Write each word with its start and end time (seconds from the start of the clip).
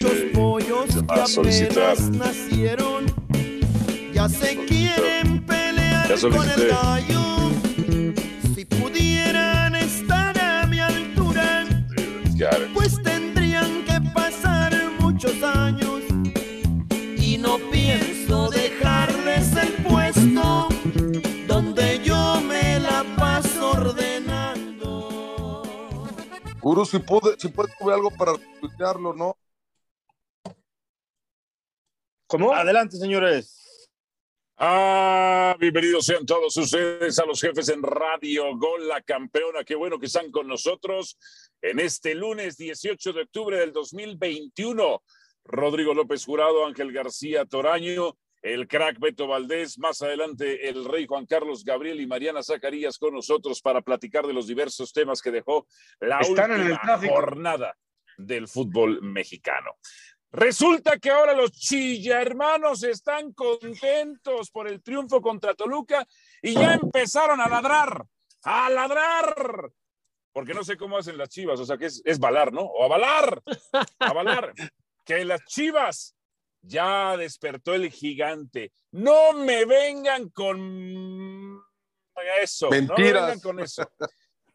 Los 0.00 0.12
pollos 0.34 0.86
que 0.86 0.98
apenas 1.20 2.10
nacieron 2.10 3.06
ya 4.12 4.28
se 4.28 4.56
quieren 4.66 5.44
pelear 5.46 6.20
con 6.20 6.50
el 6.50 6.68
gallo. 6.68 7.50
Si 8.54 8.64
pudieran 8.66 9.74
estar 9.74 10.38
a 10.38 10.66
mi 10.66 10.80
altura, 10.80 11.64
pues 12.74 13.02
tendrían 13.02 13.84
que 13.84 13.98
pasar 14.12 14.74
muchos 15.00 15.42
años. 15.42 16.02
Y 17.16 17.38
no 17.38 17.58
pienso 17.70 18.50
dejarles 18.50 19.56
el 19.56 19.72
puesto 19.82 20.68
donde 21.46 22.00
yo 22.04 22.42
me 22.42 22.80
la 22.80 23.02
paso 23.16 23.70
ordenando. 23.70 25.62
Guru, 26.60 26.84
si 26.84 26.98
puede, 26.98 27.38
si 27.38 27.48
puede 27.48 27.72
algo 27.94 28.10
para 28.10 28.32
escucharlo, 28.32 29.14
¿no? 29.14 29.36
¿Cómo? 32.38 32.52
Adelante, 32.52 32.98
señores. 32.98 33.88
Ah, 34.58 35.56
bienvenidos 35.58 36.04
sean 36.04 36.26
todos 36.26 36.54
ustedes 36.58 37.18
a 37.18 37.24
los 37.24 37.40
jefes 37.40 37.70
en 37.70 37.82
Radio 37.82 38.54
Gol, 38.58 38.86
la 38.88 39.00
campeona. 39.00 39.64
Qué 39.64 39.74
bueno 39.74 39.98
que 39.98 40.04
están 40.04 40.30
con 40.30 40.46
nosotros 40.46 41.16
en 41.62 41.80
este 41.80 42.14
lunes 42.14 42.58
18 42.58 43.14
de 43.14 43.22
octubre 43.22 43.58
del 43.58 43.72
2021. 43.72 45.02
Rodrigo 45.44 45.94
López 45.94 46.26
Jurado, 46.26 46.66
Ángel 46.66 46.92
García 46.92 47.46
Toraño, 47.46 48.18
el 48.42 48.68
crack 48.68 48.98
Beto 48.98 49.26
Valdés, 49.26 49.78
más 49.78 50.02
adelante 50.02 50.68
el 50.68 50.84
rey 50.84 51.06
Juan 51.06 51.24
Carlos 51.24 51.64
Gabriel 51.64 52.02
y 52.02 52.06
Mariana 52.06 52.42
Zacarías 52.42 52.98
con 52.98 53.14
nosotros 53.14 53.62
para 53.62 53.80
platicar 53.80 54.26
de 54.26 54.34
los 54.34 54.46
diversos 54.46 54.92
temas 54.92 55.22
que 55.22 55.30
dejó 55.30 55.66
la 56.00 56.18
Están 56.18 56.50
en 56.50 56.56
el 56.60 56.72
última 56.72 56.82
tráfico. 56.82 57.14
jornada 57.14 57.74
del 58.18 58.46
fútbol 58.46 59.00
mexicano. 59.02 59.72
Resulta 60.36 60.98
que 60.98 61.10
ahora 61.10 61.32
los 61.32 61.50
chilla 61.52 62.20
hermanos 62.20 62.82
están 62.82 63.32
contentos 63.32 64.50
por 64.50 64.68
el 64.68 64.82
triunfo 64.82 65.22
contra 65.22 65.54
Toluca 65.54 66.06
y 66.42 66.52
ya 66.52 66.74
empezaron 66.74 67.40
a 67.40 67.48
ladrar, 67.48 68.04
a 68.42 68.68
ladrar. 68.68 69.70
Porque 70.32 70.52
no 70.52 70.62
sé 70.62 70.76
cómo 70.76 70.98
hacen 70.98 71.16
las 71.16 71.30
chivas, 71.30 71.58
o 71.58 71.64
sea 71.64 71.78
que 71.78 71.86
es, 71.86 72.02
es 72.04 72.18
balar, 72.18 72.52
¿no? 72.52 72.60
O 72.60 72.84
a 72.84 72.88
balar, 72.88 73.42
a 73.98 74.12
balar. 74.12 74.52
Que 75.06 75.24
las 75.24 75.42
chivas 75.46 76.14
ya 76.60 77.16
despertó 77.16 77.72
el 77.74 77.90
gigante. 77.90 78.72
No 78.90 79.32
me 79.32 79.64
vengan 79.64 80.28
con 80.28 81.62
eso. 82.42 82.66
No 82.66 82.70
me 82.72 82.82
Mentiras. 82.82 83.22
vengan 83.22 83.40
con 83.40 83.60
eso. 83.60 83.90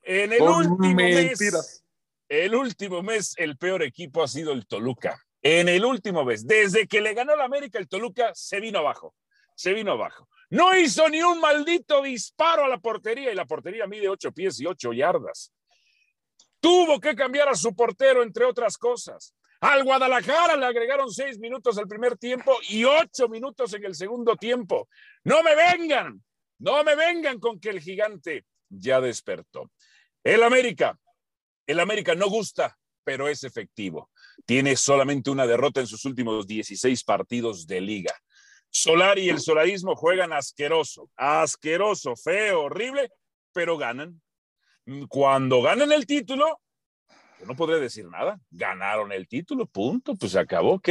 En 0.03 0.31
el 0.33 0.37
Con 0.39 0.49
último 0.71 0.93
mes, 0.93 1.15
mentiras. 1.39 1.83
el 2.29 2.53
último 2.53 3.01
mes, 3.01 3.33
el 3.37 3.57
peor 3.57 3.81
equipo 3.81 4.21
ha 4.21 4.27
sido 4.27 4.51
el 4.51 4.67
Toluca. 4.67 5.19
En 5.41 5.69
el 5.69 5.83
último 5.83 6.23
mes, 6.23 6.45
desde 6.45 6.87
que 6.87 7.01
le 7.01 7.13
ganó 7.13 7.35
la 7.35 7.45
América, 7.45 7.79
el 7.79 7.87
Toluca 7.87 8.31
se 8.33 8.59
vino 8.59 8.79
abajo. 8.79 9.15
Se 9.55 9.73
vino 9.73 9.93
abajo. 9.93 10.29
No 10.49 10.75
hizo 10.75 11.07
ni 11.09 11.21
un 11.21 11.39
maldito 11.39 12.01
disparo 12.01 12.65
a 12.65 12.67
la 12.67 12.79
portería 12.79 13.31
y 13.31 13.35
la 13.35 13.45
portería 13.45 13.87
mide 13.87 14.09
ocho 14.09 14.31
pies 14.31 14.59
y 14.59 14.65
ocho 14.65 14.93
yardas. 14.93 15.53
Tuvo 16.59 16.99
que 16.99 17.15
cambiar 17.15 17.49
a 17.49 17.55
su 17.55 17.75
portero, 17.75 18.21
entre 18.21 18.45
otras 18.45 18.77
cosas. 18.77 19.33
Al 19.61 19.83
Guadalajara 19.83 20.55
le 20.57 20.65
agregaron 20.65 21.11
seis 21.11 21.39
minutos 21.39 21.77
al 21.77 21.87
primer 21.87 22.17
tiempo 22.17 22.57
y 22.69 22.83
ocho 22.83 23.29
minutos 23.29 23.73
en 23.73 23.85
el 23.85 23.95
segundo 23.95 24.35
tiempo. 24.35 24.89
No 25.23 25.43
me 25.43 25.55
vengan, 25.55 26.23
no 26.59 26.83
me 26.83 26.95
vengan 26.95 27.39
con 27.39 27.59
que 27.59 27.69
el 27.69 27.79
gigante 27.79 28.45
ya 28.69 28.99
despertó. 28.99 29.71
El 30.23 30.43
América, 30.43 30.99
el 31.67 31.79
América 31.79 32.15
no 32.15 32.27
gusta, 32.27 32.77
pero 33.03 33.27
es 33.27 33.43
efectivo. 33.43 34.09
Tiene 34.45 34.75
solamente 34.75 35.29
una 35.29 35.47
derrota 35.47 35.79
en 35.79 35.87
sus 35.87 36.05
últimos 36.05 36.47
16 36.47 37.03
partidos 37.03 37.67
de 37.67 37.81
liga. 37.81 38.13
Solari 38.69 39.23
y 39.23 39.29
el 39.29 39.39
solarismo 39.39 39.95
juegan 39.95 40.31
asqueroso, 40.33 41.09
asqueroso, 41.17 42.15
feo, 42.15 42.63
horrible, 42.63 43.09
pero 43.53 43.77
ganan. 43.77 44.21
Cuando 45.09 45.61
ganan 45.61 45.91
el 45.91 46.05
título, 46.05 46.59
yo 47.39 47.45
no 47.45 47.55
podré 47.55 47.79
decir 47.79 48.05
nada. 48.07 48.39
Ganaron 48.49 49.11
el 49.11 49.27
título, 49.27 49.65
punto, 49.65 50.15
pues 50.15 50.31
se 50.33 50.39
acabó, 50.39 50.73
¿ok? 50.75 50.89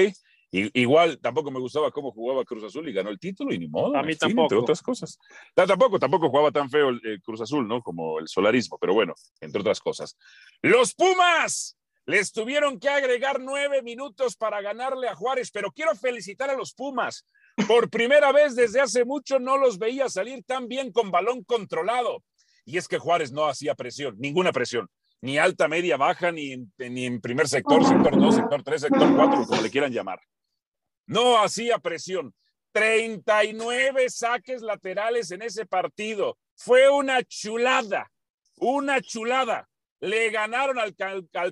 I- 0.52 0.70
igual 0.80 1.18
tampoco 1.20 1.50
me 1.52 1.60
gustaba 1.60 1.90
cómo 1.92 2.10
jugaba 2.10 2.44
Cruz 2.44 2.64
Azul 2.64 2.88
y 2.88 2.92
ganó 2.92 3.08
el 3.10 3.20
título 3.20 3.54
y 3.54 3.58
ni 3.58 3.68
modo. 3.68 3.96
A 3.96 4.02
mí 4.02 4.12
en 4.12 4.18
fin, 4.18 4.28
tampoco. 4.28 4.42
Entre 4.46 4.58
otras 4.58 4.82
cosas. 4.82 5.18
Ta- 5.54 5.66
Tampoco, 5.66 5.98
tampoco 5.98 6.28
jugaba 6.28 6.50
tan 6.50 6.68
feo 6.68 6.88
el, 6.88 7.00
el 7.04 7.22
Cruz 7.22 7.40
Azul, 7.40 7.66
¿no? 7.68 7.80
Como 7.82 8.18
el 8.18 8.26
solarismo, 8.28 8.76
pero 8.80 8.92
bueno, 8.92 9.14
entre 9.40 9.60
otras 9.60 9.78
cosas. 9.80 10.16
Los 10.60 10.92
Pumas 10.94 11.76
les 12.10 12.32
tuvieron 12.32 12.80
que 12.80 12.88
agregar 12.88 13.40
nueve 13.40 13.82
minutos 13.82 14.34
para 14.34 14.60
ganarle 14.60 15.06
a 15.06 15.14
Juárez, 15.14 15.52
pero 15.52 15.70
quiero 15.70 15.94
felicitar 15.94 16.50
a 16.50 16.56
los 16.56 16.74
Pumas. 16.74 17.24
Por 17.68 17.88
primera 17.88 18.32
vez 18.32 18.56
desde 18.56 18.80
hace 18.80 19.04
mucho 19.04 19.38
no 19.38 19.56
los 19.56 19.78
veía 19.78 20.08
salir 20.08 20.42
tan 20.42 20.66
bien 20.66 20.90
con 20.90 21.12
balón 21.12 21.44
controlado. 21.44 22.24
Y 22.64 22.78
es 22.78 22.88
que 22.88 22.98
Juárez 22.98 23.30
no 23.30 23.46
hacía 23.46 23.76
presión, 23.76 24.16
ninguna 24.18 24.50
presión, 24.50 24.90
ni 25.20 25.38
alta, 25.38 25.68
media, 25.68 25.96
baja, 25.96 26.32
ni 26.32 26.56
ni 26.78 27.06
en 27.06 27.20
primer 27.20 27.46
sector, 27.46 27.86
sector 27.86 28.18
2, 28.18 28.34
sector 28.34 28.62
3, 28.64 28.80
sector 28.80 29.14
4, 29.14 29.46
como 29.46 29.62
le 29.62 29.70
quieran 29.70 29.92
llamar. 29.92 30.20
No 31.06 31.40
hacía 31.40 31.78
presión. 31.78 32.34
39 32.72 34.10
saques 34.10 34.62
laterales 34.62 35.30
en 35.30 35.42
ese 35.42 35.64
partido. 35.64 36.38
Fue 36.56 36.88
una 36.90 37.22
chulada, 37.22 38.10
una 38.56 39.00
chulada. 39.00 39.69
Le 40.00 40.30
ganaron 40.30 40.78
al, 40.78 40.94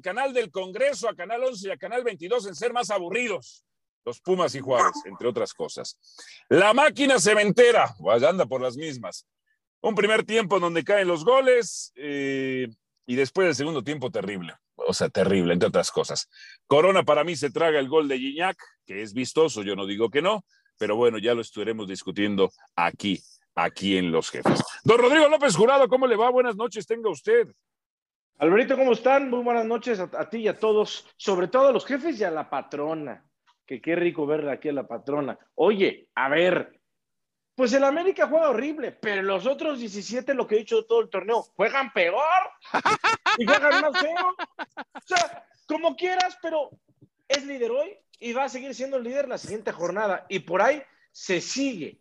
canal 0.01 0.33
del 0.33 0.51
Congreso, 0.51 1.09
a 1.09 1.15
Canal 1.15 1.45
11 1.45 1.69
y 1.69 1.71
a 1.71 1.77
Canal 1.77 2.03
22 2.03 2.47
en 2.47 2.55
ser 2.55 2.73
más 2.73 2.91
aburridos. 2.91 3.65
Los 4.05 4.21
Pumas 4.21 4.55
y 4.55 4.61
Juárez, 4.61 4.95
entre 5.05 5.29
otras 5.29 5.53
cosas. 5.53 5.99
La 6.49 6.73
máquina 6.73 7.19
cementera, 7.21 7.95
pues 7.99 8.23
anda 8.23 8.47
por 8.47 8.63
las 8.63 8.77
mismas. 8.77 9.27
Un 9.83 9.95
primer 9.95 10.25
tiempo 10.25 10.59
donde 10.59 10.83
caen 10.83 11.09
los 11.09 11.25
goles 11.25 11.93
eh, 11.95 12.69
y 13.07 13.17
después 13.17 13.47
del 13.47 13.55
segundo 13.55 13.85
tiempo 13.85 14.11
terrible. 14.11 14.55
O 14.77 14.95
sea, 14.95 15.11
terrible, 15.11 15.53
entre 15.53 15.69
otras 15.69 15.91
cosas. 15.91 16.29
Corona 16.67 17.03
para 17.03 17.25
mí 17.25 17.37
se 17.37 17.51
traga 17.51 17.79
el 17.79 17.89
gol 17.89 18.09
de 18.09 18.19
Gignac, 18.19 18.57
que 18.87 19.03
es 19.03 19.13
vistoso, 19.13 19.63
yo 19.63 19.77
no 19.77 19.87
digo 19.87 20.09
que 20.09 20.23
no, 20.23 20.45
pero 20.79 20.97
bueno, 20.97 21.19
ya 21.19 21.35
lo 21.35 21.43
estaremos 21.43 21.87
discutiendo 21.87 22.51
aquí, 22.77 23.21
aquí 23.55 23.99
en 23.99 24.11
Los 24.11 24.31
Jefes. 24.31 24.63
Don 24.85 24.99
Rodrigo 24.99 25.29
López 25.29 25.55
Jurado, 25.55 25.89
¿cómo 25.89 26.07
le 26.07 26.17
va? 26.17 26.31
Buenas 26.31 26.57
noches, 26.57 26.87
tenga 26.87 27.11
usted. 27.11 27.49
Alberito, 28.41 28.77
¿cómo 28.77 28.93
están? 28.93 29.31
Muy 29.31 29.43
buenas 29.43 29.67
noches 29.67 29.99
a, 29.99 30.31
ti 30.31 30.39
y 30.39 30.49
a 30.49 30.57
todos, 30.57 31.09
sobre 31.17 31.49
todo 31.49 31.69
a 31.69 31.73
los 31.73 31.85
jefes 31.85 32.21
y 32.21 32.25
a 32.25 32.31
la 32.31 32.49
patrona. 32.49 33.25
Que 33.67 33.81
qué 33.83 33.97
rico 33.97 34.27
verla 34.27 34.53
aquí 34.53 34.69
a 34.69 34.73
la 34.73 34.87
patrona. 34.87 35.37
Oye, 35.57 36.09
a 36.15 36.29
ver, 36.29 36.81
pues 37.57 37.73
el 37.73 37.83
América 37.83 38.29
juega 38.29 38.51
horrible, 38.51 38.93
pero 38.93 39.23
los 39.23 39.45
otros 39.45 39.81
17, 39.81 40.35
lo 40.35 40.47
que 40.47 40.55
he 40.55 40.59
dicho 40.59 40.87
todo 40.87 41.01
el 41.01 41.11
torneo, 41.11 41.43
juegan 41.57 41.93
peor 41.93 42.23
y 43.39 43.45
juegan 43.45 43.83
más 43.83 44.01
feo. 44.01 44.37
O 44.95 45.01
sea, 45.05 45.45
como 45.67 45.97
quieras, 45.97 46.39
pero 46.41 46.71
es 47.27 47.45
líder 47.45 47.73
hoy 47.73 47.99
y 48.21 48.33
va 48.35 48.45
a 48.45 48.49
seguir 48.49 48.73
siendo 48.73 49.01
líder 49.01 49.27
la 49.27 49.39
siguiente 49.39 49.73
jornada. 49.73 50.27
Y 50.29 50.39
por 50.39 50.63
ahí 50.63 50.81
se 51.11 51.41
sigue. 51.41 51.99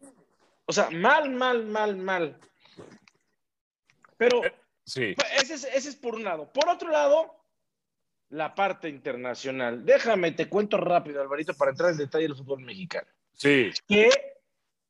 O 0.68 0.72
sea, 0.72 0.92
mal, 0.92 1.32
mal, 1.32 1.66
mal, 1.66 1.98
mal. 1.98 2.40
Pero 4.18 4.44
Sí. 4.88 5.14
pues, 5.16 5.28
ese 5.44 5.54
es, 5.56 5.64
ese 5.66 5.90
es 5.90 5.96
por 5.98 6.16
un 6.16 6.24
lado. 6.24 6.52
Por 6.54 6.70
otro 6.70 6.90
lado, 6.90 7.44
la 8.30 8.56
parte 8.56 8.88
internacional. 8.88 9.86
Déjame, 9.86 10.32
te 10.32 10.48
cuento 10.48 10.78
rápido, 10.78 11.22
Alvarito, 11.22 11.54
para 11.54 11.72
entrar 11.72 11.92
en 11.92 11.98
detalle 11.98 12.24
del 12.28 12.38
fútbol 12.38 12.62
mexicano. 12.62 13.08
Sí, 13.34 13.70
¿Qué 13.88 14.10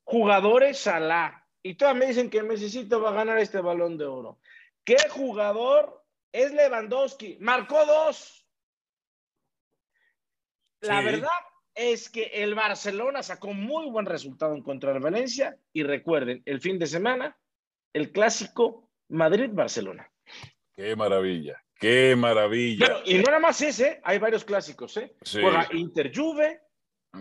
jugadores 0.03 0.77
Salah? 0.77 1.43
Y 1.63 1.73
todas 1.73 1.95
me 1.95 2.05
dicen 2.05 2.29
que 2.29 2.43
Necesito 2.43 3.01
va 3.01 3.09
a 3.09 3.13
ganar 3.13 3.39
este 3.39 3.59
balón 3.59 3.97
de 3.97 4.05
oro. 4.05 4.39
¿Qué 4.83 4.97
jugador 5.09 6.05
es 6.31 6.53
Lewandowski? 6.53 7.37
Marcó 7.41 7.83
dos. 7.85 8.45
La 10.81 10.99
Sí. 10.99 11.05
verdad 11.05 11.29
es 11.73 12.09
que 12.09 12.23
el 12.35 12.53
Barcelona 12.55 13.23
sacó 13.23 13.51
muy 13.53 13.89
buen 13.89 14.05
resultado 14.05 14.53
en 14.55 14.61
contra 14.61 14.93
del 14.93 15.01
Valencia. 15.01 15.57
Y 15.73 15.83
recuerden, 15.83 16.41
el 16.45 16.61
fin 16.61 16.77
de 16.79 16.85
semana, 16.87 17.37
el 17.93 18.11
clásico 18.11 18.86
Madrid-Barcelona. 19.09 20.09
qué 20.75 20.95
maravilla, 20.95 21.63
qué 21.79 22.15
maravilla. 22.15 22.85
Pero, 22.85 23.01
y 23.05 23.15
no 23.19 23.23
nada 23.23 23.39
más 23.39 23.61
ese, 23.61 23.99
hay 24.03 24.19
varios 24.19 24.43
clásicos, 24.45 24.95
¿eh? 24.97 25.15
Sí. 25.23 25.41
Juega 25.41 25.67
Inter-Juve, 25.71 26.61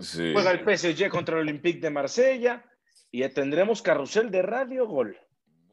Sí. 0.01 0.31
juega 0.33 0.51
el 0.51 0.59
PSG 0.59 1.09
contra 1.09 1.35
el 1.35 1.41
Olympique 1.41 1.79
de 1.79 1.89
Marsella 1.89 2.63
y 3.11 3.27
tendremos 3.29 3.81
carrusel 3.81 4.29
de 4.29 4.41
radio 4.43 4.85
gol. 4.85 5.17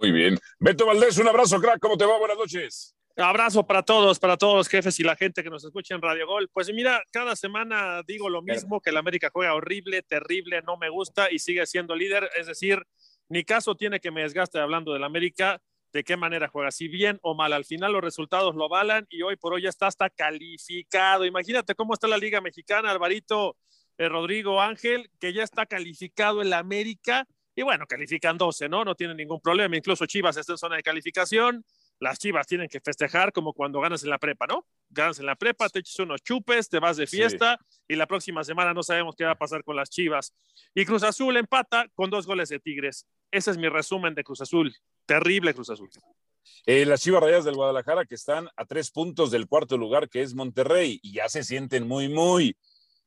Muy 0.01 0.13
bien. 0.13 0.39
Beto 0.59 0.87
Valdés, 0.87 1.19
un 1.19 1.29
abrazo, 1.29 1.61
crack, 1.61 1.79
¿cómo 1.81 1.97
te 1.97 2.07
va? 2.07 2.19
Buenas 2.19 2.39
noches. 2.39 2.97
Abrazo 3.17 3.65
para 3.65 3.83
todos, 3.83 4.19
para 4.19 4.37
todos 4.37 4.57
los 4.57 4.69
jefes 4.69 4.99
y 4.99 5.05
la 5.05 5.15
gente 5.15 5.45
que 5.45 5.51
nos 5.51 5.65
escucha 5.65 5.95
en 5.95 6.03
Radio 6.03 6.27
Gol. 6.27 6.49
Pues 6.53 6.73
mira, 6.73 7.01
cada 7.13 7.37
semana 7.37 8.03
digo 8.05 8.29
lo 8.29 8.43
mismo, 8.43 8.81
que 8.81 8.91
el 8.91 8.97
América 8.97 9.31
juega 9.33 9.55
horrible, 9.55 10.03
terrible, 10.03 10.63
no 10.63 10.77
me 10.77 10.89
gusta 10.89 11.31
y 11.31 11.39
sigue 11.39 11.65
siendo 11.67 11.95
líder. 11.95 12.29
Es 12.37 12.49
decir, 12.49 12.83
ni 13.29 13.45
caso 13.45 13.77
tiene 13.77 14.01
que 14.01 14.11
me 14.11 14.23
desgaste 14.23 14.59
hablando 14.59 14.93
del 14.93 15.05
América. 15.05 15.61
De 15.95 16.03
qué 16.03 16.17
manera 16.17 16.49
juega, 16.49 16.73
si 16.73 16.89
bien 16.89 17.21
o 17.23 17.37
mal, 17.37 17.53
al 17.53 17.65
final 17.65 17.93
los 17.93 18.03
resultados 18.03 18.57
lo 18.57 18.65
avalan 18.65 19.07
y 19.09 19.23
hoy 19.23 19.37
por 19.37 19.55
hoy 19.55 19.63
ya 19.63 19.69
está 19.69 19.87
hasta 19.87 20.11
calificado. 20.11 21.25
Imagínate 21.25 21.77
cómo 21.77 21.95
está 21.95 22.09
la 22.09 22.19
Liga 22.19 22.41
Mexicana, 22.41 22.91
Alvarito, 22.91 23.57
eh, 23.97 24.09
Rodrigo 24.09 24.61
Ángel, 24.61 25.09
que 25.21 25.33
ya 25.33 25.45
está 25.45 25.67
calificado 25.67 26.43
en 26.43 26.51
la 26.51 26.59
América 26.59 27.29
y 27.55 27.63
bueno, 27.63 27.87
califican 27.87 28.37
12, 28.37 28.69
¿no? 28.69 28.85
No 28.85 28.97
tienen 28.97 29.17
ningún 29.17 29.41
problema, 29.41 29.77
incluso 29.77 30.05
Chivas 30.05 30.37
está 30.37 30.55
en 30.55 30.59
zona 30.59 30.75
de 30.75 30.83
calificación, 30.83 31.65
las 32.05 32.19
Chivas 32.19 32.47
tienen 32.47 32.69
que 32.69 32.81
festejar 32.81 33.33
como 33.33 33.55
cuando 33.55 33.81
ganas 33.81 34.05
en 34.05 34.11
la 34.11 34.19
prepa, 34.19 34.47
¿no? 34.47 34.67
Ganas 34.91 35.19
en 35.21 35.27
la 35.27 35.37
prepa, 35.37 35.71
te 35.71 35.79
echas 35.79 35.99
unos 36.01 36.23
chupes, 36.23 36.69
te 36.69 36.79
vas 36.79 36.99
de 36.99 37.07
fiesta 37.07 37.59
y 37.89 37.97
la 37.97 38.07
próxima 38.07 38.45
semana 38.45 38.75
no 38.75 38.83
sabemos 38.83 39.17
qué 39.17 39.25
va 39.25 39.31
a 39.31 39.39
pasar 39.39 39.65
con 39.65 39.75
las 39.75 39.89
Chivas. 39.89 40.35
Y 40.75 40.85
Cruz 40.85 41.03
Azul 41.03 41.35
empata 41.39 41.87
con 41.95 42.11
dos 42.11 42.27
goles 42.27 42.51
de 42.51 42.61
Tigres. 42.61 43.07
Ese 43.31 43.53
es 43.53 43.57
mi 43.57 43.71
resumen 43.71 44.15
de 44.15 44.23
Cruz 44.23 44.43
Azul. 44.43 44.77
Terrible 45.07 45.55
Cruz 45.55 45.71
Azul. 45.71 45.89
Eh, 46.67 46.85
las 46.85 47.01
Chivas 47.01 47.23
Rayas 47.23 47.47
del 47.47 47.55
Guadalajara 47.55 48.05
que 48.05 48.17
están 48.17 48.51
a 48.55 48.67
tres 48.67 48.91
puntos 48.91 49.31
del 49.31 49.49
cuarto 49.49 49.79
lugar, 49.79 50.11
que 50.11 50.21
es 50.21 50.35
Monterrey, 50.35 51.01
y 51.03 51.15
ya 51.15 51.31
se 51.31 51.43
sienten 51.43 51.89
muy, 51.89 52.11
muy, 52.11 52.55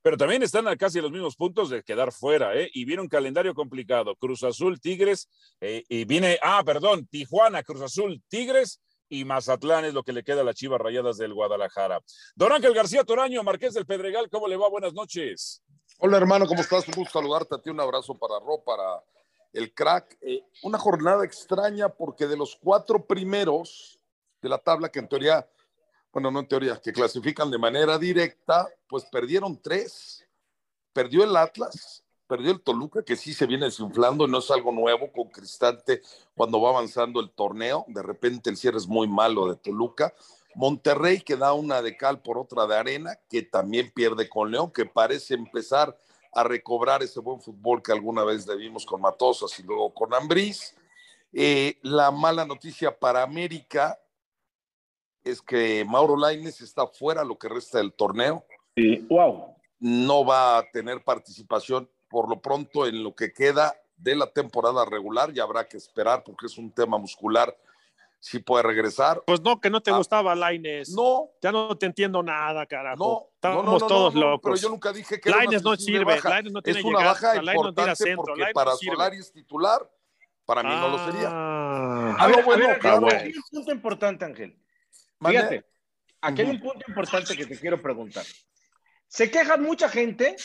pero 0.01 0.17
también 0.17 0.41
están 0.41 0.67
a 0.67 0.75
casi 0.75 1.01
los 1.01 1.11
mismos 1.11 1.35
puntos 1.35 1.69
de 1.69 1.83
quedar 1.83 2.11
fuera, 2.11 2.55
¿eh? 2.55 2.67
Y 2.73 2.85
viene 2.85 3.03
un 3.03 3.09
calendario 3.09 3.53
complicado. 3.53 4.15
Cruz 4.15 4.41
Azul, 4.43 4.79
Tigres, 4.79 5.29
eh, 5.61 5.83
y 5.87 6.05
viene, 6.05 6.39
ah, 6.41 6.63
perdón, 6.65 7.05
Tijuana, 7.05 7.61
Cruz 7.61 7.83
Azul, 7.83 8.23
Tigres 8.27 8.81
y 9.09 9.25
Mazatlán 9.25 9.85
es 9.85 9.93
lo 9.93 10.03
que 10.03 10.13
le 10.13 10.23
queda 10.23 10.41
a 10.41 10.43
las 10.43 10.55
Chivas 10.55 10.79
Rayadas 10.79 11.17
del 11.17 11.33
Guadalajara. 11.33 12.01
Don 12.35 12.51
Ángel 12.51 12.73
García 12.73 13.03
Toraño, 13.03 13.43
Marqués 13.43 13.73
del 13.73 13.85
Pedregal, 13.85 14.29
¿cómo 14.29 14.47
le 14.47 14.57
va? 14.57 14.69
Buenas 14.69 14.93
noches. 14.93 15.61
Hola 15.99 16.17
hermano, 16.17 16.45
¿cómo 16.45 16.61
estás? 16.61 16.87
Un 16.87 16.93
gusto 16.93 17.19
saludarte 17.19 17.55
a 17.55 17.61
ti, 17.61 17.69
un 17.69 17.79
abrazo 17.79 18.13
para 18.15 18.39
Ro, 18.39 18.61
para 18.63 19.03
el 19.53 19.73
crack. 19.73 20.17
Eh, 20.21 20.43
una 20.63 20.77
jornada 20.77 21.25
extraña 21.25 21.89
porque 21.89 22.27
de 22.27 22.37
los 22.37 22.55
cuatro 22.55 23.05
primeros 23.05 23.99
de 24.41 24.49
la 24.49 24.57
tabla, 24.57 24.89
que 24.89 24.99
en 24.99 25.07
teoría, 25.07 25.49
bueno, 26.11 26.29
no 26.29 26.39
en 26.39 26.47
teoría, 26.47 26.79
que 26.79 26.93
clasifican 26.93 27.49
de 27.49 27.57
manera 27.57 27.97
directa, 27.97 28.67
pues 28.87 29.05
perdieron 29.05 29.59
tres. 29.61 30.23
Perdió 30.93 31.23
el 31.23 31.35
Atlas, 31.35 32.03
perdió 32.27 32.51
el 32.51 32.61
Toluca, 32.61 33.03
que 33.03 33.15
sí 33.15 33.33
se 33.33 33.45
viene 33.45 33.65
desinflando, 33.65 34.27
no 34.27 34.39
es 34.39 34.51
algo 34.51 34.71
nuevo 34.71 35.11
con 35.11 35.29
Cristante 35.29 36.01
cuando 36.35 36.61
va 36.61 36.69
avanzando 36.69 37.19
el 37.19 37.31
torneo. 37.31 37.85
De 37.87 38.03
repente 38.03 38.49
el 38.49 38.57
cierre 38.57 38.77
es 38.77 38.87
muy 38.87 39.07
malo 39.07 39.47
de 39.47 39.55
Toluca. 39.55 40.13
Monterrey 40.55 41.21
que 41.21 41.37
da 41.37 41.53
una 41.53 41.81
de 41.81 41.95
cal 41.95 42.21
por 42.21 42.37
otra 42.37 42.65
de 42.67 42.75
arena, 42.75 43.17
que 43.29 43.43
también 43.43 43.91
pierde 43.93 44.27
con 44.27 44.51
León, 44.51 44.71
que 44.71 44.85
parece 44.85 45.35
empezar 45.35 45.97
a 46.33 46.43
recobrar 46.43 47.01
ese 47.01 47.19
buen 47.19 47.41
fútbol 47.41 47.81
que 47.81 47.91
alguna 47.91 48.23
vez 48.23 48.45
le 48.47 48.55
vimos 48.55 48.85
con 48.85 49.01
Matosas 49.01 49.57
y 49.59 49.63
luego 49.63 49.93
con 49.93 50.13
Ambriz. 50.13 50.75
Eh, 51.33 51.77
la 51.81 52.11
mala 52.11 52.45
noticia 52.45 52.97
para 52.97 53.23
América 53.23 53.99
es 55.23 55.41
que 55.41 55.85
Mauro 55.85 56.17
Laines 56.17 56.61
está 56.61 56.87
fuera 56.87 57.23
lo 57.23 57.37
que 57.37 57.49
resta 57.49 57.77
del 57.79 57.93
torneo. 57.93 58.45
Sí, 58.75 59.05
wow. 59.09 59.55
No 59.79 60.25
va 60.25 60.57
a 60.57 60.71
tener 60.71 61.03
participación 61.03 61.89
por 62.09 62.29
lo 62.29 62.41
pronto 62.41 62.85
en 62.87 63.03
lo 63.03 63.15
que 63.15 63.33
queda 63.33 63.75
de 63.97 64.15
la 64.15 64.27
temporada 64.31 64.85
regular. 64.85 65.31
Ya 65.33 65.43
habrá 65.43 65.67
que 65.67 65.77
esperar 65.77 66.23
porque 66.23 66.45
es 66.47 66.57
un 66.57 66.71
tema 66.71 66.97
muscular. 66.97 67.55
Si 68.19 68.39
puede 68.39 68.63
regresar. 68.63 69.21
Pues 69.27 69.41
no, 69.41 69.61
que 69.61 69.69
no 69.69 69.79
te 69.79 69.91
Ah. 69.91 69.97
gustaba 69.97 70.33
Laines. 70.33 70.89
No, 70.89 71.29
Ya 71.39 71.51
no 71.51 71.77
te 71.77 71.85
entiendo 71.85 72.23
nada, 72.23 72.65
carajo. 72.65 72.97
no, 72.97 73.29
Estamos 73.35 73.63
no, 73.65 73.71
no, 73.73 73.77
no, 73.79 73.87
todos 73.87 74.15
locos. 74.15 74.41
Pero 74.43 74.55
yo 74.55 74.69
nunca 74.69 74.91
dije 74.91 75.19
que 75.21 75.29
Laines 75.29 75.63
no 75.63 75.75
sirve, 75.75 76.15
baja. 76.15 76.29
Laines 76.29 76.51
no 76.51 76.61
tiene 76.63 76.79
es 76.79 76.85
una 76.85 76.97
llegada, 76.99 77.13
baja 77.13 77.35
importante 77.53 77.95
centro, 77.95 78.23
porque 78.25 78.51
para. 78.53 78.71
Solari 78.75 79.17
es 79.19 79.31
titular. 79.31 79.87
Para 80.45 80.63
mí 80.63 80.69
no 80.69 80.87
lo 80.89 81.05
sería. 81.05 81.27
Ah. 81.31 82.15
Ah, 82.17 82.27
no, 82.29 82.41
bueno, 82.43 82.65
a 82.65 82.67
ver, 82.69 82.79
claro. 82.79 83.05
Aquí 83.07 83.15
hay 83.15 83.33
un 83.37 83.43
punto 83.51 83.71
importante, 83.71 84.25
Ángel. 84.25 84.57
Fíjate, 85.19 85.65
aquí 86.21 86.41
hay 86.41 86.49
un 86.49 86.59
punto 86.59 86.85
importante 86.87 87.35
que 87.37 87.45
te 87.45 87.59
quiero 87.59 87.81
preguntar. 87.81 88.23
Se 89.07 89.29
queja 89.29 89.57
mucha 89.57 89.89
gente. 89.89 90.35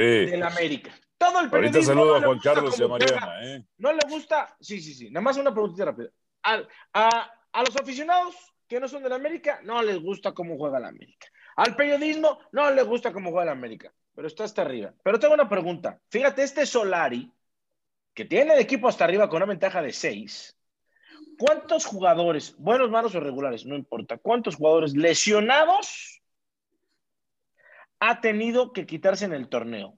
Del 0.00 0.42
América. 0.42 0.92
Todo 1.16 1.30
el 1.30 1.36
Ahorita 1.46 1.50
periodismo 1.50 1.84
saludo 1.94 2.06
no 2.06 2.14
a 2.14 2.18
le 2.20 2.26
Juan 2.26 2.36
gusta 2.36 2.54
Carlos 2.54 2.78
y 2.78 2.82
a. 2.82 2.88
Mariana. 2.88 3.44
¿eh? 3.44 3.64
No 3.78 3.92
le 3.92 4.00
gusta, 4.08 4.56
sí, 4.60 4.80
sí, 4.80 4.94
sí. 4.94 5.10
Nada 5.10 5.22
más 5.22 5.36
una 5.36 5.52
preguntita 5.52 5.84
rápida. 5.86 6.08
Al- 6.42 6.68
a, 6.92 7.32
a 7.52 7.62
los 7.62 7.76
aficionados 7.76 8.34
que 8.68 8.80
no 8.80 8.88
son 8.88 9.02
del 9.02 9.12
América, 9.12 9.60
no 9.62 9.82
les 9.82 9.98
gusta 10.00 10.32
cómo 10.32 10.56
juega 10.56 10.80
la 10.80 10.88
América. 10.88 11.26
Al 11.56 11.76
periodismo, 11.76 12.40
no 12.52 12.70
les 12.70 12.84
gusta 12.86 13.12
cómo 13.12 13.30
juega 13.30 13.46
la 13.46 13.52
América. 13.52 13.92
Pero 14.14 14.26
está 14.26 14.44
hasta 14.44 14.62
arriba. 14.62 14.92
Pero 15.02 15.18
tengo 15.18 15.34
una 15.34 15.48
pregunta. 15.48 15.98
Fíjate, 16.08 16.42
este 16.42 16.66
Solari, 16.66 17.30
que 18.12 18.24
tiene 18.24 18.54
el 18.54 18.60
equipo 18.60 18.88
hasta 18.88 19.04
arriba 19.04 19.28
con 19.28 19.36
una 19.38 19.46
ventaja 19.46 19.82
de 19.82 19.92
seis, 19.92 20.56
¿cuántos 21.38 21.84
jugadores, 21.84 22.54
buenos, 22.58 22.90
malos 22.90 23.14
o 23.14 23.20
regulares, 23.20 23.66
no 23.66 23.74
importa, 23.74 24.18
cuántos 24.18 24.56
jugadores 24.56 24.94
lesionados 24.94 26.13
ha 28.06 28.20
tenido 28.20 28.72
que 28.72 28.84
quitarse 28.86 29.24
en 29.24 29.32
el 29.32 29.48
torneo? 29.48 29.94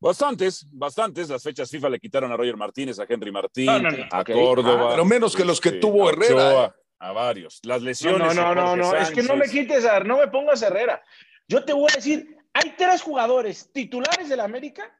Bastantes, 0.00 0.66
bastantes. 0.70 1.28
Las 1.28 1.42
fechas 1.42 1.68
FIFA 1.70 1.88
le 1.90 1.98
quitaron 1.98 2.30
a 2.30 2.36
Roger 2.36 2.56
Martínez, 2.56 2.98
a 3.00 3.06
Henry 3.08 3.32
Martín, 3.32 3.66
No, 3.66 3.80
no, 3.80 3.90
no. 3.90 4.04
a. 4.10 4.24
Córdoba. 4.24 4.86
Ah, 4.86 4.90
pero 4.92 5.04
menos 5.04 5.34
que 5.34 5.44
los 5.44 5.60
que 5.60 5.72
tuvo 5.72 6.08
a 6.08 6.12
Herrera, 6.12 6.34
Ochoa, 6.48 6.66
¿eh? 6.66 6.82
A 7.00 7.12
varios. 7.12 7.58
Las 7.64 7.80
No, 7.80 7.86
lesiones. 7.88 8.34
no, 8.36 8.54
no, 8.54 8.54
no, 8.54 8.76
no, 8.76 8.94
es 8.96 9.10
que 9.10 9.22
no 9.22 9.34
me 9.34 9.46
Sánchez. 9.46 9.50
quites, 9.66 9.84
a, 9.84 10.00
no 10.00 10.18
me 10.18 10.28
pongas 10.28 10.62
Herrera. 10.62 11.02
Yo 11.48 11.64
te 11.64 11.72
voy 11.72 11.88
a 11.92 11.96
decir, 11.96 12.36
hay 12.52 12.74
tres 12.76 13.02
jugadores 13.02 13.72
titulares 13.72 14.28
del 14.28 14.40
América 14.40 14.96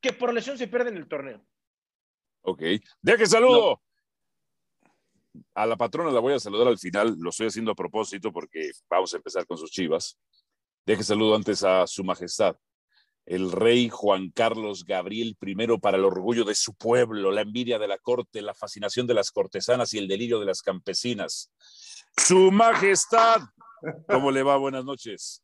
que 0.00 0.12
por 0.12 0.34
lesión 0.34 0.58
se 0.58 0.68
pierden 0.68 0.96
el 0.98 1.08
torneo. 1.08 1.42
Ok. 2.42 2.62
Deje 3.00 3.26
saludo. 3.26 3.80
A 5.54 5.66
la 5.66 5.76
patrona 5.76 6.10
la 6.10 6.20
voy 6.20 6.34
a 6.34 6.40
saludar 6.40 6.68
al 6.68 6.78
final. 6.78 7.16
Lo 7.18 7.30
estoy 7.30 7.48
haciendo 7.48 7.72
a 7.72 7.74
propósito 7.74 8.32
porque 8.32 8.70
vamos 8.88 9.12
a 9.14 9.16
empezar 9.16 9.46
con 9.46 9.58
sus 9.58 9.70
chivas. 9.70 10.18
Deje 10.86 11.02
saludo 11.02 11.34
antes 11.34 11.64
a 11.64 11.86
su 11.86 12.04
majestad, 12.04 12.56
el 13.26 13.52
rey 13.52 13.88
Juan 13.88 14.30
Carlos 14.30 14.84
Gabriel 14.84 15.36
I 15.40 15.78
para 15.78 15.96
el 15.96 16.04
orgullo 16.04 16.44
de 16.44 16.54
su 16.54 16.74
pueblo, 16.74 17.30
la 17.30 17.40
envidia 17.40 17.78
de 17.78 17.88
la 17.88 17.96
corte, 17.96 18.42
la 18.42 18.52
fascinación 18.52 19.06
de 19.06 19.14
las 19.14 19.30
cortesanas 19.30 19.94
y 19.94 19.98
el 19.98 20.08
delirio 20.08 20.40
de 20.40 20.46
las 20.46 20.60
campesinas. 20.60 21.50
Su 22.16 22.52
majestad. 22.52 23.40
¿Cómo 24.08 24.30
le 24.30 24.42
va? 24.42 24.58
Buenas 24.58 24.84
noches. 24.84 25.42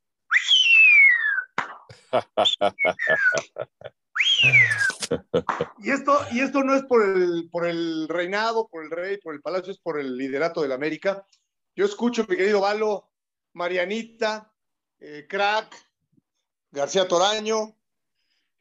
Y 5.83 5.91
esto, 5.91 6.21
y 6.31 6.41
esto 6.41 6.63
no 6.63 6.75
es 6.75 6.83
por 6.85 7.03
el, 7.03 7.49
por 7.51 7.67
el 7.67 8.07
reinado, 8.09 8.69
por 8.69 8.85
el 8.85 8.91
rey, 8.91 9.19
por 9.19 9.35
el 9.35 9.41
palacio, 9.41 9.73
es 9.73 9.79
por 9.79 9.99
el 9.99 10.17
liderato 10.17 10.63
del 10.63 10.73
América. 10.73 11.27
Yo 11.75 11.85
escucho, 11.85 12.27
mi 12.29 12.37
querido 12.37 12.61
Valo, 12.61 13.11
Marianita, 13.55 14.53
eh, 14.99 15.27
Crack, 15.29 15.75
García 16.71 17.09
Toraño, 17.09 17.77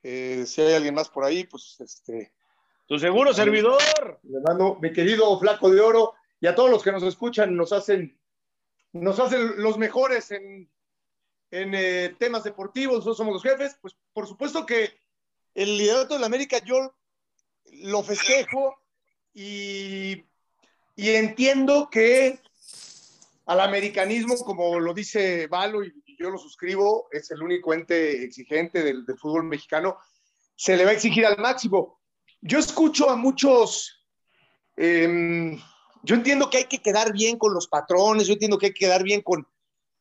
eh, 0.02 0.46
si 0.48 0.62
hay 0.62 0.74
alguien 0.74 0.96
más 0.96 1.10
por 1.10 1.24
ahí, 1.24 1.44
pues 1.44 1.78
este, 1.80 2.34
Tu 2.88 2.98
seguro 2.98 3.34
servidor. 3.34 3.80
le 4.24 4.40
mando, 4.42 4.78
mi 4.82 4.92
querido 4.92 5.38
Flaco 5.40 5.70
de 5.70 5.82
Oro, 5.82 6.14
y 6.40 6.48
a 6.48 6.56
todos 6.56 6.70
los 6.70 6.82
que 6.82 6.92
nos 6.92 7.04
escuchan, 7.04 7.56
nos 7.56 7.74
hacen, 7.74 8.18
nos 8.94 9.20
hacen 9.20 9.62
los 9.62 9.78
mejores 9.78 10.32
en, 10.32 10.72
en 11.52 11.76
eh, 11.76 12.16
temas 12.18 12.44
deportivos, 12.44 12.98
nosotros 12.98 13.18
somos 13.18 13.34
los 13.34 13.44
jefes, 13.44 13.78
pues 13.82 13.96
por 14.14 14.26
supuesto 14.26 14.66
que 14.66 14.98
el 15.54 15.78
liderato 15.78 16.14
de 16.14 16.20
la 16.20 16.28
América 16.28 16.60
yo 16.64 16.96
lo 17.84 18.04
festejo 18.04 18.76
y, 19.34 20.24
y 20.96 21.10
entiendo 21.10 21.90
que 21.90 22.40
al 23.46 23.62
americanismo, 23.62 24.36
como 24.38 24.80
lo 24.80 24.94
dice 24.94 25.48
Valo 25.48 25.84
y 25.84 25.94
yo 26.20 26.30
lo 26.30 26.38
suscribo, 26.38 27.08
es 27.12 27.32
el 27.32 27.42
único 27.42 27.74
ente 27.74 28.24
exigente 28.24 28.84
del, 28.84 29.06
del 29.06 29.18
fútbol 29.18 29.46
mexicano, 29.46 29.98
se 30.56 30.76
le 30.76 30.84
va 30.84 30.92
a 30.92 30.94
exigir 30.94 31.26
al 31.26 31.38
máximo. 31.38 32.00
Yo 32.42 32.60
escucho 32.60 33.10
a 33.10 33.16
muchos, 33.16 34.06
eh, 34.78 35.58
yo 36.04 36.16
entiendo 36.16 36.50
que 36.50 36.58
hay 36.58 36.66
que 36.66 36.82
quedar 36.82 37.12
bien 37.14 37.38
con 37.38 37.54
los 37.54 37.68
patrones, 37.68 38.28
yo 38.28 38.34
entiendo 38.34 38.58
que 38.58 38.68
hay 38.68 38.74
que 38.74 38.86
quedar 38.86 39.04
bien 39.04 39.22
con, 39.22 39.48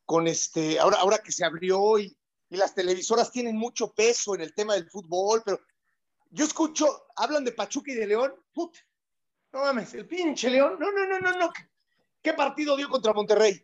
con 0.05 0.27
este, 0.27 0.79
ahora, 0.79 0.97
ahora 0.97 1.19
que 1.19 1.31
se 1.31 1.45
abrió 1.45 1.97
y, 1.97 2.15
y 2.49 2.57
las 2.57 2.73
televisoras 2.73 3.31
tienen 3.31 3.55
mucho 3.55 3.93
peso 3.93 4.35
en 4.35 4.41
el 4.41 4.53
tema 4.53 4.73
del 4.73 4.89
fútbol, 4.89 5.41
pero 5.45 5.59
yo 6.31 6.45
escucho, 6.45 7.07
hablan 7.15 7.45
de 7.45 7.51
Pachuca 7.51 7.91
y 7.91 7.95
de 7.95 8.07
León, 8.07 8.33
put, 8.53 8.75
no 9.51 9.61
mames, 9.61 9.93
el 9.93 10.07
pinche 10.07 10.49
León, 10.49 10.77
no, 10.79 10.91
no, 10.91 11.05
no, 11.05 11.19
no, 11.19 11.31
no, 11.37 11.51
¿qué 12.21 12.33
partido 12.33 12.75
dio 12.75 12.89
contra 12.89 13.13
Monterrey? 13.13 13.63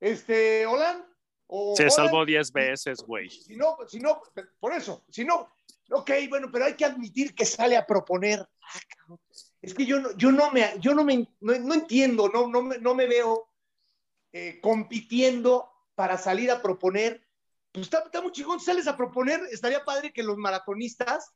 Este, 0.00 0.66
Holland, 0.66 1.04
o 1.46 1.74
Se 1.76 1.84
Holland, 1.84 1.96
salvó 1.96 2.24
10 2.24 2.52
veces, 2.52 3.02
güey. 3.02 3.30
si 3.30 3.56
no, 3.56 3.76
si 3.86 3.98
no, 3.98 4.22
por 4.60 4.72
eso, 4.72 5.04
si 5.08 5.24
no, 5.24 5.52
ok, 5.90 6.10
bueno, 6.28 6.48
pero 6.52 6.66
hay 6.66 6.74
que 6.74 6.84
admitir 6.84 7.34
que 7.34 7.44
sale 7.44 7.76
a 7.76 7.86
proponer. 7.86 8.40
Ah. 8.40 9.16
Es 9.60 9.74
que 9.74 9.84
yo 9.84 9.98
no, 10.00 10.16
yo 10.16 10.30
no 10.30 10.50
me, 10.52 10.74
yo 10.78 10.94
no 10.94 11.04
me, 11.04 11.28
no, 11.40 11.58
no 11.58 11.74
entiendo, 11.74 12.28
no, 12.28 12.46
no, 12.46 12.62
me, 12.62 12.78
no 12.78 12.94
me 12.94 13.06
veo 13.06 13.48
eh, 14.32 14.60
compitiendo 14.60 15.70
para 15.94 16.16
salir 16.16 16.50
a 16.50 16.62
proponer. 16.62 17.27
Pues 17.72 17.86
está, 17.86 18.00
está 18.00 18.20
muy 18.20 18.32
chingón, 18.32 18.60
sales 18.60 18.86
a 18.86 18.96
proponer, 18.96 19.40
estaría 19.50 19.84
padre 19.84 20.12
que 20.12 20.22
los 20.22 20.36
maratonistas 20.36 21.32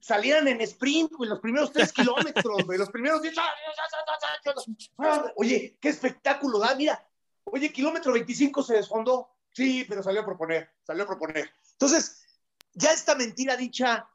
salieran 0.00 0.46
en 0.48 0.60
sprint, 0.60 1.12
güey, 1.12 1.30
los 1.30 1.40
primeros 1.40 1.72
tres 1.72 1.92
kilómetros, 1.92 2.64
güey, 2.64 2.78
los 2.78 2.90
primeros 2.90 3.22
diez. 3.22 3.34
Oye, 5.36 5.78
qué 5.80 5.88
espectáculo 5.88 6.58
da, 6.58 6.74
mira. 6.74 7.06
Oye, 7.44 7.72
kilómetro 7.72 8.12
25 8.12 8.62
se 8.62 8.74
desfondó. 8.74 9.30
Sí, 9.52 9.86
pero 9.88 10.02
salió 10.02 10.20
a 10.20 10.24
proponer, 10.24 10.70
salió 10.86 11.04
a 11.04 11.06
proponer. 11.06 11.50
Entonces, 11.72 12.22
ya 12.72 12.92
esta 12.92 13.14
mentira 13.14 13.56
dicha 13.56 14.08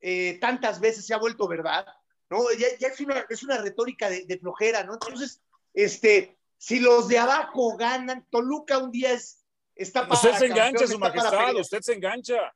eh, 0.00 0.38
tantas 0.40 0.80
veces 0.80 1.06
se 1.06 1.14
ha 1.14 1.18
vuelto 1.18 1.48
verdad, 1.48 1.86
¿no? 2.28 2.40
Ya, 2.58 2.66
ya 2.78 2.88
es, 2.88 3.00
una, 3.00 3.24
es 3.28 3.42
una 3.42 3.58
retórica 3.58 4.10
de, 4.10 4.24
de, 4.26 4.38
flojera, 4.38 4.84
¿no? 4.84 4.94
Entonces, 4.94 5.40
este, 5.74 6.38
si 6.58 6.78
los 6.78 7.08
de 7.08 7.18
abajo 7.18 7.76
ganan, 7.76 8.26
Toluca 8.30 8.78
un 8.78 8.92
día 8.92 9.12
es, 9.12 9.41
está 9.74 10.02
para. 10.02 10.14
Usted 10.14 10.34
se 10.34 10.46
engancha, 10.46 10.86
su 10.86 10.98
majestad, 10.98 11.54
usted 11.54 11.80
se 11.80 11.94
engancha. 11.94 12.52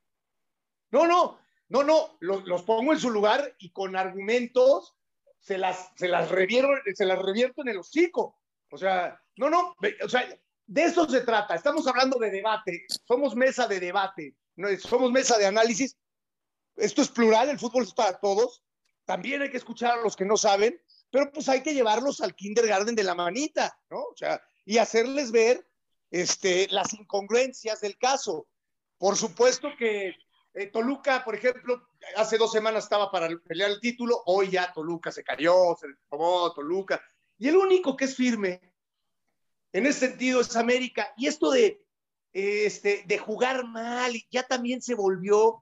No, 0.91 1.07
no, 1.07 1.39
no, 1.69 1.83
no, 1.83 2.17
los, 2.21 2.45
los, 2.45 2.63
pongo 2.63 2.93
en 2.93 2.99
su 2.99 3.09
lugar 3.09 3.55
y 3.59 3.71
con 3.71 3.95
argumentos 3.95 4.95
se 5.39 5.57
las, 5.57 5.91
se 5.95 6.07
las, 6.07 6.29
revierto, 6.29 6.71
se 6.93 7.05
las 7.05 7.19
revierto 7.19 7.61
en 7.61 7.69
el 7.69 7.77
hocico. 7.77 8.39
O 8.69 8.77
sea, 8.77 9.21
no, 9.37 9.49
no, 9.49 9.75
o 10.03 10.09
sea, 10.09 10.27
de 10.65 10.83
eso 10.83 11.07
se 11.09 11.21
trata. 11.21 11.55
Estamos 11.55 11.87
hablando 11.87 12.19
de 12.19 12.31
debate, 12.31 12.85
somos 13.07 13.35
mesa 13.35 13.67
de 13.67 13.79
debate, 13.79 14.35
no, 14.55 14.67
somos 14.77 15.11
mesa 15.11 15.37
de 15.37 15.45
análisis. 15.45 15.97
Esto 16.75 17.01
es 17.01 17.09
plural, 17.09 17.49
el 17.49 17.59
fútbol 17.59 17.83
es 17.83 17.93
para 17.93 18.19
todos. 18.19 18.63
También 19.05 19.41
hay 19.41 19.49
que 19.49 19.57
escuchar 19.57 19.99
a 19.99 20.01
los 20.01 20.15
que 20.15 20.25
no 20.25 20.35
saben, 20.37 20.79
pero 21.09 21.31
pues 21.31 21.47
hay 21.49 21.63
que 21.63 21.73
llevarlos 21.73 22.21
al 22.21 22.35
kindergarten 22.35 22.95
de 22.95 23.03
la 23.03 23.15
manita, 23.15 23.79
¿no? 23.89 23.99
O 23.99 24.15
sea, 24.15 24.41
y 24.65 24.77
hacerles 24.77 25.31
ver 25.31 25.65
este, 26.11 26.67
las 26.69 26.93
incongruencias 26.93 27.81
del 27.81 27.97
caso. 27.97 28.47
Por 28.97 29.15
supuesto 29.15 29.69
que 29.77 30.15
eh, 30.53 30.67
Toluca, 30.67 31.23
por 31.23 31.35
ejemplo, 31.35 31.87
hace 32.15 32.37
dos 32.37 32.51
semanas 32.51 32.85
estaba 32.85 33.11
para 33.11 33.29
pelear 33.45 33.71
el 33.71 33.79
título, 33.79 34.23
hoy 34.25 34.49
ya 34.49 34.73
Toluca 34.73 35.11
se 35.11 35.23
cayó, 35.23 35.75
se 35.79 35.87
tomó 36.09 36.51
Toluca. 36.53 37.01
Y 37.37 37.47
el 37.47 37.57
único 37.57 37.95
que 37.95 38.05
es 38.05 38.15
firme 38.15 38.61
en 39.71 39.85
ese 39.85 40.07
sentido 40.07 40.41
es 40.41 40.55
América. 40.55 41.13
Y 41.15 41.27
esto 41.27 41.51
de, 41.51 41.85
este, 42.33 43.03
de 43.05 43.17
jugar 43.17 43.67
mal 43.67 44.13
ya 44.31 44.43
también 44.43 44.81
se 44.81 44.95
volvió 44.95 45.61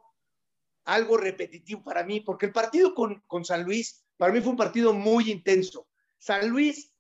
algo 0.86 1.18
repetitivo 1.18 1.84
para 1.84 2.04
mí, 2.04 2.22
porque 2.22 2.46
el 2.46 2.54
partido 2.54 2.94
con, 2.94 3.22
con 3.28 3.44
San 3.44 3.64
Luis, 3.64 4.06
para 4.18 4.32
mí 4.32 4.40
fue 4.40 4.52
un 4.52 4.58
partido 4.58 4.94
muy 4.94 5.32
intenso. 5.32 5.88
San 6.18 6.48
Luis, 6.48 6.92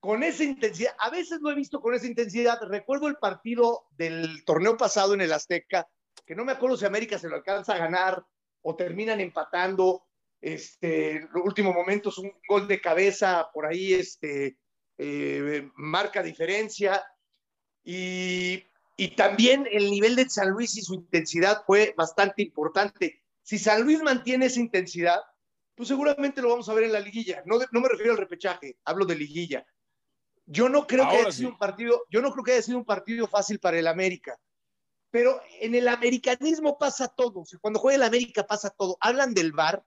con 0.00 0.22
esa 0.22 0.44
intensidad, 0.44 0.94
a 0.98 1.10
veces 1.10 1.40
lo 1.40 1.50
he 1.50 1.54
visto 1.54 1.80
con 1.80 1.94
esa 1.94 2.06
intensidad. 2.06 2.60
Recuerdo 2.62 3.08
el 3.08 3.16
partido 3.16 3.86
del 3.90 4.44
torneo 4.44 4.76
pasado 4.76 5.14
en 5.14 5.20
el 5.20 5.32
Azteca, 5.32 5.88
que 6.24 6.34
no 6.34 6.44
me 6.44 6.52
acuerdo 6.52 6.76
si 6.76 6.84
América 6.84 7.18
se 7.18 7.28
lo 7.28 7.36
alcanza 7.36 7.74
a 7.74 7.78
ganar 7.78 8.24
o 8.62 8.76
terminan 8.76 9.20
empatando. 9.20 10.04
Este, 10.40 11.12
en 11.12 11.28
los 11.32 11.44
últimos 11.44 11.74
momentos, 11.74 12.18
un 12.18 12.30
gol 12.48 12.68
de 12.68 12.80
cabeza 12.80 13.48
por 13.52 13.66
ahí, 13.66 13.94
este, 13.94 14.58
eh, 14.98 15.70
marca 15.76 16.22
diferencia. 16.22 17.04
Y 17.82 18.62
también 19.16 19.68
el 19.70 19.90
nivel 19.90 20.16
de 20.16 20.28
San 20.28 20.50
Luis 20.50 20.76
y 20.76 20.82
su 20.82 20.94
intensidad 20.94 21.64
fue 21.66 21.94
bastante 21.96 22.42
importante. 22.42 23.22
Si 23.42 23.58
San 23.58 23.82
Luis 23.82 24.02
mantiene 24.02 24.46
esa 24.46 24.60
intensidad, 24.60 25.20
pues 25.76 25.88
seguramente 25.88 26.40
lo 26.42 26.48
vamos 26.48 26.68
a 26.68 26.74
ver 26.74 26.84
en 26.84 26.92
la 26.92 27.00
liguilla. 27.00 27.42
No, 27.44 27.58
no 27.70 27.80
me 27.80 27.88
refiero 27.88 28.12
al 28.12 28.18
repechaje, 28.18 28.78
hablo 28.84 29.04
de 29.04 29.14
liguilla. 29.14 29.66
Yo 30.46 30.68
no 30.68 30.86
creo 30.86 31.08
que 31.08 31.16
haya 31.16 31.32
sido 31.32 31.50
un 31.50 31.58
partido, 31.58 32.04
yo 32.08 32.22
no 32.22 32.32
creo 32.32 32.44
que 32.44 32.52
haya 32.52 32.62
sido 32.62 32.78
un 32.78 32.84
partido 32.84 33.26
fácil 33.26 33.58
para 33.58 33.78
el 33.78 33.86
América. 33.86 34.38
Pero 35.10 35.40
en 35.60 35.74
el 35.74 35.88
americanismo 35.88 36.78
pasa 36.78 37.08
todo. 37.08 37.44
cuando 37.60 37.80
juega 37.80 37.96
el 37.96 38.02
América 38.02 38.46
pasa 38.46 38.70
todo. 38.70 38.96
Hablan 39.00 39.34
del 39.34 39.52
VAR 39.52 39.84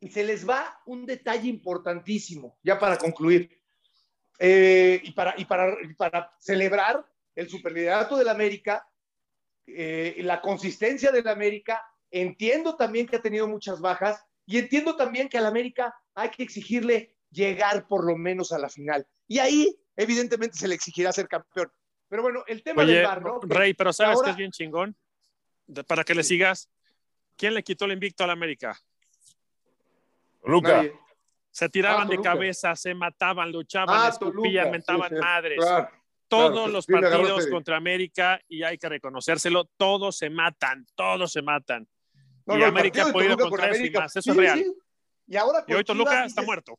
y 0.00 0.08
se 0.08 0.24
les 0.24 0.48
va 0.48 0.80
un 0.86 1.06
detalle 1.06 1.48
importantísimo, 1.48 2.58
ya 2.62 2.78
para 2.78 2.98
concluir. 2.98 3.60
Eh, 4.38 5.00
y, 5.04 5.12
para, 5.12 5.34
y, 5.38 5.44
para, 5.44 5.76
para 5.96 6.36
celebrar 6.40 7.06
el 7.34 7.48
superliderato 7.48 8.16
del 8.16 8.28
América, 8.28 8.88
eh, 9.66 10.16
la 10.18 10.40
consistencia 10.40 11.10
del 11.10 11.28
América, 11.28 11.82
entiendo 12.10 12.76
también 12.76 13.06
que 13.06 13.16
ha 13.16 13.22
tenido 13.22 13.48
muchas 13.48 13.80
bajas 13.80 14.24
y 14.46 14.58
entiendo 14.58 14.96
también 14.96 15.28
que 15.28 15.38
al 15.38 15.46
América 15.46 15.94
hay 16.14 16.30
que 16.30 16.42
exigirle 16.42 17.16
llegar 17.30 17.86
por 17.88 18.04
lo 18.04 18.16
menos 18.16 18.52
a 18.52 18.58
la 18.58 18.68
final. 18.68 19.06
Y 19.26 19.38
ahí, 19.38 19.76
evidentemente, 19.96 20.58
se 20.58 20.68
le 20.68 20.74
exigirá 20.74 21.12
ser 21.12 21.28
campeón. 21.28 21.70
Pero 22.08 22.22
bueno, 22.22 22.44
el 22.46 22.62
tema 22.62 22.84
del 22.84 23.04
bar, 23.04 23.22
¿no? 23.22 23.40
Rey, 23.42 23.74
pero 23.74 23.92
¿sabes 23.92 24.20
que 24.22 24.30
es 24.30 24.36
bien 24.36 24.50
chingón? 24.50 24.96
para 25.86 26.04
que 26.04 26.14
le 26.14 26.22
sigas. 26.22 26.68
¿Quién 27.36 27.54
le 27.54 27.62
quitó 27.62 27.86
el 27.86 27.92
invicto 27.92 28.22
al 28.24 28.30
América? 28.30 28.78
Luca. 30.44 30.84
Se 31.50 31.68
tiraban 31.68 32.08
ah, 32.08 32.10
de 32.10 32.20
cabeza, 32.20 32.74
se 32.74 32.94
mataban, 32.94 33.52
luchaban, 33.52 33.96
ah, 33.96 34.08
escupían, 34.08 34.70
mentaban 34.70 35.14
madres. 35.14 35.64
todos 36.26 36.70
los 36.70 36.86
partidos 36.86 37.46
contra 37.46 37.76
América, 37.76 38.40
y 38.48 38.64
hay 38.64 38.76
que 38.76 38.88
reconocérselo, 38.88 39.64
todos 39.76 40.18
se 40.18 40.30
matan, 40.30 40.84
todos 40.96 41.32
se 41.32 41.42
matan. 41.42 41.88
y 42.46 42.62
América 42.62 43.06
ha 43.06 43.12
podido 43.12 43.36
contra 43.36 43.70
eso 43.70 43.84
y 43.84 43.90
más, 43.90 44.16
eso 44.16 44.32
es 44.32 44.36
real. 44.36 44.64
Y, 45.26 45.36
ahora 45.36 45.64
y 45.66 45.74
hoy 45.74 45.84
Toluca 45.84 46.24
está 46.24 46.42
muerto. 46.42 46.78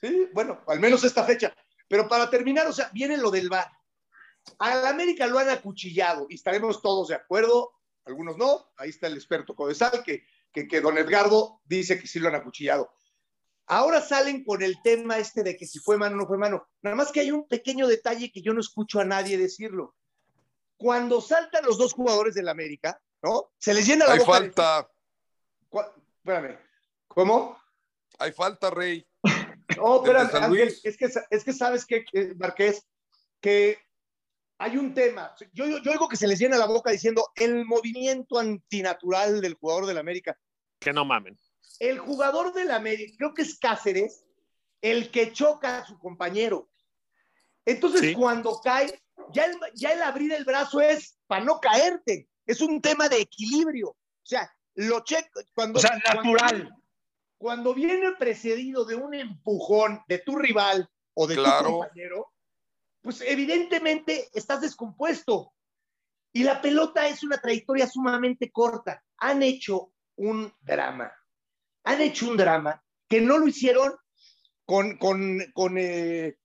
Sí, 0.00 0.28
bueno, 0.32 0.60
al 0.68 0.80
menos 0.80 1.02
esta 1.02 1.24
fecha. 1.24 1.54
Pero 1.88 2.08
para 2.08 2.30
terminar, 2.30 2.66
o 2.66 2.72
sea, 2.72 2.90
viene 2.92 3.16
lo 3.16 3.30
del 3.30 3.48
VAR. 3.48 3.70
Al 4.58 4.86
América 4.86 5.26
lo 5.26 5.38
han 5.38 5.48
acuchillado 5.48 6.26
y 6.28 6.34
estaremos 6.34 6.82
todos 6.82 7.08
de 7.08 7.14
acuerdo, 7.14 7.72
algunos 8.04 8.36
no. 8.36 8.72
Ahí 8.76 8.90
está 8.90 9.06
el 9.06 9.14
experto 9.14 9.54
Codesal, 9.54 10.02
que, 10.04 10.24
que, 10.52 10.68
que 10.68 10.80
don 10.80 10.98
Edgardo 10.98 11.60
dice 11.64 11.98
que 11.98 12.06
sí 12.06 12.18
lo 12.18 12.28
han 12.28 12.34
acuchillado. 12.34 12.90
Ahora 13.66 14.00
salen 14.02 14.44
con 14.44 14.62
el 14.62 14.80
tema 14.82 15.18
este 15.18 15.42
de 15.42 15.56
que 15.56 15.66
si 15.66 15.78
fue 15.78 15.96
mano 15.96 16.16
o 16.16 16.18
no 16.18 16.26
fue 16.26 16.36
mano. 16.36 16.68
Nada 16.82 16.96
más 16.96 17.10
que 17.10 17.20
hay 17.20 17.30
un 17.30 17.48
pequeño 17.48 17.86
detalle 17.86 18.30
que 18.30 18.42
yo 18.42 18.52
no 18.52 18.60
escucho 18.60 19.00
a 19.00 19.04
nadie 19.04 19.38
decirlo. 19.38 19.96
Cuando 20.76 21.20
saltan 21.20 21.64
los 21.64 21.78
dos 21.78 21.94
jugadores 21.94 22.34
del 22.34 22.48
América, 22.48 23.00
¿no? 23.22 23.52
Se 23.58 23.72
les 23.72 23.86
llena 23.86 24.06
la 24.06 24.14
hay 24.14 24.20
falta. 24.20 24.90
Espérame. 26.18 26.58
¿Cómo? 27.08 27.58
Hay 28.18 28.32
falta, 28.32 28.70
Rey. 28.70 29.06
No, 29.76 30.02
Ángel, 30.04 30.74
es 30.82 30.96
que, 30.96 31.10
es 31.30 31.44
que 31.44 31.52
sabes 31.52 31.86
que, 31.86 32.04
Marqués, 32.36 32.86
que 33.40 33.78
hay 34.58 34.76
un 34.76 34.94
tema. 34.94 35.34
Yo, 35.52 35.66
yo, 35.66 35.80
digo 35.80 36.08
que 36.08 36.16
se 36.16 36.26
les 36.26 36.38
llena 36.38 36.56
la 36.56 36.66
boca 36.66 36.90
diciendo 36.90 37.30
el 37.34 37.64
movimiento 37.64 38.38
antinatural 38.38 39.40
del 39.40 39.54
jugador 39.54 39.86
del 39.86 39.98
América. 39.98 40.38
Que 40.78 40.92
no 40.92 41.04
mamen. 41.04 41.38
El 41.80 41.98
jugador 41.98 42.52
del 42.52 42.70
América, 42.70 43.14
creo 43.18 43.34
que 43.34 43.42
es 43.42 43.58
Cáceres, 43.58 44.24
el 44.80 45.10
que 45.10 45.32
choca 45.32 45.78
a 45.78 45.86
su 45.86 45.98
compañero. 45.98 46.68
Entonces, 47.64 48.14
cuando 48.14 48.60
cae, 48.60 49.02
ya 49.32 49.46
el, 49.46 49.56
ya 49.74 49.92
el 49.92 50.02
abrir 50.02 50.32
el 50.32 50.44
brazo 50.44 50.80
es 50.80 51.16
para 51.26 51.44
no 51.44 51.58
caerte. 51.60 52.28
Es 52.46 52.60
un 52.60 52.80
tema 52.80 53.08
de 53.08 53.22
equilibrio. 53.22 53.88
O 53.88 54.26
sea, 54.26 54.54
lo 54.74 55.02
checo. 55.02 55.40
Cuando, 55.54 55.78
o 55.78 55.82
sea, 55.82 55.96
natural. 55.96 56.24
Cuando, 56.24 56.83
viene 57.74 58.12
precedido 58.18 58.84
de 58.84 58.94
un 58.94 59.14
empujón 59.14 60.02
de 60.08 60.18
tu 60.18 60.36
rival 60.36 60.88
o 61.14 61.26
de 61.26 61.36
tu 61.36 61.42
compañero, 61.42 62.32
pues 63.02 63.20
evidentemente 63.20 64.28
estás 64.32 64.60
descompuesto. 64.60 65.52
Y 66.32 66.42
la 66.42 66.60
pelota 66.60 67.06
es 67.06 67.22
una 67.22 67.38
trayectoria 67.38 67.86
sumamente 67.86 68.50
corta. 68.50 69.04
Han 69.18 69.42
hecho 69.42 69.92
un 70.16 70.52
drama. 70.60 71.12
Han 71.84 72.00
hecho 72.00 72.28
un 72.28 72.36
drama 72.36 72.82
que 73.08 73.20
no 73.20 73.38
lo 73.38 73.46
hicieron 73.46 73.94
con, 74.64 74.96
con, 74.96 75.38
con, 75.52 75.76
eh, 75.78 76.36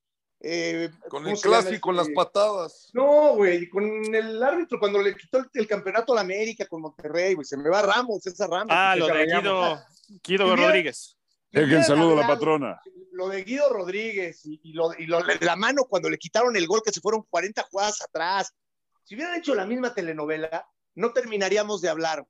eh, 0.41 0.89
con 1.09 1.27
el 1.27 1.39
clásico, 1.39 1.81
con 1.81 1.95
las 1.95 2.07
este? 2.07 2.15
patadas. 2.15 2.89
No, 2.93 3.35
güey, 3.35 3.69
con 3.69 3.83
el 4.13 4.43
árbitro 4.43 4.79
cuando 4.79 5.01
le 5.01 5.15
quitó 5.15 5.39
el, 5.53 5.67
campeonato 5.67 6.13
a 6.13 6.15
la 6.15 6.21
América 6.21 6.65
con 6.67 6.81
Monterrey, 6.81 7.33
güey, 7.33 7.45
se 7.45 7.57
me 7.57 7.69
va 7.69 7.81
Ramos, 7.81 8.25
esa 8.27 8.47
Ramos. 8.47 8.67
Ah, 8.69 8.95
lo 8.97 9.07
de 9.07 9.25
Guido, 9.25 9.79
Guido 10.23 10.55
Rodríguez. 10.55 11.17
Dejen 11.51 11.83
saludo 11.83 12.13
a 12.13 12.21
la 12.21 12.27
patrona. 12.27 12.81
Lo 13.11 13.27
de 13.27 13.43
Guido 13.43 13.69
Rodríguez 13.69 14.45
y, 14.45 14.73
lo, 14.73 14.93
y 14.97 15.05
lo, 15.05 15.21
la 15.41 15.55
mano 15.55 15.83
cuando 15.85 16.09
le 16.09 16.17
quitaron 16.17 16.55
el 16.55 16.67
gol 16.67 16.81
que 16.83 16.91
se 16.91 17.01
fueron 17.01 17.23
40 17.29 17.63
jugadas 17.63 18.01
atrás. 18.01 18.53
Si 19.03 19.15
hubieran 19.15 19.35
hecho 19.35 19.55
la 19.55 19.65
misma 19.65 19.93
telenovela, 19.93 20.67
no 20.95 21.11
terminaríamos 21.11 21.81
de 21.81 21.89
hablar. 21.89 22.25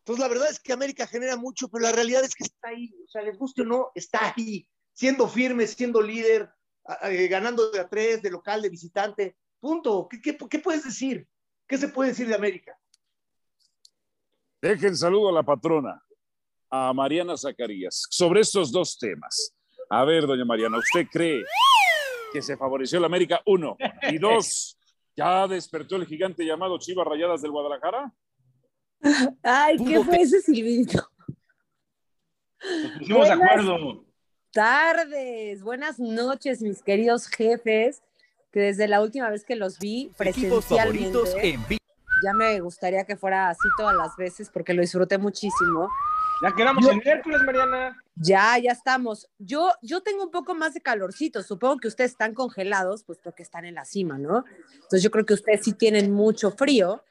Entonces, 0.00 0.22
la 0.22 0.28
verdad 0.28 0.50
es 0.50 0.60
que 0.60 0.72
América 0.72 1.06
genera 1.06 1.36
mucho, 1.36 1.68
pero 1.68 1.82
la 1.82 1.92
realidad 1.92 2.22
es 2.22 2.34
que 2.34 2.44
está 2.44 2.68
ahí. 2.68 2.94
O 3.04 3.08
sea, 3.08 3.22
les 3.22 3.38
guste 3.38 3.62
o 3.62 3.64
no, 3.64 3.90
está 3.94 4.34
ahí, 4.36 4.68
siendo 4.92 5.26
firme, 5.26 5.66
siendo 5.66 6.02
líder, 6.02 6.50
eh, 7.02 7.26
ganando 7.28 7.70
de 7.70 7.80
a 7.80 7.88
tres, 7.88 8.20
de 8.20 8.30
local, 8.30 8.60
de 8.60 8.68
visitante. 8.68 9.36
Punto. 9.58 10.06
¿Qué, 10.10 10.20
qué, 10.20 10.36
qué 10.36 10.58
puedes 10.58 10.84
decir? 10.84 11.26
¿Qué 11.66 11.78
se 11.78 11.88
puede 11.88 12.10
decir 12.10 12.28
de 12.28 12.34
América? 12.34 12.78
Dejen 14.60 14.96
saludo 14.96 15.30
a 15.30 15.32
la 15.32 15.42
patrona 15.42 16.03
a 16.70 16.92
Mariana 16.92 17.36
Zacarías 17.36 18.06
sobre 18.10 18.40
estos 18.40 18.72
dos 18.72 18.98
temas. 18.98 19.54
A 19.88 20.04
ver, 20.04 20.26
doña 20.26 20.44
Mariana, 20.44 20.78
¿usted 20.78 21.06
cree 21.10 21.44
que 22.32 22.42
se 22.42 22.56
favoreció 22.56 22.98
la 23.00 23.06
América? 23.06 23.40
Uno. 23.46 23.76
Y 24.10 24.18
dos, 24.18 24.78
¿ya 25.16 25.46
despertó 25.46 25.96
el 25.96 26.06
gigante 26.06 26.44
llamado 26.44 26.78
Chivas 26.78 27.06
Rayadas 27.06 27.42
del 27.42 27.52
Guadalajara? 27.52 28.12
Ay, 29.42 29.76
¿qué 29.84 30.02
fue 30.02 30.22
ese 30.22 30.40
silbidito? 30.40 31.08
Nos 33.06 33.28
de 33.28 33.32
acuerdo. 33.32 34.04
Tardes, 34.50 35.62
buenas 35.62 35.98
noches, 35.98 36.62
mis 36.62 36.82
queridos 36.82 37.26
jefes, 37.26 38.02
que 38.52 38.60
desde 38.60 38.88
la 38.88 39.02
última 39.02 39.28
vez 39.28 39.44
que 39.44 39.56
los 39.56 39.78
vi 39.78 40.12
presencialmente, 40.16 41.18
ya 42.22 42.32
me 42.32 42.60
gustaría 42.60 43.04
que 43.04 43.16
fuera 43.16 43.50
así 43.50 43.68
todas 43.76 43.94
las 43.96 44.16
veces 44.16 44.48
porque 44.50 44.72
lo 44.72 44.80
disfruté 44.80 45.18
muchísimo. 45.18 45.90
Ya 46.42 46.52
quedamos 46.54 46.86
en 46.88 46.98
miércoles, 46.98 47.42
Mariana. 47.44 47.96
Ya, 48.16 48.58
ya 48.58 48.72
estamos. 48.72 49.28
Yo, 49.38 49.72
yo 49.82 50.02
tengo 50.02 50.24
un 50.24 50.30
poco 50.30 50.54
más 50.54 50.74
de 50.74 50.80
calorcito. 50.80 51.42
Supongo 51.42 51.78
que 51.78 51.88
ustedes 51.88 52.12
están 52.12 52.34
congelados, 52.34 53.04
pues 53.04 53.18
porque 53.22 53.42
están 53.42 53.64
en 53.64 53.74
la 53.74 53.84
cima, 53.84 54.18
¿no? 54.18 54.44
Entonces 54.74 55.02
yo 55.02 55.10
creo 55.10 55.24
que 55.24 55.34
ustedes 55.34 55.62
sí 55.64 55.72
tienen 55.72 56.12
mucho 56.12 56.50
frío. 56.50 57.02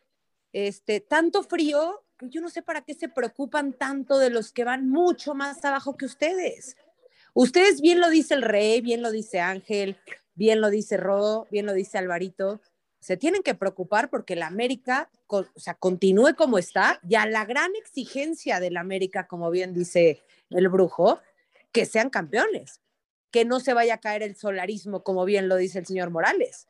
Este, 0.52 1.00
tanto 1.00 1.44
frío 1.44 2.04
que 2.18 2.30
yo 2.30 2.42
no 2.42 2.50
sé 2.50 2.62
para 2.62 2.82
qué 2.82 2.94
se 2.94 3.10
preocupan 3.10 3.74
tanto 3.74 4.20
de 4.20 4.30
los 4.30 4.52
que 4.52 4.64
van 4.64 4.90
mucho 4.90 5.34
más 5.34 5.64
abajo 5.66 5.98
que 5.98 6.06
ustedes. 6.06 6.78
Ustedes 7.34 7.82
bien 7.82 8.00
lo 8.00 8.10
dice 8.10 8.36
el 8.36 8.44
Rey, 8.44 8.82
bien 8.82 9.02
lo 9.02 9.12
dice 9.12 9.40
Ángel, 9.40 9.98
bien 10.36 10.62
lo 10.62 10.70
dice 10.70 10.98
Rodo, 10.98 11.48
bien 11.50 11.66
lo 11.66 11.74
dice 11.74 11.98
Alvarito 11.98 12.62
se 13.04 13.18
tienen 13.18 13.44
que 13.44 13.54
preocupar 13.54 14.10
porque 14.10 14.38
la 14.38 14.48
América, 14.48 15.10
o 15.28 15.46
sea, 15.58 15.74
continúe 15.74 16.36
como 16.38 16.58
está, 16.58 17.02
y 17.08 17.16
a 17.16 17.26
la 17.26 17.44
gran 17.44 17.76
exigencia 17.76 18.62
de 18.62 18.72
la 18.72 18.80
América, 18.80 19.28
como 19.28 19.52
bien 19.52 19.74
dice 19.74 20.24
el 20.50 20.70
brujo, 20.70 21.20
que 21.74 21.86
sean 21.86 22.10
campeones, 22.10 22.80
que 23.30 23.44
no 23.44 23.60
se 23.60 23.74
vaya 23.74 23.96
a 23.96 23.98
caer 23.98 24.24
el 24.24 24.38
solarismo, 24.38 25.04
como 25.04 25.26
bien 25.26 25.50
lo 25.50 25.58
dice 25.58 25.80
el 25.80 25.86
señor 25.86 26.12
Morales. 26.12 26.70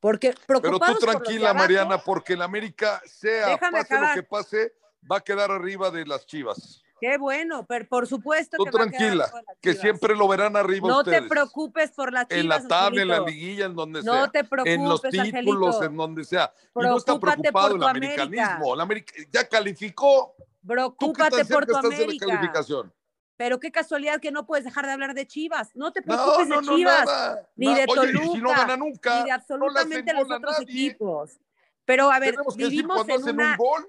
Porque 0.00 0.34
Pero 0.46 0.60
tú 0.60 0.98
tranquila, 0.98 1.54
Mariana, 1.54 1.96
porque 1.96 2.36
la 2.36 2.44
América, 2.44 3.00
sea 3.06 3.56
pase 3.56 3.98
lo 3.98 4.14
que 4.14 4.22
pase, 4.22 4.74
va 5.10 5.16
a 5.16 5.20
quedar 5.22 5.50
arriba 5.50 5.90
de 5.90 6.04
las 6.04 6.26
Chivas. 6.26 6.83
Qué 7.04 7.18
bueno, 7.18 7.66
pero 7.66 7.86
por 7.86 8.06
supuesto 8.06 8.56
Tú 8.56 8.64
tranquila, 8.64 9.30
que 9.60 9.74
siempre 9.74 10.16
lo 10.16 10.26
verán 10.26 10.56
arriba 10.56 10.88
no 10.88 11.04
te 11.04 11.20
preocupes 11.20 11.90
por 11.90 12.10
las 12.10 12.26
chivas. 12.28 12.40
En 12.40 12.48
la 12.48 12.66
tabla, 12.66 13.02
en 13.02 13.08
la 13.08 13.20
liguilla, 13.20 13.66
en 13.66 13.74
donde 13.74 14.00
sea. 14.00 14.10
No 14.10 14.30
te 14.30 14.42
preocupes, 14.42 14.74
En 14.74 14.88
los 14.88 15.02
títulos, 15.02 15.82
en 15.82 15.96
donde 15.98 16.24
sea. 16.24 16.50
Y 16.74 16.80
no 16.80 16.96
está 16.96 17.20
preocupado 17.20 17.76
el 17.76 17.82
americanismo. 17.84 18.74
ya 19.30 19.46
calificó. 19.46 20.34
Preocúpate 20.66 21.44
por 21.44 21.66
tu 21.66 21.76
América. 21.76 22.24
calificación? 22.24 22.90
Pero 23.36 23.60
qué 23.60 23.70
casualidad 23.70 24.18
que 24.18 24.30
no 24.30 24.46
puedes 24.46 24.64
dejar 24.64 24.86
de 24.86 24.92
hablar 24.92 25.12
de 25.12 25.26
Chivas. 25.26 25.76
No 25.76 25.92
te 25.92 26.00
preocupes 26.00 26.48
de 26.48 26.58
Chivas, 26.62 27.06
ni 27.54 27.74
de 27.74 27.84
Toluca, 27.84 28.32
si 28.32 28.40
no 28.40 28.48
gana 28.48 28.78
nunca, 28.78 29.18
ni 29.18 29.24
de 29.26 29.32
absolutamente 29.32 30.14
los 30.14 30.30
otros 30.30 30.58
equipos. 30.62 31.38
Pero 31.84 32.10
a 32.10 32.18
ver, 32.18 32.34
vivimos 32.56 33.06
en 33.10 33.22
una... 33.24 33.58
Un 33.58 33.86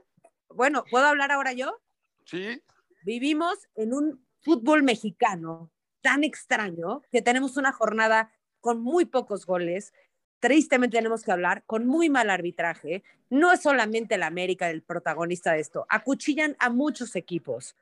Bueno, 0.50 0.84
¿puedo 0.91 1.05
hablar 1.05 1.31
ahora 1.31 1.53
yo? 1.53 1.79
Sí. 2.25 2.62
Vivimos 3.05 3.69
en 3.75 3.93
un 3.93 4.25
fútbol 4.41 4.81
mexicano 4.81 5.69
tan 6.01 6.24
extraño 6.24 7.03
que 7.12 7.21
tenemos 7.21 7.55
una 7.55 7.71
jornada 7.71 8.31
con 8.62 8.81
muy 8.81 9.05
pocos 9.05 9.45
goles. 9.45 9.93
Tristemente 10.39 10.97
tenemos 10.97 11.21
que 11.21 11.31
hablar 11.31 11.63
con 11.67 11.85
muy 11.85 12.09
mal 12.09 12.31
arbitraje. 12.31 13.03
No 13.29 13.51
es 13.51 13.62
solamente 13.62 14.17
la 14.17 14.25
América 14.25 14.71
el 14.71 14.81
protagonista 14.81 15.53
de 15.53 15.59
esto. 15.59 15.85
Acuchillan 15.88 16.55
a 16.57 16.71
muchos 16.71 17.15
equipos. 17.15 17.75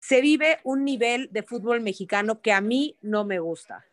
Se 0.00 0.22
vive 0.22 0.60
un 0.64 0.82
nivel 0.82 1.28
de 1.30 1.42
fútbol 1.42 1.82
mexicano 1.82 2.40
que 2.40 2.54
a 2.54 2.62
mí 2.62 2.96
no 3.02 3.26
me 3.26 3.40
gusta. 3.40 3.84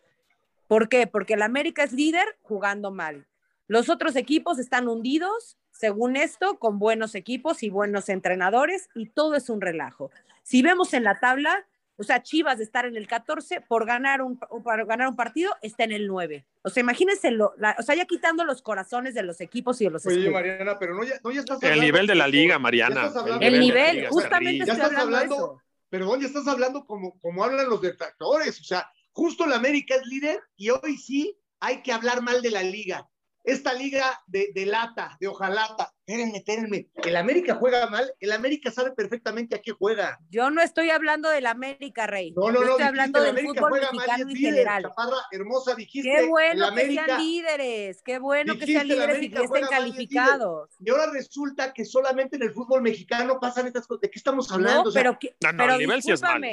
¿Por 0.67 0.87
qué? 0.87 1.05
Porque 1.05 1.35
la 1.35 1.45
América 1.45 1.83
es 1.83 1.91
líder 1.91 2.37
jugando 2.43 2.91
mal. 2.91 3.27
Los 3.67 3.89
otros 3.89 4.15
equipos 4.15 4.57
están 4.57 4.87
hundidos, 4.87 5.57
según 5.81 6.15
esto, 6.15 6.59
con 6.59 6.77
buenos 6.77 7.15
equipos 7.15 7.63
y 7.63 7.71
buenos 7.71 8.07
entrenadores 8.09 8.87
y 8.93 9.07
todo 9.07 9.33
es 9.33 9.49
un 9.49 9.61
relajo. 9.61 10.11
Si 10.43 10.61
vemos 10.61 10.93
en 10.93 11.03
la 11.03 11.19
tabla, 11.19 11.65
o 11.97 12.03
sea, 12.03 12.21
Chivas 12.21 12.59
de 12.59 12.65
estar 12.65 12.85
en 12.85 12.95
el 12.95 13.07
14 13.07 13.61
por 13.61 13.87
ganar 13.87 14.21
un, 14.21 14.37
por 14.37 14.85
ganar 14.85 15.07
un 15.07 15.15
partido 15.15 15.51
está 15.63 15.83
en 15.83 15.93
el 15.93 16.05
9. 16.05 16.45
O 16.61 16.69
sea, 16.69 16.81
imagínense, 16.81 17.31
lo, 17.31 17.55
o 17.79 17.81
sea, 17.81 17.95
ya 17.95 18.05
quitando 18.05 18.45
los 18.45 18.61
corazones 18.61 19.15
de 19.15 19.23
los 19.23 19.41
equipos 19.41 19.81
y 19.81 19.85
de 19.85 19.89
los 19.89 20.05
Oye, 20.05 20.29
Mariana, 20.29 20.77
pero 20.77 20.93
no 20.93 21.03
ya, 21.03 21.15
no 21.23 21.31
ya 21.31 21.39
estás 21.39 21.57
hablando. 21.57 21.73
El 21.73 21.81
nivel 21.81 22.05
de 22.05 22.15
la 22.15 22.27
liga, 22.27 22.59
Mariana. 22.59 23.11
El 23.39 23.59
nivel, 23.59 24.07
justamente 24.09 24.63
ya 24.67 24.73
estás 24.73 24.95
hablando, 24.95 25.63
Pero 25.89 26.15
ya 26.15 26.27
estás 26.27 26.47
hablando 26.47 26.85
como, 26.85 27.19
como 27.21 27.43
hablan 27.43 27.67
los 27.67 27.81
detractores. 27.81 28.61
O 28.61 28.63
sea, 28.63 28.87
justo 29.13 29.47
la 29.47 29.55
América 29.55 29.95
es 29.95 30.05
líder 30.05 30.39
y 30.55 30.69
hoy 30.69 30.97
sí 30.97 31.35
hay 31.59 31.81
que 31.81 31.91
hablar 31.91 32.21
mal 32.21 32.43
de 32.43 32.51
la 32.51 32.61
liga 32.61 33.07
esta 33.43 33.73
liga 33.73 34.21
de, 34.27 34.51
lata, 34.65 35.17
de 35.19 35.27
hojalata. 35.27 35.93
Espérenme, 36.05 36.37
espérenme. 36.37 36.87
El 37.03 37.15
América 37.15 37.55
juega 37.55 37.87
mal. 37.89 38.13
El 38.19 38.31
América 38.31 38.71
sabe 38.71 38.91
perfectamente 38.91 39.55
a 39.55 39.61
qué 39.61 39.71
juega. 39.71 40.19
Yo 40.29 40.49
no 40.49 40.61
estoy 40.61 40.89
hablando 40.89 41.29
del 41.29 41.45
América, 41.45 42.05
Rey. 42.05 42.33
No, 42.35 42.51
no, 42.51 42.61
no. 42.61 42.71
Estoy 42.71 42.85
hablando 42.85 43.21
del 43.21 43.39
fútbol 43.39 43.71
mexicano 43.79 44.29
en 44.29 44.35
general. 44.35 44.83
Chaparra, 44.83 45.17
hermosa, 45.31 45.75
dijiste. 45.75 46.11
Qué 46.11 46.27
bueno 46.27 46.73
que 46.75 46.93
sean 46.93 47.23
líderes. 47.23 48.01
Qué 48.03 48.19
bueno 48.19 48.57
que 48.57 48.65
sean 48.65 48.87
líderes 48.87 49.23
y 49.23 49.29
que 49.29 49.43
estén 49.43 49.67
calificados. 49.67 50.69
Y 50.79 50.89
ahora 50.89 51.11
resulta 51.11 51.73
que 51.73 51.85
solamente 51.85 52.35
en 52.35 52.43
el 52.43 52.51
fútbol 52.51 52.81
mexicano 52.81 53.39
pasan 53.39 53.67
estas 53.67 53.87
cosas. 53.87 54.01
¿De 54.01 54.09
qué 54.09 54.19
estamos 54.19 54.51
hablando? 54.51 54.85
No, 54.85 54.93
pero, 54.93 55.17
que, 55.17 55.35
no, 55.41 55.51
no, 55.51 55.57
pero 55.57 55.73
el 55.73 55.79
nivel 55.79 56.03
sí 56.03 56.11
es 56.11 56.21
malo. 56.21 56.45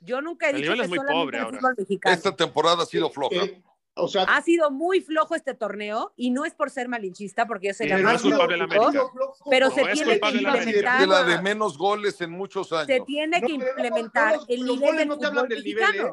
Yo 0.00 0.20
nunca 0.20 0.50
he 0.50 0.52
dicho 0.52 0.74
que 0.74 0.82
es 0.82 0.88
muy 0.88 0.98
pobre 0.98 1.38
el 1.38 1.46
fútbol 1.46 1.74
mexicano. 1.76 2.14
Esta 2.14 2.36
temporada 2.36 2.82
ha 2.82 2.86
sido 2.86 3.10
floja. 3.10 3.44
Eh, 3.44 3.62
ha 4.26 4.42
sido 4.42 4.70
muy 4.70 5.00
flojo 5.00 5.34
este 5.34 5.54
torneo 5.54 6.12
y 6.16 6.30
no 6.30 6.44
es 6.44 6.54
por 6.54 6.70
ser 6.70 6.88
malinchista, 6.88 7.46
porque 7.46 7.68
yo 7.68 7.74
sé 7.74 7.86
que 7.86 7.96
no 7.96 8.10
es 8.10 8.22
culpable 8.22 8.62
América. 8.62 9.02
Pero 9.48 9.70
se 9.70 9.84
tiene 9.86 10.20
que 10.20 10.28
implementar. 10.28 11.08
la 11.08 11.24
de 11.24 11.42
menos 11.42 11.78
goles 11.78 12.20
en 12.20 12.30
muchos 12.30 12.72
años. 12.72 12.86
Se 12.86 13.00
tiene 13.00 13.40
que 13.40 13.52
implementar 13.52 14.38
el 14.48 14.64
nivel 14.64 14.96
del 14.96 15.08
no 15.08 15.16
fútbol 15.16 15.48
del 15.48 15.64
nivel, 15.64 15.94
¿eh? 15.96 16.12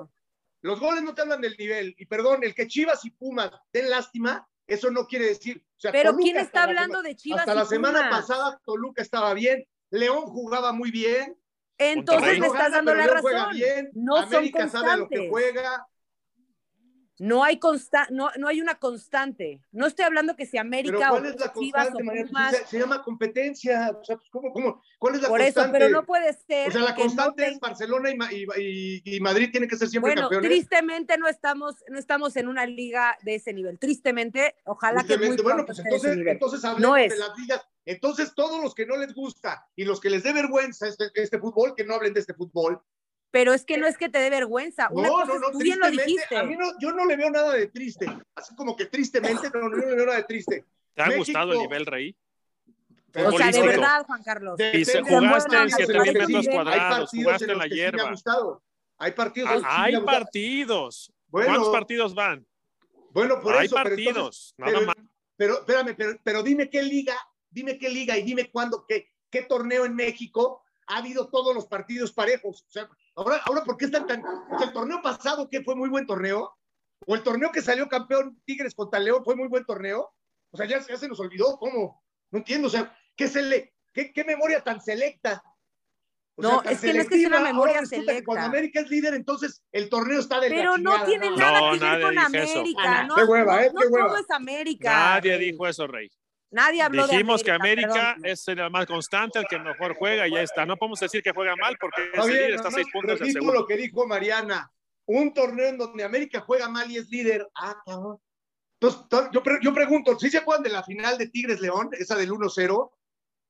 Los 0.62 0.80
goles 0.80 1.04
no 1.04 1.14
te 1.14 1.22
hablan 1.22 1.42
del 1.42 1.58
nivel. 1.58 1.94
Y 1.98 2.06
perdón, 2.06 2.44
el 2.44 2.56
que 2.56 2.68
Chivas 2.68 3.04
y 3.04 3.12
Pumas 3.12 3.52
den 3.74 3.90
lástima, 3.90 4.48
eso 4.66 4.90
no 4.92 5.06
quiere 5.06 5.26
decir. 5.26 5.62
pero 5.92 6.16
¿quién 6.16 6.38
está 6.38 6.64
hablando 6.64 7.02
de 7.02 7.16
Chivas? 7.16 7.42
Hasta 7.42 7.54
la 7.54 7.66
semana 7.66 8.10
pasada 8.10 8.62
Toluca 8.64 9.02
estaba 9.02 9.34
bien, 9.34 9.68
León 9.90 10.24
jugaba 10.24 10.72
muy 10.72 10.90
bien. 10.90 11.38
Entonces 11.78 12.40
me 12.40 12.48
estás 12.48 12.72
dando 12.72 12.96
la 12.96 13.08
razón. 13.08 13.52
Bien, 13.52 13.90
no 13.94 14.16
América 14.16 14.70
sabe 14.70 14.98
lo 14.98 15.10
que 15.10 15.28
juega. 15.30 15.86
No 17.20 17.44
hay, 17.44 17.60
consta 17.60 18.08
no, 18.10 18.30
no 18.40 18.48
hay 18.48 18.60
una 18.60 18.76
constante. 18.76 19.62
No 19.72 19.86
estoy 19.86 20.06
hablando 20.06 20.36
que 20.36 20.48
si 20.48 20.58
América 20.58 21.10
¿cuál 21.10 21.26
o 21.26 21.30
es 21.30 21.40
la 21.40 21.54
Chivas 21.54 21.90
o 21.94 22.68
Se, 22.68 22.80
llama 22.80 23.04
competencia. 23.04 23.96
O 24.00 24.04
sea, 24.04 24.18
pues, 24.18 24.30
¿cómo, 24.32 24.52
cómo? 24.52 24.82
¿Cuál 24.98 25.16
es 25.16 25.22
la 25.22 25.28
Por 25.28 25.40
constante? 25.40 25.70
eso, 25.70 25.72
pero 25.72 25.90
no 25.90 26.06
puede 26.06 26.34
ser. 26.34 26.70
O 26.70 26.72
sea, 26.72 26.82
la 26.82 26.96
constante 26.96 27.48
es 27.48 27.60
Barcelona 27.60 28.10
y, 28.12 29.02
y, 29.06 29.20
Madrid 29.20 29.50
tiene 29.52 29.68
que 29.68 29.78
ser 29.78 29.88
siempre 29.88 30.16
bueno, 30.16 30.30
tristemente 30.42 31.18
no 31.18 31.28
estamos, 31.28 31.76
no 31.90 32.00
estamos 32.00 32.36
en 32.36 32.48
una 32.48 32.66
liga 32.66 33.18
de 33.22 33.36
ese 33.36 33.54
nivel. 33.54 33.78
Tristemente, 33.78 34.56
ojalá 34.66 35.04
que 35.04 35.18
muy 35.18 35.38
Bueno, 35.38 35.66
pues 35.66 35.80
entonces, 35.80 36.18
entonces 36.18 36.66
hablemos 36.66 36.98
de 36.98 37.18
las 37.18 37.38
ligas. 37.38 37.62
Entonces, 37.86 38.34
todos 38.34 38.64
los 38.64 38.74
que 38.74 38.86
no 38.86 38.98
les 38.98 39.14
gusta 39.14 39.68
y 39.76 39.84
los 39.84 40.00
que 40.00 40.10
les 40.10 40.24
dé 40.24 40.34
vergüenza 40.34 40.88
este, 40.88 41.12
este 41.16 41.38
fútbol, 41.38 41.76
que 41.76 41.84
no 41.84 41.96
hablen 41.96 42.14
de 42.14 42.22
este 42.22 42.34
fútbol, 42.34 42.82
pero 43.34 43.52
es 43.52 43.66
que 43.66 43.80
no 43.80 43.88
es 43.88 43.98
que 43.98 44.10
te 44.10 44.20
dé 44.20 44.30
vergüenza. 44.30 44.90
Una 44.92 45.08
no, 45.08 45.26
no, 45.26 45.40
no, 45.40 45.50
tú 45.50 45.58
bien 45.58 45.80
lo 45.80 45.90
dijiste. 45.90 46.38
A 46.38 46.44
mí 46.44 46.56
no, 46.56 46.68
yo 46.80 46.92
no 46.92 47.04
le 47.04 47.16
veo 47.16 47.32
nada 47.32 47.52
de 47.54 47.66
triste. 47.66 48.06
Así 48.36 48.54
como 48.56 48.76
que 48.76 48.86
tristemente, 48.86 49.50
no, 49.52 49.70
no 49.70 49.76
le 49.76 49.96
veo 49.96 50.06
nada 50.06 50.20
de 50.20 50.24
triste. 50.26 50.64
¿Te 50.94 51.02
ha 51.02 51.18
gustado 51.18 51.54
el 51.54 51.58
nivel, 51.58 51.88
Rey? 51.88 52.16
O 53.16 53.36
sea, 53.36 53.50
de 53.50 53.62
verdad, 53.64 54.06
Juan 54.06 54.22
Carlos. 54.22 54.60
Y 54.74 54.86
se 54.86 55.02
jugaste 55.02 55.58
en 55.58 55.70
7000 55.72 56.14
metros 56.14 56.48
cuadrados, 56.48 57.10
jugaste 57.10 57.52
en 57.52 57.58
la 57.58 57.66
hierba. 57.66 58.14
hay 59.00 59.12
partidos. 59.14 59.64
Ah, 59.66 59.84
hay 59.86 60.00
partidos. 60.00 61.12
¿Cuántos 61.32 61.70
partidos 61.70 62.14
van? 62.14 62.46
Bueno, 63.10 63.42
por 63.42 63.56
hay 63.56 63.66
eso. 63.66 63.76
partidos, 63.76 64.54
pero, 64.58 64.72
nada 64.72 64.86
más. 64.86 64.96
Pero, 65.36 65.54
espérame, 65.56 65.96
pero, 65.98 66.20
pero, 66.24 66.44
dime 66.44 66.70
qué 66.70 66.84
liga, 66.84 67.16
dime 67.50 67.80
qué 67.80 67.90
liga 67.90 68.16
y 68.16 68.22
dime 68.22 68.52
cuándo, 68.52 68.86
qué, 68.88 69.12
qué 69.32 69.42
torneo 69.42 69.86
en 69.86 69.96
México 69.96 70.64
ha 70.86 70.98
habido 70.98 71.30
todos 71.30 71.56
los 71.56 71.66
partidos 71.66 72.12
parejos. 72.14 72.64
O 72.68 72.72
sea, 72.72 72.88
ahora, 73.16 73.42
ahora 73.46 73.64
¿por 73.64 73.78
qué 73.78 73.86
están 73.86 74.08
tan... 74.08 74.24
O 74.24 74.58
sea, 74.58 74.68
el 74.68 74.74
torneo 74.74 75.02
pasado, 75.02 75.50
que 75.50 75.64
fue 75.64 75.76
muy 75.76 75.90
buen 75.90 76.06
torneo, 76.06 76.56
o 77.06 77.16
el 77.16 77.24
torneo 77.24 77.52
que 77.52 77.62
salió 77.62 77.88
campeón 77.90 78.42
Tigres 78.46 78.76
contra 78.76 79.00
León 79.00 79.24
fue 79.24 79.36
muy 79.36 79.48
buen 79.48 79.66
torneo. 79.66 80.14
O 80.52 80.58
sea, 80.58 80.66
ya, 80.66 80.82
se 80.82 81.08
nos 81.08 81.20
olvidó, 81.20 81.58
¿cómo? 81.58 82.04
No 82.32 82.40
entiendo, 82.40 82.68
o 82.68 82.72
sea, 82.72 82.96
¿qué, 83.16 83.28
se 83.28 83.42
le, 83.42 83.74
qué, 83.92 84.14
qué 84.14 84.24
memoria 84.24 84.62
tan 84.62 84.82
selecta? 84.82 85.44
no, 86.38 86.64
es 86.64 86.82
que 86.82 86.94
no 86.94 87.02
es 87.02 87.10
que 87.10 87.20
sea 87.20 87.28
una 87.28 87.40
memoria 87.42 87.86
selecta. 87.86 88.24
Cuando 88.26 88.46
América 88.46 88.80
es 88.80 88.90
líder, 88.90 89.14
entonces 89.14 89.62
el 89.72 89.90
torneo 89.90 90.20
está 90.20 90.40
de 90.40 90.50
Pero 90.50 90.78
no 90.78 91.04
tiene 91.06 91.30
nada 91.32 91.72
que 91.72 91.80
ver 91.80 92.02
con 92.02 92.20
América. 92.20 93.04
No, 93.04 93.16
qué 93.16 93.24
hueva, 93.24 93.64
¿eh? 93.64 93.72
Qué 93.78 93.88
hueva. 93.88 94.08
todo 94.08 94.18
es 94.18 94.32
América. 94.32 94.92
Nadie 94.92 95.38
dijo 95.38 95.68
eso, 95.68 95.88
Rey. 95.88 96.10
Nadie 96.54 96.84
habló 96.84 97.08
Dijimos 97.08 97.44
de 97.44 97.52
América, 97.52 97.92
que 97.92 98.00
América 98.00 98.30
es 98.30 98.48
el 98.48 98.70
más 98.70 98.86
constante, 98.86 99.40
el 99.40 99.46
que 99.48 99.58
mejor 99.58 99.96
juega 99.96 100.28
y 100.28 100.34
ya 100.34 100.42
está. 100.44 100.68
No 100.68 100.78
podemos 100.78 101.00
decir 101.00 101.24
que 101.24 101.32
juega 101.32 101.56
mal 101.56 101.76
porque 101.80 102.04
está, 102.04 102.26
bien, 102.26 102.54
está 102.54 102.70
seis 102.70 102.86
puntos 102.94 103.20
de 103.20 103.32
segundo. 103.32 103.54
lo 103.54 103.66
que 103.66 103.76
dijo 103.76 104.06
Mariana. 104.06 104.72
Un 105.06 105.34
torneo 105.34 105.68
en 105.68 105.78
donde 105.80 106.04
América 106.04 106.42
juega 106.42 106.70
mal 106.70 106.90
y 106.92 106.98
es 106.98 107.10
líder. 107.10 107.50
Ah, 107.56 107.76
cabrón. 107.84 108.20
Entonces, 108.80 109.30
yo, 109.34 109.42
yo 109.62 109.74
pregunto, 109.74 110.18
¿sí 110.20 110.30
se 110.30 110.38
acuerdan 110.38 110.64
de 110.64 110.70
la 110.70 110.84
final 110.84 111.18
de 111.18 111.28
Tigres 111.28 111.60
León, 111.60 111.90
esa 111.94 112.16
del 112.16 112.30
1-0? 112.32 112.92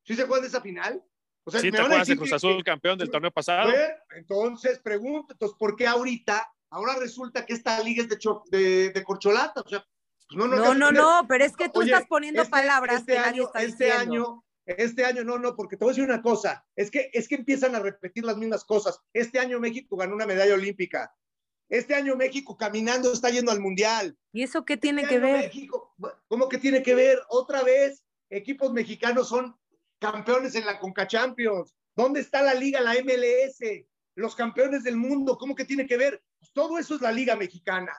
¿Sí 0.05 0.15
se 0.15 0.21
acuerdan 0.21 0.43
de 0.43 0.47
esa 0.47 0.61
final? 0.61 1.03
O 1.43 1.51
sea, 1.51 1.59
¿Sí 1.59 1.67
me 1.67 1.77
te 1.77 1.81
acuerdas 1.83 2.07
de 2.07 2.15
Cruz 2.15 2.31
Azul 2.33 2.57
que- 2.57 2.63
campeón 2.63 2.97
del 2.97 3.11
torneo 3.11 3.31
pasado? 3.31 3.69
Entonces 4.15 4.79
pregunto, 4.79 5.33
entonces, 5.33 5.57
¿por 5.59 5.75
qué 5.75 5.87
ahorita, 5.87 6.49
ahora 6.69 6.95
resulta 6.95 7.45
que 7.45 7.53
esta 7.53 7.81
liga 7.83 8.03
es 8.03 8.09
de, 8.09 8.17
de, 8.49 8.89
de 8.91 9.03
corcholata? 9.03 9.59
O 9.61 9.67
sea, 9.67 9.85
no, 10.35 10.47
no, 10.47 10.55
No, 10.57 10.73
no, 10.73 10.91
no, 10.91 11.25
pero 11.27 11.43
es 11.45 11.55
que 11.55 11.69
tú 11.69 11.79
Oye, 11.81 11.91
estás 11.91 12.07
poniendo 12.07 12.41
este- 12.41 12.51
palabras 12.51 12.99
este 13.01 13.13
que 13.13 13.19
nadie 13.19 13.29
año, 13.31 13.43
está 13.45 13.61
este 13.63 13.85
diciendo. 13.85 14.13
año, 14.13 14.43
este 14.65 15.05
año, 15.05 15.23
no, 15.23 15.37
no, 15.39 15.55
porque 15.55 15.75
te 15.77 15.83
voy 15.85 15.91
a 15.91 15.95
decir 15.95 16.09
una 16.09 16.21
cosa, 16.21 16.65
es 16.75 16.89
que, 16.89 17.09
es 17.13 17.27
que 17.27 17.35
empiezan 17.35 17.75
a 17.75 17.79
repetir 17.79 18.23
las 18.23 18.37
mismas 18.37 18.63
cosas. 18.65 18.99
Este 19.13 19.39
año 19.39 19.59
México 19.59 19.95
ganó 19.97 20.15
una 20.15 20.25
medalla 20.25 20.53
olímpica. 20.53 21.13
Este 21.69 21.95
año 21.95 22.15
México 22.15 22.55
caminando 22.57 23.11
está 23.11 23.29
yendo 23.29 23.51
al 23.51 23.59
mundial. 23.59 24.17
¿Y 24.31 24.43
eso 24.43 24.63
qué 24.63 24.77
tiene 24.77 25.01
Este 25.03 25.15
que 25.19 25.21
año 25.25 25.33
ver? 25.33 25.45
México, 25.45 25.93
¿cómo 26.27 26.47
que 26.49 26.57
tiene 26.59 26.83
que 26.83 26.93
ver? 26.95 27.19
Otra 27.29 27.63
vez, 27.63 28.03
equipos 28.29 28.71
mexicanos 28.73 29.29
son 29.29 29.55
campeones 29.99 30.55
en 30.55 30.65
la 30.65 30.79
Conca 30.79 31.07
Champions. 31.07 31.73
¿Dónde 31.95 32.19
está 32.19 32.41
la 32.41 32.53
liga, 32.53 32.79
la 32.81 32.93
MLS? 32.95 33.87
Los 34.15 34.35
campeones 34.35 34.83
del 34.83 34.97
mundo, 34.97 35.37
¿cómo 35.37 35.55
que 35.55 35.65
tiene 35.65 35.87
que 35.87 35.97
ver? 35.97 36.21
Pues 36.39 36.51
todo 36.53 36.77
eso 36.77 36.95
es 36.95 37.01
la 37.01 37.11
liga 37.11 37.35
mexicana. 37.35 37.93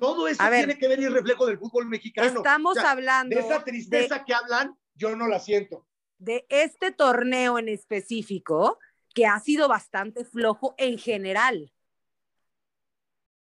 Todo 0.00 0.28
eso 0.28 0.42
ver. 0.50 0.66
tiene 0.66 0.78
que 0.78 0.88
ver 0.88 1.00
y 1.00 1.08
reflejo 1.08 1.46
del 1.46 1.58
fútbol 1.58 1.86
mexicano. 1.86 2.26
Estamos 2.26 2.76
O 2.76 2.80
sea, 2.80 2.90
hablando 2.92 3.34
de 3.34 3.42
esa 3.42 3.58
de, 3.58 3.64
tristeza 3.64 4.24
que 4.24 4.34
hablan, 4.34 4.76
yo 4.94 5.14
no 5.16 5.28
la 5.28 5.38
siento. 5.38 5.86
de 6.18 6.46
este 6.48 6.90
torneo 6.92 7.58
en 7.58 7.68
específico 7.68 8.78
que 9.14 9.26
ha 9.26 9.38
sido 9.40 9.68
bastante 9.68 10.24
flojo 10.24 10.74
en 10.78 10.98
general. 10.98 11.72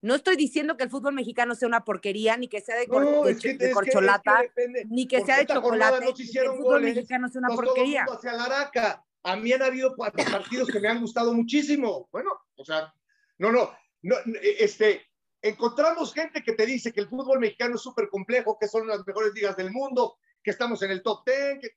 No 0.02 0.14
estoy 0.14 0.36
diciendo 0.36 0.78
que 0.78 0.84
el 0.84 0.90
fútbol 0.90 1.12
mexicano 1.12 1.54
sea 1.54 1.68
una 1.68 1.84
porquería, 1.84 2.38
ni 2.38 2.48
que 2.48 2.62
sea 2.62 2.76
de, 2.76 2.86
cor- 2.86 3.04
No, 3.04 3.22
de- 3.24 3.36
que- 3.36 3.48
de 3.48 3.52
es 3.52 3.58
que- 3.58 3.64
es 3.64 3.68
que 3.68 3.74
corcholata, 3.74 4.42
ni 4.88 5.06
que 5.06 5.22
sea 5.22 5.36
de 5.36 5.46
chocolate, 5.46 6.04
no 6.06 6.16
se 6.16 6.22
ni 6.24 6.30
que 6.32 6.38
el 6.38 6.46
fútbol 6.46 6.62
goles, 6.64 6.94
mexicano 6.94 7.28
sea 7.28 7.38
una 7.40 7.48
el 7.50 7.54
porquería. 7.56 8.06
hacia 8.10 8.32
la 8.32 8.44
araca. 8.44 9.04
A 9.22 9.36
mí 9.36 9.52
han 9.52 9.60
habido 9.62 9.94
pa- 9.94 10.10
partidos 10.10 10.70
que 10.70 10.80
me 10.80 10.88
han 10.88 11.02
gustado 11.02 11.34
muchísimo. 11.34 12.08
Bueno, 12.10 12.30
o 12.56 12.64
sea, 12.64 12.94
no, 13.36 13.52
no, 13.52 13.70
no, 14.00 14.16
este, 14.58 15.02
encontramos 15.42 16.12
gente 16.14 16.42
que 16.42 16.52
te 16.52 16.66
dice 16.66 16.92
que 16.92 17.00
el 17.00 17.08
fútbol 17.08 17.38
mexicano 17.40 17.74
es 17.76 17.80
súper 17.82 18.08
complejo, 18.08 18.58
que 18.58 18.68
son 18.68 18.86
las 18.86 19.06
mejores 19.06 19.32
ligas 19.34 19.56
del 19.56 19.70
mundo, 19.70 20.18
que 20.42 20.50
estamos 20.50 20.82
en 20.82 20.90
el 20.90 21.02
top 21.02 21.24
10, 21.26 21.58
que- 21.60 21.70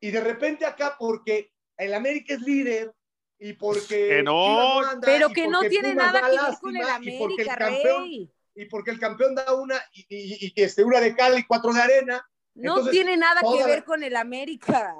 y 0.00 0.10
de 0.10 0.20
repente 0.20 0.64
acá, 0.64 0.96
porque 0.98 1.52
el 1.76 1.92
América 1.94 2.34
es 2.34 2.40
líder 2.40 2.94
y 3.38 3.52
porque 3.54 4.08
Que 4.08 4.22
no. 4.22 4.80
Anda, 4.80 5.00
Pero 5.06 5.28
que 5.30 5.48
no 5.48 5.60
tiene 5.60 5.90
Pumas 5.90 6.06
nada 6.12 6.20
da 6.20 6.30
que 6.30 6.36
ver 6.36 6.58
con 6.60 6.76
el 6.76 6.82
lástima, 6.82 7.14
y 7.14 7.18
porque 7.18 7.42
el 7.42 7.48
América, 7.48 7.64
campeón- 7.66 8.02
Rey. 8.04 8.32
y 8.54 8.64
porque 8.66 8.90
el 8.90 8.98
campeón 9.00 9.34
da 9.34 9.54
una 9.54 9.76
y, 9.92 10.06
y, 10.08 10.52
y 10.54 10.62
esté 10.62 10.84
una 10.84 11.00
de 11.00 11.14
cal 11.14 11.38
y 11.38 11.44
cuatro 11.44 11.72
de 11.72 11.80
arena. 11.80 12.26
No 12.54 12.72
Entonces, 12.72 12.92
tiene 12.92 13.16
nada 13.16 13.40
que 13.40 13.64
ver 13.64 13.78
la- 13.80 13.84
con 13.84 14.02
el 14.02 14.16
América. 14.16 14.96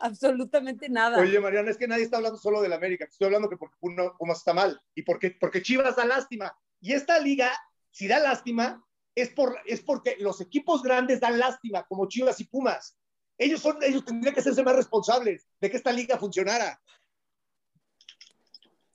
Absolutamente 0.00 0.88
nada. 0.88 1.18
Oye, 1.18 1.40
Mariana, 1.40 1.70
es 1.70 1.76
que 1.76 1.88
nadie 1.88 2.04
está 2.04 2.18
hablando 2.18 2.38
solo 2.38 2.60
del 2.62 2.72
América, 2.72 3.04
estoy 3.04 3.26
hablando 3.26 3.48
que 3.48 3.56
porque 3.56 3.76
Puma- 3.80 4.16
Pumas 4.16 4.38
está 4.38 4.54
mal 4.54 4.80
y 4.94 5.02
porque, 5.02 5.36
porque 5.40 5.62
Chivas 5.62 5.96
da 5.96 6.04
lástima. 6.04 6.56
Y 6.80 6.92
esta 6.92 7.18
liga, 7.18 7.50
si 7.90 8.06
da 8.06 8.20
lástima, 8.20 8.84
es, 9.14 9.30
por, 9.30 9.58
es 9.66 9.80
porque 9.80 10.16
los 10.20 10.40
equipos 10.40 10.82
grandes 10.82 11.20
dan 11.20 11.38
lástima, 11.38 11.82
como 11.84 12.06
Chivas 12.08 12.40
y 12.40 12.44
Pumas. 12.44 12.96
Ellos, 13.36 13.60
son, 13.60 13.78
ellos 13.82 14.04
tendrían 14.04 14.34
que 14.34 14.42
serse 14.42 14.62
más 14.62 14.76
responsables 14.76 15.48
de 15.60 15.70
que 15.70 15.76
esta 15.76 15.92
liga 15.92 16.16
funcionara. 16.18 16.80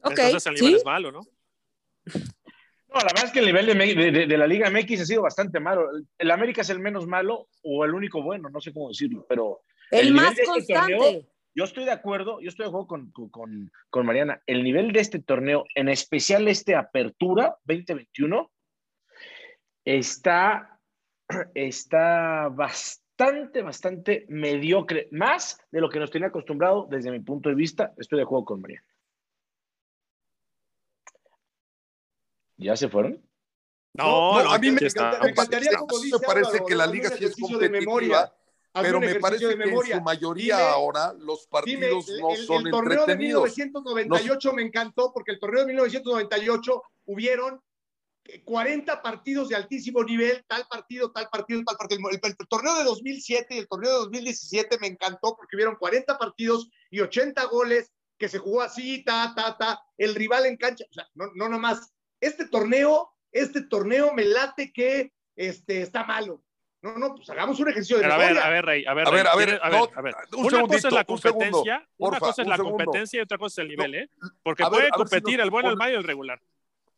ok, 0.02 0.12
Entonces 0.12 0.46
el 0.48 0.54
nivel 0.56 0.70
¿sí? 0.72 0.76
es 0.78 0.86
malo, 0.86 1.12
¿no? 1.12 1.22
No, 2.90 3.00
la 3.00 3.06
verdad 3.06 3.26
es 3.26 3.32
que 3.32 3.40
el 3.40 3.46
nivel 3.48 3.66
de, 3.66 3.74
de- 3.74 4.12
de- 4.12 4.28
de 4.28 4.38
la 4.38 4.46
Liga 4.46 4.70
MX 4.70 5.02
ha 5.02 5.06
sido 5.06 5.24
bastante 5.24 5.60
malo. 5.60 5.90
El, 5.96 6.08
el 6.18 6.32
América 6.32 6.62
es 6.62 6.70
el 6.70 6.80
menos 6.80 7.08
malo 7.08 7.50
o 7.64 7.84
el 7.86 7.94
único 7.94 8.22
bueno, 8.22 8.50
no 8.50 8.62
sé 8.62 8.72
cómo 8.72 8.90
decirlo, 8.90 9.26
pero 9.28 9.62
El, 10.00 10.14
más 10.14 10.32
este 10.32 10.46
constante. 10.46 10.94
torneo- 10.96 11.28
yo 11.56 11.64
estoy 11.66 11.86
de 11.86 11.92
acuerdo, 11.92 12.40
yo 12.42 12.50
estoy 12.50 12.64
de 12.66 12.70
acuerdo 12.70 12.88
con, 12.88 13.12
con- 13.12 13.72
con, 13.90 14.06
Mariana. 14.06 14.42
El 14.48 14.64
nivel 14.64 14.92
de 14.92 15.00
este 15.02 15.20
torneo, 15.20 15.66
en 15.76 15.88
especial 15.88 16.48
este 16.48 16.76
Apertura 16.76 17.58
2021, 17.66 18.52
está, 19.86 20.80
está 21.54 22.50
bastante, 22.50 23.62
bastante 23.62 24.26
mediocre, 24.30 25.10
más 25.12 25.60
de 25.72 25.80
lo 25.82 25.90
que 25.90 26.00
nos 26.00 26.10
tenía 26.10 26.30
acostumbrado 26.30 26.88
desde 26.90 27.12
mi 27.12 27.20
punto 27.20 27.50
de 27.50 27.56
vista. 27.56 27.94
Estoy 27.98 28.18
de 28.18 28.24
acuerdo 28.24 28.46
con 28.46 28.62
Mariana. 28.62 28.86
¿Ya 32.58 32.76
se 32.76 32.90
fueron? 32.90 33.22
No, 33.94 34.42
no, 34.44 34.52
a 34.52 34.58
mí 34.58 34.72
me, 34.72 34.82
me 34.82 35.30
encantaría, 35.30 35.70
como 35.78 36.00
dice 36.00 36.18
parece 36.26 36.50
Álvaro, 36.50 36.66
que 36.66 36.76
la 36.76 36.88
liga 36.88 37.10
un 37.10 37.18
sí 37.18 37.26
es 37.26 37.32
ejercicio 37.32 37.58
de 37.60 37.68
competitiva, 37.68 37.80
memoria. 38.00 38.34
Pero 38.82 39.00
me 39.00 39.16
parece 39.20 39.48
de 39.48 39.58
que 39.58 39.64
en 39.70 39.82
su 39.98 40.02
mayoría 40.02 40.58
Dime, 40.58 40.68
ahora 40.70 41.14
los 41.14 41.42
Dime, 41.42 41.50
partidos 41.52 42.10
el, 42.10 42.20
no 42.22 42.30
el- 42.32 42.46
son 42.46 42.66
el 42.66 42.72
torneo 42.72 43.06
de 43.06 43.12
entretenidos. 43.14 43.44
1998 43.58 44.54
me 44.54 44.62
encantó 44.64 45.12
porque 45.14 45.32
el 45.32 45.40
torneo 45.40 45.62
de 45.62 45.68
1998 45.68 46.82
hubieron 47.06 47.62
40 48.46 49.02
partidos 49.02 49.50
de 49.50 49.56
altísimo 49.56 50.04
nivel, 50.04 50.44
tal 50.48 50.66
partido, 50.70 51.12
tal 51.12 51.28
partido, 51.30 51.62
tal 51.66 51.76
partido. 51.78 52.00
El, 52.10 52.20
el 52.24 52.48
torneo 52.48 52.78
de 52.78 52.84
2007 52.86 53.56
y 53.56 53.60
el 53.60 53.68
torneo 53.68 53.92
de 53.92 53.98
2017 53.98 54.78
me 54.80 54.88
encantó 54.88 55.36
porque 55.36 55.56
hubieron 55.56 55.76
40 55.76 56.18
partidos 56.18 56.70
y 56.90 57.02
80 57.02 57.44
goles 57.46 57.92
que 58.18 58.30
se 58.30 58.40
jugó 58.40 58.62
así, 58.62 59.04
ta, 59.04 59.34
ta, 59.36 59.58
ta, 59.58 59.82
el 59.98 60.16
rival 60.16 60.46
en 60.46 60.56
cancha, 60.56 60.86
o 60.90 60.94
sea, 60.94 61.08
no, 61.16 61.26
no 61.36 61.50
nomás. 61.50 61.92
Este 62.22 62.48
torneo, 62.48 63.12
este 63.32 63.64
torneo 63.64 64.14
me 64.14 64.24
late 64.24 64.72
que 64.72 65.12
este, 65.36 65.82
está 65.82 66.06
malo. 66.06 66.42
No, 66.84 66.98
no, 66.98 67.16
pues 67.16 67.30
hagamos 67.30 67.58
un 67.62 67.70
ejercicio 67.70 67.96
de 67.96 68.04
Pero 68.04 68.14
a 68.14 68.18
ver, 68.18 68.38
a 68.38 68.50
ver, 68.50 68.66
Rey, 68.66 68.86
a 68.86 68.94
ver, 68.94 69.08
A 69.08 69.12
ver, 69.12 69.24
Rey, 69.24 69.32
a 69.32 69.36
ver, 69.38 69.46
¿quieres- 69.48 69.64
a 69.64 69.70
no, 69.70 69.88
ver, 69.88 69.98
a 69.98 70.02
ver. 70.02 70.16
un 70.36 70.46
Una 70.46 70.62
cosa 70.68 70.76
es 70.90 70.94
la 70.94 71.06
un 71.08 71.18
segundo, 71.18 71.46
competencia, 71.46 71.88
una 71.98 72.10
porfa, 72.12 72.20
cosa 72.28 72.42
es 72.42 72.48
la 72.50 72.58
competencia 72.58 73.18
y 73.20 73.22
otra 73.22 73.38
cosa 73.38 73.54
es 73.54 73.58
el 73.64 73.68
nivel, 73.70 73.96
¿eh? 73.96 74.10
Porque 74.44 74.64
ver, 74.64 74.70
puede 74.70 74.84
ver 74.84 74.92
si 74.92 74.98
competir 74.98 75.38
nos 75.38 75.46
el 75.46 75.50
bueno, 75.52 75.70
el 75.70 75.78
malo 75.78 75.94
y 75.94 75.96
el 75.96 76.04
regular. 76.04 76.42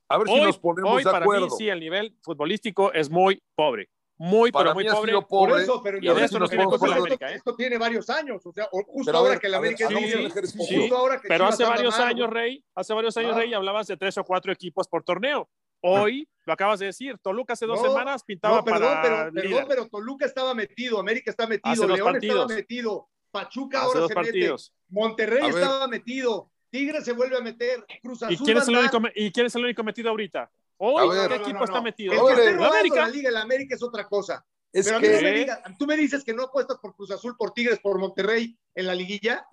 A 0.09 0.17
ver 0.17 0.27
si 0.27 0.33
Hoy, 0.33 0.41
nos 0.41 0.57
ponemos 0.57 0.91
hoy 0.91 1.03
de 1.03 1.11
para 1.11 1.23
acuerdo. 1.23 1.45
mí 1.45 1.51
sí, 1.55 1.69
el 1.69 1.79
nivel 1.79 2.15
futbolístico 2.23 2.91
es 2.93 3.11
muy 3.11 3.41
pobre. 3.55 3.89
Muy, 4.17 4.51
Para 4.51 4.65
pero 4.65 4.73
muy 4.75 4.85
pobre. 4.85 5.11
sido 5.11 5.27
Por 5.27 5.49
pobre. 5.49 5.63
eso, 5.63 5.83
pero 5.83 5.97
y 5.97 6.01
de 6.01 6.23
eso 6.23 6.39
no 6.39 6.47
tiene 6.47 6.63
esto- 6.63 6.69
culpa 6.79 6.87
la 6.87 6.93
esto- 6.95 7.03
América, 7.05 7.31
¿eh? 7.31 7.35
Esto 7.35 7.55
tiene 7.55 7.77
varios 7.77 8.09
años, 8.09 8.43
o 8.45 8.51
sea, 8.53 8.67
justo 8.71 9.03
Pero 9.05 9.17
ahora 9.19 9.29
ver, 9.31 9.39
que 9.39 9.49
la 9.49 9.59
ver, 9.59 9.75
América 9.75 9.87
un 9.89 10.25
ejercicio. 10.25 10.65
Sí, 10.65 10.77
justo 10.79 10.97
ahora 10.97 11.21
que 11.21 11.27
Pero 11.27 11.43
Chivas 11.45 11.53
hace 11.55 11.63
varios 11.65 11.99
años, 11.99 12.29
Rey, 12.31 12.63
hace 12.73 12.93
varios 12.93 13.17
años, 13.17 13.33
Ah. 13.35 13.39
Rey, 13.39 13.53
hablabas 13.53 13.85
de 13.87 13.97
tres 13.97 14.17
o 14.17 14.23
cuatro 14.23 14.51
equipos 14.51 14.87
por 14.87 15.03
torneo. 15.03 15.47
Hoy, 15.87 16.27
lo 16.45 16.53
acabas 16.53 16.79
de 16.79 16.87
decir, 16.87 17.17
Toluca 17.19 17.53
hace 17.53 17.65
dos 17.65 17.81
No, 17.81 17.89
semanas 17.89 18.23
pintaba 18.23 18.57
No, 18.57 18.63
perdón, 18.63 18.81
para 19.01 19.31
pero, 19.31 19.31
líder. 19.31 19.49
perdón, 19.49 19.65
pero 19.69 19.87
Toluca 19.87 20.25
estaba 20.25 20.53
metido, 20.53 20.99
América 20.99 21.31
está 21.31 21.47
metido, 21.47 21.71
Hace 21.73 21.87
León 21.87 22.11
partidos. 22.13 22.35
estaba 22.41 22.55
metido, 22.59 23.09
Pachuca 23.31 23.79
hace 23.83 23.97
ahora 23.97 24.07
se 24.07 24.13
partidos. 24.13 24.71
mete, 24.71 24.93
Monterrey 24.99 25.49
estaba 25.49 25.87
metido, 25.87 26.51
Tigres 26.69 27.03
se 27.05 27.11
vuelve 27.13 27.37
a 27.37 27.41
meter, 27.41 27.85
Cruz 28.01 28.23
Azul 28.23 28.33
¿Y 28.33 28.37
quién, 28.37 28.57
es 28.57 28.67
el 28.67 28.77
único. 28.77 28.99
¿Y 29.15 29.31
quién 29.31 29.45
es 29.45 29.55
el 29.55 29.63
único 29.63 29.83
metido 29.83 30.09
ahorita? 30.09 30.51
Hoy, 30.77 31.07
ver. 31.09 31.29
¿qué 31.29 31.37
No, 31.37 31.43
equipo 31.43 31.59
no, 31.59 31.65
está 31.65 31.81
metido? 31.81 32.13
El 32.13 32.35
que 32.35 32.51
robando 32.51 32.73
América. 32.73 33.01
la 33.01 33.07
Liga, 33.09 33.29
el 33.29 33.37
América 33.37 33.75
es 33.75 33.83
otra 33.83 34.07
cosa. 34.07 34.45
Es 34.73 34.85
Pero 34.85 34.97
a 34.97 34.99
mí 34.99 35.07
no 35.07 35.13
que 35.17 35.23
me 35.23 35.31
digas, 35.31 35.59
tú 35.79 35.85
me 35.87 35.95
dices 35.95 36.23
que 36.25 36.33
no 36.33 36.43
apuestas 36.43 36.77
por 36.79 36.93
Cruz 36.95 37.11
Azul, 37.11 37.35
por 37.37 37.53
Tigres, 37.53 37.79
por 37.79 37.97
Monterrey 37.97 38.57
en 38.73 38.87
la 38.87 38.93
liguilla. 38.93 39.47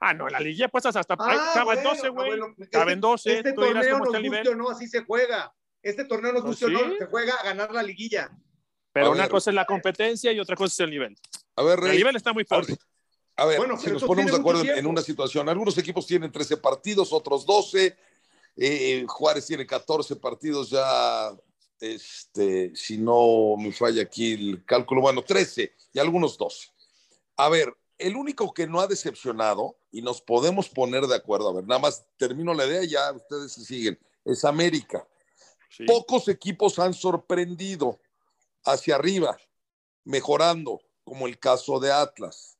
Ah, 0.00 0.14
no, 0.14 0.26
en 0.28 0.32
la 0.32 0.40
liguilla 0.40 0.68
puestas 0.68 0.94
hasta. 0.96 1.14
Ah, 1.18 1.50
caben 1.54 1.82
bueno, 1.82 1.90
12, 1.90 2.08
güey. 2.10 2.28
bueno, 2.38 2.54
caben 2.70 3.00
12. 3.00 3.36
Este 3.38 3.52
tú 3.52 3.62
dirás 3.62 3.86
torneo 3.86 3.98
nos 3.98 4.06
el 4.06 4.12
guste 4.12 4.20
nivel. 4.22 4.48
o 4.48 4.54
no, 4.54 4.70
así 4.70 4.86
se 4.86 5.04
juega. 5.04 5.52
Este 5.82 6.04
torneo 6.04 6.32
nos 6.32 6.42
Pues 6.42 6.60
guste 6.60 6.66
o 6.66 6.68
no, 6.70 6.90
sí. 6.92 6.96
se 6.98 7.06
juega 7.06 7.34
a 7.34 7.44
ganar 7.44 7.72
la 7.72 7.82
liguilla. 7.82 8.30
Pero 8.92 9.06
A 9.06 9.10
una 9.10 9.22
ver. 9.22 9.30
cosa 9.30 9.50
es 9.50 9.54
la 9.54 9.64
competencia 9.64 10.32
y 10.32 10.40
otra 10.40 10.56
cosa 10.56 10.72
es 10.72 10.80
el 10.80 10.90
nivel. 10.90 11.16
a 11.56 11.62
ver, 11.62 11.78
El 11.80 11.84
Rey, 11.84 11.96
nivel 11.98 12.16
está 12.16 12.32
muy 12.32 12.44
pobre. 12.44 12.76
a 13.36 13.44
ver, 13.44 13.58
Bueno, 13.58 13.76
si 13.78 13.90
nos 13.90 14.02
ponemos 14.04 14.32
de 14.32 14.38
acuerdo 14.38 14.62
en, 14.62 14.86
una 14.86 15.02
situación, 15.02 15.48
algunos 15.48 15.76
equipos 15.78 16.06
tienen 16.06 16.30
13 16.32 16.56
partidos, 16.58 17.12
otros 17.12 17.44
12, 17.46 17.96
eh, 18.56 19.04
Juárez 19.06 19.46
tiene 19.46 19.66
14 19.66 20.16
partidos 20.16 20.70
ya, 20.70 21.30
este, 21.80 22.74
si 22.74 22.98
no 22.98 23.56
me 23.58 23.72
falla 23.72 24.02
aquí 24.02 24.32
el 24.32 24.64
cálculo, 24.64 25.00
bueno, 25.00 25.22
13 25.22 25.72
y 25.92 25.98
algunos 25.98 26.36
12. 26.38 26.68
A 27.36 27.48
ver, 27.48 27.72
el 27.98 28.16
único 28.16 28.52
que 28.52 28.66
no 28.66 28.80
ha 28.80 28.86
decepcionado, 28.88 29.77
y 29.90 30.02
nos 30.02 30.20
podemos 30.20 30.68
poner 30.68 31.06
de 31.06 31.16
acuerdo, 31.16 31.48
a 31.48 31.54
ver, 31.54 31.66
nada 31.66 31.80
más 31.80 32.04
termino 32.16 32.54
la 32.54 32.66
idea 32.66 32.82
y 32.84 32.88
ya 32.88 33.12
ustedes 33.12 33.52
se 33.52 33.64
siguen, 33.64 33.98
es 34.24 34.44
América. 34.44 35.06
Sí. 35.70 35.84
Pocos 35.84 36.28
equipos 36.28 36.78
han 36.78 36.94
sorprendido 36.94 37.98
hacia 38.64 38.96
arriba, 38.96 39.38
mejorando, 40.04 40.80
como 41.04 41.26
el 41.26 41.38
caso 41.38 41.80
de 41.80 41.90
Atlas, 41.90 42.58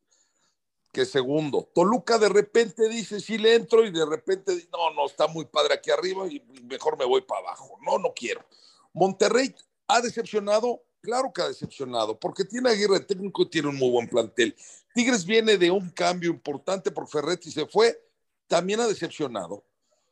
que 0.92 1.04
segundo. 1.04 1.68
Toluca 1.74 2.18
de 2.18 2.28
repente 2.28 2.88
dice, 2.88 3.20
sí 3.20 3.38
le 3.38 3.54
entro, 3.54 3.84
y 3.84 3.90
de 3.90 4.06
repente, 4.06 4.54
dice, 4.54 4.68
no, 4.72 4.90
no, 4.94 5.06
está 5.06 5.26
muy 5.26 5.44
padre 5.44 5.74
aquí 5.74 5.90
arriba 5.90 6.26
y 6.26 6.40
mejor 6.64 6.98
me 6.98 7.04
voy 7.04 7.22
para 7.22 7.40
abajo. 7.40 7.78
No, 7.82 7.98
no 7.98 8.12
quiero. 8.14 8.44
Monterrey 8.92 9.54
ha 9.86 10.00
decepcionado, 10.00 10.82
claro 11.00 11.32
que 11.32 11.42
ha 11.42 11.48
decepcionado, 11.48 12.18
porque 12.18 12.44
tiene 12.44 12.70
Aguirre 12.70 13.00
técnico 13.00 13.42
y 13.42 13.50
tiene 13.50 13.68
un 13.68 13.76
muy 13.76 13.90
buen 13.90 14.08
plantel. 14.08 14.56
Tigres 14.98 15.24
viene 15.24 15.56
de 15.56 15.70
un 15.70 15.90
cambio 15.90 16.28
importante 16.28 16.90
porque 16.90 17.12
Ferretti 17.12 17.52
se 17.52 17.66
fue, 17.66 18.04
también 18.48 18.80
ha 18.80 18.88
decepcionado. 18.88 19.64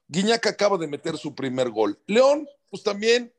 Guiñac 0.07 0.47
acaba 0.47 0.79
de 0.79 0.87
meter 0.87 1.19
su 1.19 1.35
primer 1.35 1.71
gol. 1.71 2.01
León, 2.07 2.49
pues 2.71 2.85
también 2.85 3.35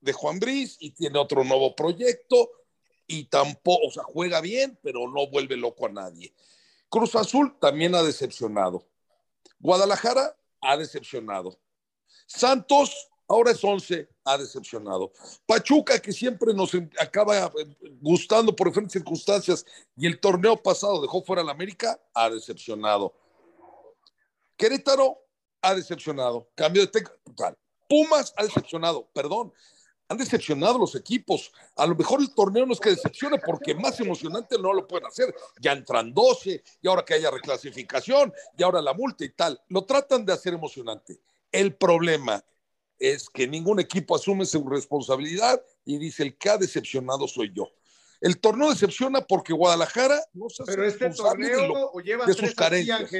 de 0.00 0.12
Juan 0.12 0.38
Briz 0.38 0.76
y 0.78 0.92
tiene 0.92 1.18
otro 1.18 1.42
nuevo 1.42 1.74
proyecto 1.74 2.52
y 3.04 3.24
tampoco, 3.24 3.88
o 3.88 3.90
sea, 3.90 4.04
juega 4.04 4.40
bien, 4.40 4.78
pero 4.80 5.08
no 5.08 5.26
vuelve 5.26 5.56
loco 5.56 5.86
a 5.86 5.88
nadie. 5.88 6.32
Cruz 6.88 7.16
Azul 7.16 7.58
también 7.58 7.96
ha 7.96 8.04
decepcionado. 8.04 8.86
Guadalajara 9.58 10.36
ha 10.60 10.76
decepcionado. 10.76 11.58
Santos 12.26 13.08
ahora 13.28 13.50
es 13.50 13.62
11, 13.62 14.08
ha 14.24 14.38
decepcionado. 14.38 15.12
Pachuca, 15.46 15.98
que 15.98 16.12
siempre 16.12 16.54
nos 16.54 16.72
acaba 16.98 17.52
gustando 18.00 18.54
por 18.54 18.68
diferentes 18.68 18.92
circunstancias 18.92 19.64
y 19.96 20.06
el 20.06 20.20
torneo 20.20 20.56
pasado 20.62 21.00
dejó 21.00 21.22
fuera 21.22 21.42
al 21.42 21.50
América, 21.50 22.00
ha 22.14 22.30
decepcionado. 22.30 23.14
Querétaro 24.56 25.18
ha 25.62 25.74
decepcionado. 25.74 26.48
Cambio 26.54 26.82
de 26.82 26.88
técnico. 26.88 27.14
Pumas 27.88 28.32
ha 28.36 28.44
decepcionado, 28.44 29.08
perdón. 29.12 29.52
Han 30.08 30.18
decepcionado 30.18 30.78
los 30.78 30.94
equipos. 30.94 31.52
A 31.76 31.86
lo 31.86 31.96
mejor 31.96 32.20
el 32.20 32.32
torneo 32.32 32.64
no 32.64 32.72
es 32.72 32.80
que 32.80 32.90
decepcione 32.90 33.38
porque 33.44 33.74
más 33.74 33.98
emocionante 33.98 34.56
no 34.56 34.72
lo 34.72 34.86
pueden 34.86 35.06
hacer. 35.06 35.34
Ya 35.60 35.72
entran 35.72 36.14
12 36.14 36.62
y 36.80 36.88
ahora 36.88 37.04
que 37.04 37.14
haya 37.14 37.30
reclasificación 37.30 38.32
y 38.56 38.62
ahora 38.62 38.80
la 38.80 38.94
multa 38.94 39.24
y 39.24 39.30
tal. 39.30 39.60
Lo 39.68 39.84
tratan 39.84 40.24
de 40.24 40.32
hacer 40.32 40.54
emocionante. 40.54 41.20
El 41.50 41.74
problema 41.74 42.42
es 42.98 43.28
que 43.28 43.46
ningún 43.46 43.80
equipo 43.80 44.16
asume 44.16 44.46
su 44.46 44.66
responsabilidad 44.68 45.62
y 45.84 45.98
dice 45.98 46.22
el 46.22 46.36
que 46.36 46.50
ha 46.50 46.58
decepcionado 46.58 47.28
soy 47.28 47.52
yo. 47.54 47.70
El 48.20 48.38
torneo 48.40 48.70
decepciona 48.70 49.20
porque 49.20 49.52
Guadalajara 49.52 50.18
no 50.32 50.48
se 50.48 50.62
hace 50.62 50.72
Pero 50.72 50.84
este 50.86 51.10
torneo 51.10 51.90
o 51.92 52.00
lleva 52.00 52.24
de 52.24 52.32
sus 52.32 52.54
carencias. 52.54 53.10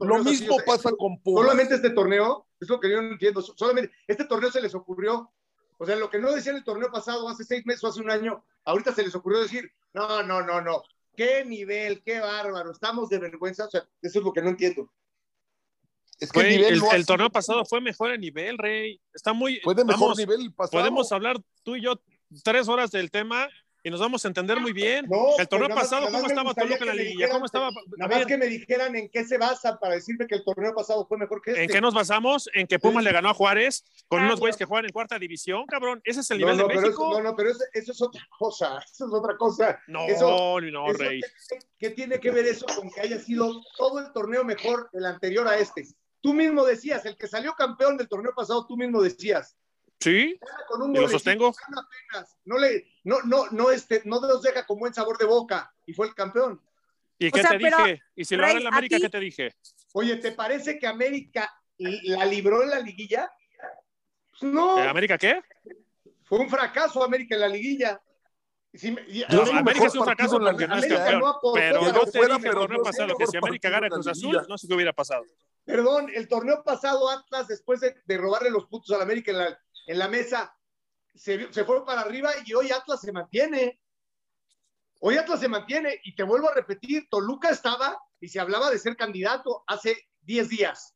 lo 0.00 0.24
mismo 0.24 0.56
pasa 0.64 0.90
con 0.92 1.20
Pumas. 1.20 1.44
Solamente 1.44 1.74
este 1.74 1.90
torneo, 1.90 2.46
es 2.58 2.68
lo 2.68 2.80
que 2.80 2.90
yo 2.90 3.02
no 3.02 3.12
entiendo. 3.12 3.42
Solamente 3.42 3.92
este 4.06 4.24
torneo 4.24 4.50
se 4.50 4.62
les 4.62 4.74
ocurrió. 4.74 5.30
O 5.76 5.86
sea, 5.86 5.96
lo 5.96 6.10
que 6.10 6.18
no 6.18 6.32
decían 6.32 6.56
el 6.56 6.64
torneo 6.64 6.90
pasado, 6.90 7.28
hace 7.28 7.44
seis 7.44 7.64
meses 7.64 7.84
o 7.84 7.88
hace 7.88 8.00
un 8.00 8.10
año, 8.10 8.44
ahorita 8.64 8.94
se 8.94 9.02
les 9.02 9.14
ocurrió 9.14 9.40
decir, 9.40 9.70
no, 9.94 10.22
no, 10.22 10.42
no, 10.42 10.60
no. 10.60 10.82
Qué 11.16 11.44
nivel, 11.44 12.02
qué 12.02 12.20
bárbaro, 12.20 12.70
estamos 12.70 13.08
de 13.08 13.18
vergüenza. 13.18 13.66
O 13.66 13.70
sea, 13.70 13.88
eso 14.02 14.18
es 14.18 14.24
lo 14.24 14.32
que 14.32 14.42
no 14.42 14.50
entiendo. 14.50 14.90
Es 16.20 16.30
que 16.30 16.68
el, 16.68 17.06
torneo 17.06 17.30
pasado 17.30 17.64
fue 17.64 17.80
mejor 17.80 18.10
el 18.10 18.20
nivel, 18.20 18.58
Rey. 18.58 19.00
Está 19.14 19.32
muy. 19.32 19.58
Fue 19.60 19.74
de 19.74 19.84
mejor 19.84 20.16
nivel 20.16 20.42
el 20.42 20.52
pasado. 20.52 20.82
Podemos 20.82 21.10
hablar 21.12 21.38
tú 21.62 21.76
y 21.76 21.82
yo 21.82 22.00
tres 22.44 22.68
horas 22.68 22.90
del 22.90 23.10
tema 23.10 23.48
y 23.82 23.90
nos 23.90 24.00
vamos 24.00 24.24
a 24.24 24.28
entender 24.28 24.60
muy 24.60 24.72
bien. 24.72 25.06
el 25.38 25.48
torneo 25.48 25.74
pasado, 25.74 26.06
¿cómo 26.10 26.26
estaba 26.26 26.54
Toluca 26.54 26.80
en 26.80 26.86
la 26.86 26.94
liguilla? 26.94 27.30
¿Cómo 27.30 27.46
estaba? 27.46 27.70
Nada 27.96 28.16
más 28.16 28.26
que 28.26 28.36
me 28.36 28.46
dijeran 28.46 28.94
en 28.94 29.08
qué 29.08 29.24
se 29.24 29.38
basa 29.38 29.78
para 29.78 29.94
decirme 29.94 30.26
que 30.26 30.34
el 30.36 30.44
torneo 30.44 30.74
pasado 30.74 31.06
fue 31.06 31.16
mejor 31.16 31.40
que 31.40 31.52
este. 31.52 31.64
¿En 31.64 31.70
qué 31.70 31.80
nos 31.80 31.94
basamos? 31.94 32.50
En 32.52 32.66
que 32.66 32.78
Pumas 32.78 33.02
le 33.02 33.12
ganó 33.12 33.30
a 33.30 33.34
Juárez 33.34 33.84
con 34.08 34.22
unos 34.22 34.38
güeyes 34.38 34.56
que 34.56 34.66
juegan 34.66 34.84
en 34.84 34.92
cuarta 34.92 35.18
división, 35.18 35.64
cabrón. 35.66 36.00
Ese 36.04 36.20
es 36.20 36.30
el 36.30 36.38
nivel 36.38 36.58
de 36.58 36.66
México. 36.66 37.10
no, 37.14 37.22
no, 37.22 37.36
pero 37.36 37.50
eso, 37.50 37.64
es 37.72 38.02
otra 38.02 38.26
cosa. 38.38 38.78
Eso 38.92 39.06
es 39.06 39.12
otra 39.12 39.36
cosa. 39.36 39.80
No, 39.86 40.06
eso, 40.06 40.60
no, 40.60 40.92
Rey. 40.92 41.20
¿Qué 41.78 41.90
tiene 41.90 42.20
que 42.20 42.30
ver 42.30 42.46
eso 42.46 42.66
con 42.66 42.90
que 42.90 43.00
haya 43.00 43.18
sido 43.18 43.62
todo 43.78 44.00
el 44.00 44.12
torneo 44.12 44.44
mejor 44.44 44.90
el 44.92 45.06
anterior 45.06 45.46
a 45.48 45.56
este? 45.56 45.86
Tú 46.20 46.34
mismo 46.34 46.64
decías, 46.64 47.04
el 47.06 47.16
que 47.16 47.26
salió 47.26 47.54
campeón 47.54 47.96
del 47.96 48.08
torneo 48.08 48.32
pasado, 48.34 48.66
tú 48.66 48.76
mismo 48.76 49.02
decías. 49.02 49.56
Sí, 50.00 50.38
y 50.94 50.98
lo 50.98 51.08
sostengo. 51.08 51.52
No, 52.44 52.58
le, 52.58 52.86
no, 53.04 53.20
no, 53.22 53.46
no, 53.50 53.70
este, 53.70 54.02
no 54.06 54.18
nos 54.20 54.42
deja 54.42 54.64
con 54.64 54.78
buen 54.78 54.94
sabor 54.94 55.18
de 55.18 55.26
boca 55.26 55.72
y 55.86 55.92
fue 55.92 56.06
el 56.06 56.14
campeón. 56.14 56.60
¿Y 57.18 57.30
qué 57.30 57.42
te 57.42 57.58
dije? 57.58 58.02
¿Y 58.16 58.24
si 58.24 58.34
lo 58.34 58.46
haga 58.46 58.58
en 58.58 58.66
América, 58.66 58.96
qué 58.98 59.10
te 59.10 59.20
dije? 59.20 59.54
Oye, 59.92 60.16
¿te 60.16 60.32
parece 60.32 60.78
que 60.78 60.86
América 60.86 61.52
la 61.76 62.24
libró 62.24 62.62
en 62.62 62.70
la 62.70 62.80
liguilla? 62.80 63.30
Pues 64.30 64.50
no. 64.50 64.78
¿América 64.78 65.18
qué? 65.18 65.42
Fue 66.24 66.38
un 66.38 66.48
fracaso 66.48 67.04
América 67.04 67.34
en 67.34 67.40
la 67.42 67.48
liguilla. 67.48 68.00
América 69.52 69.86
es 69.86 69.94
un 69.96 70.04
fracaso 70.04 70.38
porque 70.38 70.66
no 70.66 70.76
es 70.76 70.86
campeón. 70.86 71.22
pero 71.54 71.92
yo 71.92 72.06
te 72.06 72.20
dije 72.20 72.48
el 72.48 72.54
torneo 72.54 72.82
pasado 72.82 73.16
que 73.16 73.26
si 73.26 73.36
América 73.36 73.68
gana 73.68 73.90
Cruz 73.90 74.06
Azul, 74.06 74.40
no 74.48 74.56
sé 74.56 74.66
qué 74.66 74.74
hubiera 74.74 74.94
pasado. 74.94 75.24
Perdón, 75.70 76.10
el 76.14 76.26
torneo 76.26 76.64
pasado 76.64 77.08
Atlas, 77.08 77.46
después 77.46 77.80
de, 77.80 78.18
robarle 78.18 78.50
los 78.50 78.66
puntos 78.66 78.94
al 78.94 79.02
América 79.02 79.30
en 79.30 79.38
la, 79.38 79.58
en 79.86 79.98
la 79.98 80.08
mesa, 80.08 80.56
se, 81.14 81.52
se 81.52 81.64
fue 81.64 81.84
para 81.84 82.00
arriba 82.00 82.30
y 82.44 82.54
hoy 82.54 82.70
Atlas 82.72 83.00
se 83.00 83.12
mantiene. 83.12 83.80
Hoy 85.00 85.16
Atlas 85.16 85.40
se 85.40 85.48
mantiene 85.48 86.00
y 86.04 86.14
te 86.14 86.24
vuelvo 86.24 86.50
a 86.50 86.54
repetir, 86.54 87.08
Toluca 87.08 87.50
estaba 87.50 87.98
y 88.20 88.28
se 88.28 88.40
hablaba 88.40 88.70
de 88.70 88.78
ser 88.78 88.96
candidato 88.96 89.64
hace 89.66 90.08
10 90.22 90.48
días. 90.48 90.94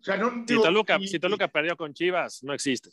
O 0.00 0.04
sea, 0.04 0.16
no, 0.16 0.30
si, 0.46 0.54
Toluca, 0.54 0.98
si 0.98 1.18
Toluca 1.18 1.48
perdió 1.48 1.76
con 1.76 1.94
Chivas, 1.94 2.42
no 2.44 2.52
existe. 2.52 2.90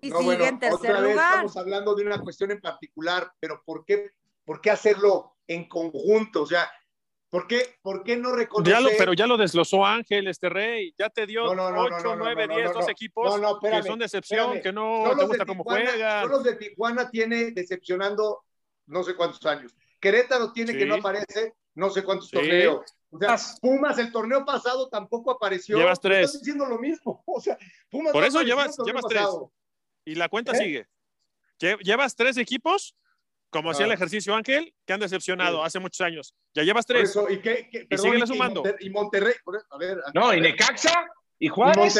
Y 0.00 0.10
sigue 0.10 0.46
en 0.46 0.58
tercer 0.58 0.90
otra 0.90 1.00
lugar. 1.00 1.14
Vez 1.16 1.26
estamos 1.26 1.56
hablando 1.56 1.94
de 1.94 2.04
una 2.04 2.20
cuestión 2.20 2.50
en 2.50 2.60
particular, 2.60 3.32
pero 3.40 3.62
¿por 3.64 3.84
qué, 3.84 4.10
¿por 4.44 4.60
qué 4.60 4.70
hacerlo 4.70 5.36
en 5.46 5.68
conjunto? 5.68 6.42
O 6.42 6.46
sea, 6.46 6.70
¿Por 7.30 7.46
qué, 7.46 7.76
¿Por 7.82 8.04
qué 8.04 8.16
no 8.16 8.32
reconocer? 8.32 8.94
pero 8.96 9.12
ya 9.12 9.26
lo 9.26 9.36
desglosó 9.36 9.84
Ángel, 9.84 10.28
este 10.28 10.48
rey. 10.48 10.94
Ya 10.98 11.10
te 11.10 11.26
dio 11.26 11.54
no, 11.54 11.66
8, 11.66 12.16
9, 12.16 12.48
10, 12.48 12.72
dos 12.72 12.88
equipos 12.88 13.40
que 13.60 13.82
son 13.82 13.98
decepción, 13.98 14.60
que 14.62 14.72
no 14.72 15.04
te 15.16 15.24
gusta 15.24 15.46
cómo 15.46 15.64
juegan. 15.64 16.28
los 16.28 16.42
de 16.42 16.56
Tijuana 16.56 17.10
tiene 17.10 17.50
decepcionando 17.50 18.44
no 18.86 19.02
sé 19.02 19.14
cuántos 19.14 19.44
años. 19.44 19.74
Querétaro 20.00 20.52
tiene 20.52 20.76
que 20.76 20.86
no 20.86 20.96
aparece 20.96 21.54
no 21.74 21.90
sé 21.90 22.02
cuántos 22.02 22.30
torneos. 22.30 22.94
O 23.10 23.18
sea, 23.18 23.36
Pumas 23.60 23.98
el 23.98 24.12
torneo 24.12 24.44
pasado 24.44 24.88
tampoco 24.88 25.30
apareció. 25.30 25.78
Llevas 25.78 26.00
tres. 26.00 26.26
Estás 26.26 26.40
diciendo 26.40 26.66
lo 26.66 26.78
mismo. 26.78 27.22
O 27.26 27.40
sea, 27.40 27.56
Pumas 27.90 28.12
Por 28.12 28.24
eso 28.24 28.42
llevas, 28.42 28.76
llevas 28.84 29.04
tres. 29.08 29.26
Y 30.04 30.14
la 30.14 30.28
cuenta 30.28 30.52
¿Eh? 30.52 30.56
sigue. 30.56 30.88
Llevas 31.82 32.14
tres 32.16 32.36
equipos 32.36 32.96
como 33.50 33.70
hacía 33.70 33.86
el 33.86 33.92
ejercicio 33.92 34.34
Ángel, 34.34 34.74
que 34.84 34.92
han 34.92 35.00
decepcionado 35.00 35.64
hace 35.64 35.78
muchos 35.78 36.00
años. 36.00 36.34
Ya 36.54 36.62
llevas 36.62 36.86
tres. 36.86 37.16
¿y, 37.30 37.38
qué, 37.38 37.68
y 37.88 37.98
sigue 37.98 38.26
sumando. 38.26 38.62
Y 38.80 38.90
Monterrey, 38.90 39.34
a 39.70 39.78
ver. 39.78 39.98
No, 40.14 40.34
y 40.34 40.40
Necaxa, 40.40 41.06
y 41.38 41.48
Juárez. 41.48 41.96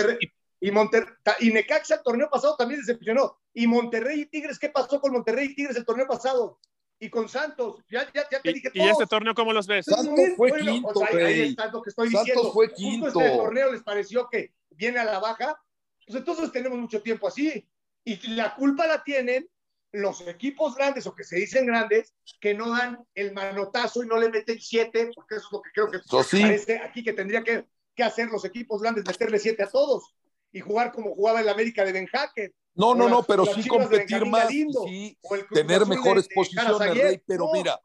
Y, 0.61 0.70
Monterrey, 0.72 1.08
y, 1.40 1.50
Necaxa 1.50 1.96
el 1.96 2.02
torneo 2.02 2.28
pasado 2.28 2.56
también 2.56 2.80
decepcionó. 2.80 3.38
Y 3.54 3.66
Monterrey 3.66 4.22
y 4.22 4.26
Tigres, 4.26 4.58
¿qué 4.58 4.68
pasó 4.68 5.00
con 5.00 5.12
Monterrey 5.12 5.46
y 5.46 5.54
Tigres 5.54 5.76
el 5.76 5.84
torneo 5.84 6.06
pasado? 6.06 6.58
Y 7.00 7.11
con 7.11 7.28
Santos, 7.28 7.76
ya, 7.88 8.11
ya, 8.12 8.26
ya 8.28 8.40
te 8.40 8.52
dije 8.52 8.70
¿Y 8.74 8.82
este 8.82 9.06
torneo 9.06 9.32
cómo 9.32 9.52
los 9.52 9.68
ves? 9.68 9.87
Santos 9.87 10.18
fue 10.37 10.50
quinto, 10.58 11.04
ahí, 11.04 11.54
lo 11.72 11.80
que 11.80 11.90
estoy 11.90 12.11
Santos 12.11 12.52
fue 12.52 12.72
quinto. 12.72 13.06
Justo 13.06 13.20
este 13.20 13.37
torneo 13.37 13.72
les 13.72 13.82
pareció 13.84 14.28
que 14.28 14.52
viene 14.70 14.98
a 14.98 15.04
la 15.04 15.20
baja. 15.20 15.56
Pues 16.04 16.18
entonces 16.18 16.50
tenemos 16.50 16.76
mucho 16.76 17.00
tiempo 17.00 17.28
así. 17.28 17.64
Y 18.04 18.16
la 18.34 18.56
culpa 18.56 18.87
la 18.88 19.04
tienen 19.04 19.48
los 19.92 20.20
equipos 20.27 20.74
grandes 20.74 21.07
o 21.07 21.14
que 21.14 21.24
se 21.24 21.37
dicen 21.37 21.66
grandes 21.66 22.14
que 22.40 22.55
no 22.55 22.70
dan 22.70 23.05
el 23.14 23.33
manotazo 23.33 24.03
y 24.03 24.07
no 24.07 24.18
le 24.18 24.29
meten 24.29 24.61
siete, 24.61 25.11
porque 25.14 25.37
eso 25.37 25.46
es 25.46 25.53
lo 25.53 25.62
que 25.62 25.70
creo 25.72 25.90
que 25.90 25.98
parece 26.11 26.79
aquí 26.79 27.03
que 27.03 27.12
tendría 27.12 27.42
que, 27.42 27.64
hacer 28.03 28.29
los 28.29 28.44
equipos 28.44 28.81
grandes, 28.81 29.05
meterle 29.05 29.40
siete 29.40 29.64
a 29.64 29.68
todos 29.68 30.14
y 30.53 30.61
jugar 30.61 30.92
como 30.92 31.14
jugaba 31.14 31.40
el 31.40 31.48
América 31.48 31.85
de 31.85 31.92
Ben 31.92 32.07
Hacker. 32.07 32.55
No, 32.74 32.94
no, 32.94 33.09
no, 33.09 33.24
pero 33.24 33.44
sí 33.44 33.66
competir 33.66 34.24
más, 34.24 34.48
sí 34.48 35.18
tener 35.53 35.85
mejores 35.85 36.29
posiciones, 36.33 36.79
Rey, 36.79 37.20
pero 37.27 37.51
mira, 37.53 37.81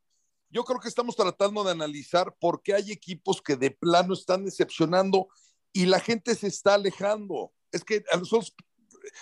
yo 0.52 0.64
creo 0.64 0.80
que 0.80 0.88
estamos 0.88 1.16
tratando 1.16 1.64
de 1.64 1.72
analizar 1.72 2.36
por 2.40 2.62
qué 2.62 2.76
hay 2.76 2.92
equipos 2.92 3.42
que 3.42 3.56
de 3.56 3.72
plano 3.72 4.14
están 4.14 4.46
decepcionando 4.46 5.30
y 5.72 5.88
la 5.88 6.00
gente 6.00 6.36
se 6.36 6.46
está 6.46 6.76
alejando. 6.76 7.52
Es 7.72 7.84
que 7.84 8.04
a 8.12 8.18
nosotros, 8.18 8.54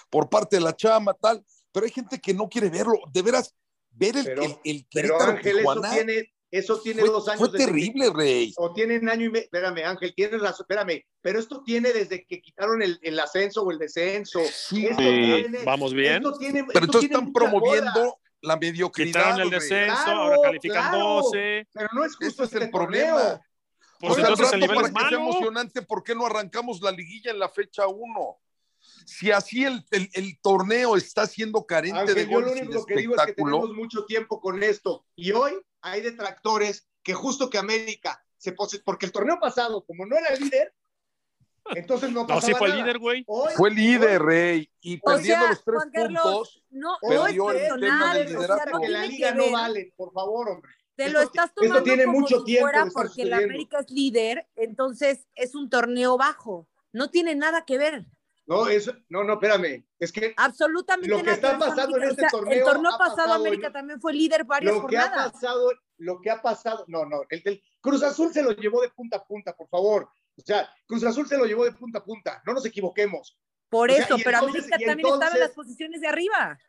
por 0.10 0.30
parte 0.30 0.58
de 0.58 0.62
la 0.62 0.76
chama, 0.76 1.14
tal, 1.14 1.46
pero 1.72 1.86
hay 1.86 1.92
gente 1.92 2.20
que 2.20 2.34
no 2.34 2.50
quiere 2.50 2.70
verlo. 2.70 3.00
De 3.12 3.22
veras, 3.22 3.56
ver 3.92 4.18
el, 4.18 4.26
pero, 4.26 4.44
el, 4.44 4.60
el 4.64 4.88
pero 4.92 5.22
Ángel, 5.22 5.60
eso 5.60 5.82
tiene, 5.94 6.34
eso 6.52 6.82
tiene 6.82 7.04
dos 7.04 7.28
años. 7.28 7.40
Fue 7.40 7.58
terrible, 7.58 8.12
Rey. 8.14 8.54
O 8.58 8.74
tiene 8.74 9.00
un 9.00 9.10
año 9.10 9.26
y 9.26 9.30
medio. 9.30 9.46
Espérame, 9.46 9.86
Ángel, 9.86 10.14
tienes 10.16 10.42
razón. 10.42 10.66
Espérame, 10.70 11.04
pero 11.22 11.40
esto 11.40 11.64
tiene 11.64 11.94
desde 11.94 12.26
que 12.26 12.42
quitaron 12.42 12.82
el, 12.82 13.00
el 13.02 13.20
ascenso 13.20 13.64
o 13.64 13.72
el 13.72 13.78
descenso. 13.78 14.42
Sí, 14.52 14.90
tiene, 14.98 15.64
vamos 15.64 15.94
bien. 15.94 16.24
Tiene, 16.40 16.66
pero 16.66 16.86
entonces 16.86 17.10
están 17.10 17.32
promoviendo 17.32 18.18
la 18.42 18.58
mediocridad. 18.58 19.08
Quitaron 19.08 19.42
el 19.42 19.50
descenso, 19.50 20.10
ahora 20.10 20.38
califican 20.44 20.90
claro, 20.90 21.22
12. 21.22 21.68
Pero 21.72 21.90
no 21.94 22.06
es 22.06 22.16
justo 22.16 22.44
este 22.44 22.58
es 22.58 22.64
el 22.64 22.72
problema. 22.72 23.42
Pues 24.00 24.18
entonces 24.18 24.54
el 24.54 24.60
nivel 24.62 24.86
es 24.86 24.92
malo. 24.92 25.18
emocionante, 25.18 25.82
¿por 25.84 26.04
qué 26.04 26.16
no 26.16 26.26
arrancamos 26.26 26.82
la 26.82 26.92
liguilla 26.92 27.32
en 27.32 27.40
la 27.40 27.50
fecha 27.50 27.88
1? 27.88 28.38
Si 29.06 29.32
así 29.32 29.66
el, 29.66 29.84
el, 29.92 30.40
torneo 30.42 30.96
está 30.96 31.28
siendo 31.28 31.66
carente 31.66 32.14
de 32.14 32.26
goles. 32.26 32.50
Yo 32.50 32.56
lo 32.56 32.62
único 32.62 32.86
que 32.86 32.96
digo 32.96 33.16
es 33.16 33.26
que 33.26 33.34
tenemos 33.34 33.72
mucho 33.74 34.06
tiempo 34.06 34.40
con 34.40 34.62
esto 34.64 35.06
y 35.16 35.32
hoy 35.32 35.54
hay 35.82 36.02
detractores 36.02 36.88
que 37.04 37.14
justo 37.14 37.50
que 37.50 37.58
América 37.58 38.24
se 38.38 38.54
pose, 38.54 38.80
porque 38.84 39.06
el 39.06 39.12
torneo 39.12 39.40
pasado, 39.40 39.84
como 39.86 40.06
no 40.06 40.18
era 40.18 40.36
líder, 40.36 40.74
entonces 41.76 42.12
no 42.12 42.26
pasaba 42.26 42.42
No, 42.42 42.48
sí 42.48 42.54
fue 42.56 42.70
líder, 42.70 43.00
güey. 43.00 43.26
Fue 43.56 43.72
líder, 43.72 44.22
Rey, 44.22 44.72
y 44.82 44.98
perdiendo 44.98 45.48
los 45.48 45.64
tres 45.64 45.84
puntos, 45.94 46.64
no, 46.70 46.98
perdió 47.02 47.52
el 47.52 47.80
tema 47.80 48.16
del 48.16 48.28
liderato. 48.28 48.80
que 48.80 48.90
la 48.90 49.06
liga 49.06 49.34
no 49.34 49.52
vale, 49.52 49.94
por 49.96 50.12
favor, 50.12 50.50
hombre. 50.50 50.72
Te 50.96 51.10
lo 51.10 51.22
estás 51.22 51.54
tomando 51.54 51.78
esto 51.78 51.84
tiene 51.84 52.06
como 52.06 52.20
mucho 52.20 52.40
si 52.40 52.46
tiempo 52.46 52.68
fuera 52.68 52.86
porque 52.94 53.22
el 53.24 53.34
América 53.34 53.80
es 53.80 53.90
líder, 53.90 54.48
entonces 54.56 55.26
es 55.36 55.56
un 55.56 55.70
torneo 55.70 56.18
bajo. 56.18 56.68
No 56.92 57.10
tiene 57.10 57.36
nada 57.36 57.64
que 57.66 57.78
ver. 57.78 58.06
No, 58.48 58.68
eso, 58.68 58.92
no, 59.10 59.24
no, 59.24 59.34
espérame. 59.34 59.86
Es 60.00 60.12
que 60.12 60.34
Absolutamente 60.36 61.08
Lo 61.10 61.24
que 61.24 61.32
está 61.32 61.52
ver 61.52 61.60
pasando 61.60 61.98
en 61.98 62.04
este 62.04 62.14
O 62.14 62.30
sea, 62.30 62.30
torneo 62.32 62.54
El 62.58 62.64
torneo 62.64 62.92
ha 62.92 62.98
pasado 62.98 63.16
pasado 63.18 63.34
América 63.36 63.68
en- 63.68 63.74
también 63.74 64.02
fue 64.02 64.14
líder 64.14 64.44
varias 64.46 64.74
lo 64.76 64.88
que 64.88 64.98
ha 64.98 65.02
jornadas. 65.04 65.32
pasado, 65.34 65.72
lo 65.98 66.20
que 66.22 66.30
ha 66.32 66.42
pasado, 66.42 66.84
no, 66.88 67.06
no, 67.06 67.22
el 67.30 67.44
del 67.44 67.64
Cruz 67.80 68.04
Azul 68.04 68.34
se 68.34 68.42
lo 68.44 68.52
llevó 68.52 68.82
de 68.82 68.90
punta 68.90 69.18
a 69.18 69.24
punta, 69.24 69.54
por 69.56 69.70
favor. 69.70 70.10
O 70.38 70.42
sea, 70.44 70.70
Cruz 70.88 71.04
Azul 71.04 71.28
se 71.28 71.38
lo 71.38 71.46
llevó 71.46 71.64
de 71.66 71.72
punta 71.74 72.00
a 72.00 72.04
punta, 72.04 72.42
no 72.46 72.54
nos 72.54 72.66
equivoquemos. 72.66 73.38
Por 73.70 73.90
o 73.90 73.94
eso, 73.94 74.18
pero 74.24 74.40
entonces- 74.40 74.64
América 74.66 74.86
también 74.86 75.08
estaba 75.14 75.34
en 75.34 75.40
las 75.40 75.52
posiciones 75.52 76.02
de 76.02 76.08
arriba. 76.08 76.60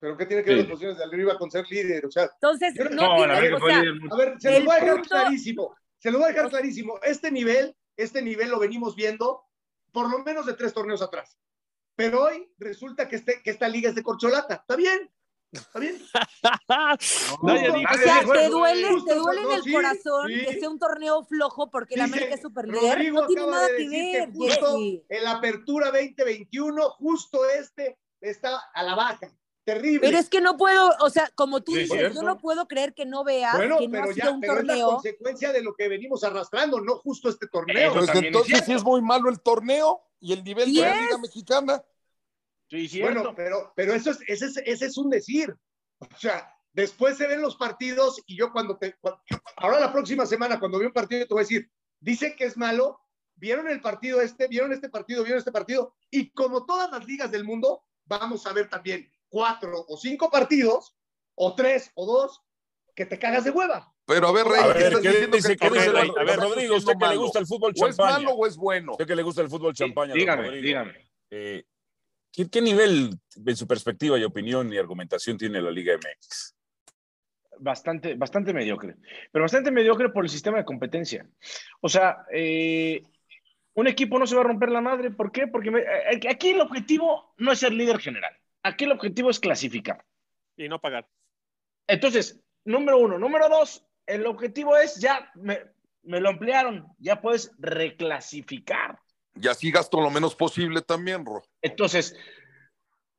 Pero 0.00 0.16
¿qué 0.16 0.24
tiene 0.26 0.42
que 0.42 0.50
ver 0.50 0.58
Sí. 0.60 0.62
las 0.62 0.70
posiciones 0.70 0.98
de 0.98 1.04
arriba 1.04 1.38
con 1.38 1.50
ser 1.50 1.66
líder? 1.70 2.06
O 2.06 2.10
sea, 2.10 2.24
Entonces, 2.34 2.74
Yo- 2.74 2.84
no, 2.84 2.90
No, 2.90 3.16
tiene, 3.16 3.32
América 3.34 3.56
o 3.56 3.60
fue 3.60 3.70
sea, 3.70 3.80
a 4.10 4.16
ver, 4.16 4.40
se 4.40 4.58
lo 4.58 4.64
voy 4.64 4.74
a 4.76 4.80
dejar 4.80 4.94
punto- 4.96 5.08
clarísimo. 5.10 5.76
Se 5.98 6.10
lo 6.10 6.18
voy 6.18 6.24
a 6.24 6.32
dejar 6.32 6.48
clarísimo. 6.48 6.98
Este 7.02 7.30
nivel, 7.30 7.76
este 7.96 8.22
nivel 8.22 8.48
lo 8.50 8.58
venimos 8.58 8.96
viendo 8.96 9.42
por 9.92 10.10
lo 10.10 10.18
menos 10.20 10.46
de 10.46 10.54
tres 10.54 10.72
torneos 10.74 11.02
atrás. 11.02 11.36
Pero 11.96 12.24
hoy 12.24 12.52
resulta 12.58 13.08
que, 13.08 13.16
este, 13.16 13.42
que 13.42 13.50
esta 13.50 13.68
liga 13.68 13.90
es 13.90 13.94
de 13.94 14.02
corcholata. 14.02 14.54
¿Está 14.54 14.76
bien? 14.76 15.10
¿Está 15.52 15.78
bien? 15.78 16.00
No, 17.42 17.54
dijo- 17.54 17.74
o 17.76 17.98
sea, 17.98 18.20
te 18.32 18.48
duele, 18.48 18.88
te 19.06 19.14
duele 19.14 19.40
en 19.40 19.46
no, 19.48 19.54
el 19.56 19.62
sí, 19.62 19.72
corazón 19.72 20.28
sí. 20.28 20.44
que 20.46 20.60
sea 20.60 20.70
un 20.70 20.78
torneo 20.78 21.24
flojo 21.24 21.70
porque 21.70 21.94
el 21.94 22.04
Dice, 22.04 22.14
América 22.14 22.34
es 22.36 22.42
super 22.42 22.66
líder. 22.68 23.12
No 23.12 23.26
tiene 23.26 23.46
nada 23.46 23.66
de 23.66 23.76
que 23.76 23.88
ver, 23.88 24.28
que 24.30 24.38
justo 24.38 24.76
en 25.08 25.24
la 25.24 25.32
apertura 25.32 25.86
2021, 25.90 26.90
justo 26.90 27.44
este 27.50 27.98
está 28.20 28.58
a 28.72 28.82
la 28.82 28.94
baja. 28.94 29.32
Terrible. 29.74 30.00
Pero 30.00 30.18
es 30.18 30.28
que 30.28 30.40
no 30.40 30.56
puedo, 30.56 30.90
o 31.00 31.10
sea, 31.10 31.30
como 31.34 31.62
tú 31.62 31.72
dices, 31.72 31.90
cierto. 31.90 32.14
yo 32.16 32.22
no 32.22 32.38
puedo 32.38 32.66
creer 32.66 32.94
que 32.94 33.06
no 33.06 33.24
veas 33.24 33.56
bueno, 33.56 33.78
que 33.78 33.86
no 33.86 33.92
pero 33.92 34.04
ha 34.04 34.12
sido 34.14 34.26
ya, 34.26 34.30
un 34.32 34.40
pero 34.40 34.58
es 34.58 34.64
la 34.64 34.82
consecuencia 34.82 35.52
de 35.52 35.62
lo 35.62 35.74
que 35.74 35.88
venimos 35.88 36.24
arrastrando, 36.24 36.80
no 36.80 36.96
justo 36.96 37.28
este 37.28 37.46
torneo. 37.46 37.90
Eso 37.90 37.98
Pues 37.98 38.08
es 38.10 38.22
entonces 38.22 38.62
sí 38.64 38.72
es 38.72 38.82
muy 38.82 39.00
malo 39.02 39.30
el 39.30 39.40
torneo 39.40 40.00
y 40.18 40.32
el 40.32 40.42
nivel 40.42 40.74
de 40.74 40.80
la 40.80 40.94
es. 40.94 41.02
Liga 41.02 41.18
Mexicana. 41.18 41.82
Sí, 42.68 42.88
cierto. 42.88 43.14
Bueno, 43.20 43.34
pero, 43.36 43.72
pero 43.74 43.94
eso 43.94 44.10
es, 44.10 44.18
ese, 44.26 44.46
es, 44.46 44.56
ese 44.64 44.86
es 44.86 44.96
un 44.96 45.10
decir. 45.10 45.54
O 45.98 46.18
sea, 46.18 46.54
después 46.72 47.16
se 47.16 47.26
ven 47.26 47.42
los 47.42 47.56
partidos 47.56 48.22
y 48.26 48.36
yo 48.36 48.52
cuando 48.52 48.76
te... 48.76 48.94
cuando- 49.00 49.20
ahora 49.56 49.80
la 49.80 49.92
próxima 49.92 50.26
semana, 50.26 50.58
cuando 50.58 50.78
veo 50.78 50.88
un 50.88 50.94
partido, 50.94 51.26
te 51.26 51.34
voy 51.34 51.40
a 51.40 51.46
decir, 51.46 51.70
dicen 52.00 52.34
que 52.36 52.44
es 52.44 52.56
malo, 52.56 53.00
vieron 53.34 53.68
el 53.68 53.80
partido 53.80 54.20
este, 54.20 54.48
vieron 54.48 54.72
este 54.72 54.88
partido, 54.88 55.22
vieron 55.22 55.38
este 55.38 55.52
partido, 55.52 55.94
y 56.10 56.30
como 56.30 56.64
todas 56.66 56.90
las 56.90 57.04
ligas 57.06 57.30
del 57.30 57.44
mundo, 57.44 57.84
vamos 58.04 58.46
a 58.46 58.52
ver 58.52 58.68
también 58.68 59.10
cuatro 59.30 59.86
o 59.88 59.96
cinco 59.96 60.30
partidos, 60.30 60.94
o 61.34 61.54
tres 61.54 61.90
o 61.94 62.04
dos, 62.04 62.42
que 62.94 63.06
te 63.06 63.18
cagas 63.18 63.44
de 63.44 63.50
hueva. 63.50 63.94
Pero 64.04 64.28
a 64.28 64.32
ver, 64.32 64.44
Rey, 64.44 64.60
A 64.60 64.72
¿qué 64.74 64.78
ver, 64.78 64.82
estás 64.88 65.00
¿qué 65.02 65.08
diciendo 65.08 65.36
dice, 65.36 65.56
que 65.56 65.70
dice 65.70 65.88
a 65.88 66.24
ver, 66.24 66.36
Rodrigo, 66.38 66.76
usted 66.76 66.92
que 67.00 67.06
le 67.06 67.16
gusta 67.16 67.38
el 67.38 67.46
fútbol 67.46 67.72
¿O 67.80 67.86
es 67.86 67.96
champaña. 67.96 68.18
malo 68.18 68.32
o 68.32 68.46
es 68.46 68.56
bueno? 68.56 68.92
Usted 68.92 69.06
que 69.06 69.16
le 69.16 69.22
gusta 69.22 69.40
el 69.40 69.48
fútbol 69.48 69.72
champaña, 69.72 70.10
don 70.10 70.18
dígame, 70.18 70.42
Rodrigo. 70.42 70.62
dígame. 70.66 71.10
Eh, 71.30 71.62
¿qué, 72.32 72.50
qué 72.50 72.60
nivel, 72.60 73.10
en 73.46 73.56
su 73.56 73.66
perspectiva 73.66 74.18
y 74.18 74.24
opinión 74.24 74.70
y 74.72 74.76
argumentación 74.76 75.38
tiene 75.38 75.62
la 75.62 75.70
Liga 75.70 75.94
MX? 75.94 76.56
bastante, 77.62 78.14
bastante 78.14 78.52
mediocre, 78.54 78.96
pero 79.30 79.44
bastante 79.44 79.70
mediocre 79.70 80.08
por 80.08 80.24
el 80.24 80.30
sistema 80.30 80.58
de 80.58 80.64
competencia. 80.64 81.26
O 81.82 81.88
sea, 81.90 82.24
eh, 82.32 83.02
un 83.74 83.86
equipo 83.86 84.18
no 84.18 84.26
se 84.26 84.34
va 84.34 84.40
a 84.40 84.44
romper 84.44 84.70
la 84.70 84.80
madre. 84.80 85.10
¿Por 85.10 85.30
qué? 85.30 85.46
Porque 85.46 85.70
me- 85.70 85.80
eh, 85.80 86.20
aquí 86.30 86.50
el 86.50 86.60
objetivo 86.62 87.34
no 87.36 87.52
es 87.52 87.58
ser 87.58 87.72
líder 87.72 87.98
general. 88.00 88.32
Aquí 88.62 88.84
el 88.84 88.92
objetivo 88.92 89.30
es 89.30 89.40
clasificar. 89.40 90.04
Y 90.56 90.68
no 90.68 90.80
pagar. 90.80 91.08
Entonces, 91.86 92.40
número 92.64 92.98
uno. 92.98 93.18
Número 93.18 93.48
dos, 93.48 93.84
el 94.06 94.26
objetivo 94.26 94.76
es 94.76 94.96
ya, 95.00 95.30
me, 95.34 95.60
me 96.02 96.20
lo 96.20 96.28
ampliaron, 96.28 96.86
ya 96.98 97.20
puedes 97.20 97.52
reclasificar. 97.58 98.98
Y 99.40 99.48
así 99.48 99.70
gasto 99.70 100.00
lo 100.00 100.10
menos 100.10 100.34
posible 100.34 100.82
también, 100.82 101.24
Ro. 101.24 101.42
Entonces, 101.62 102.16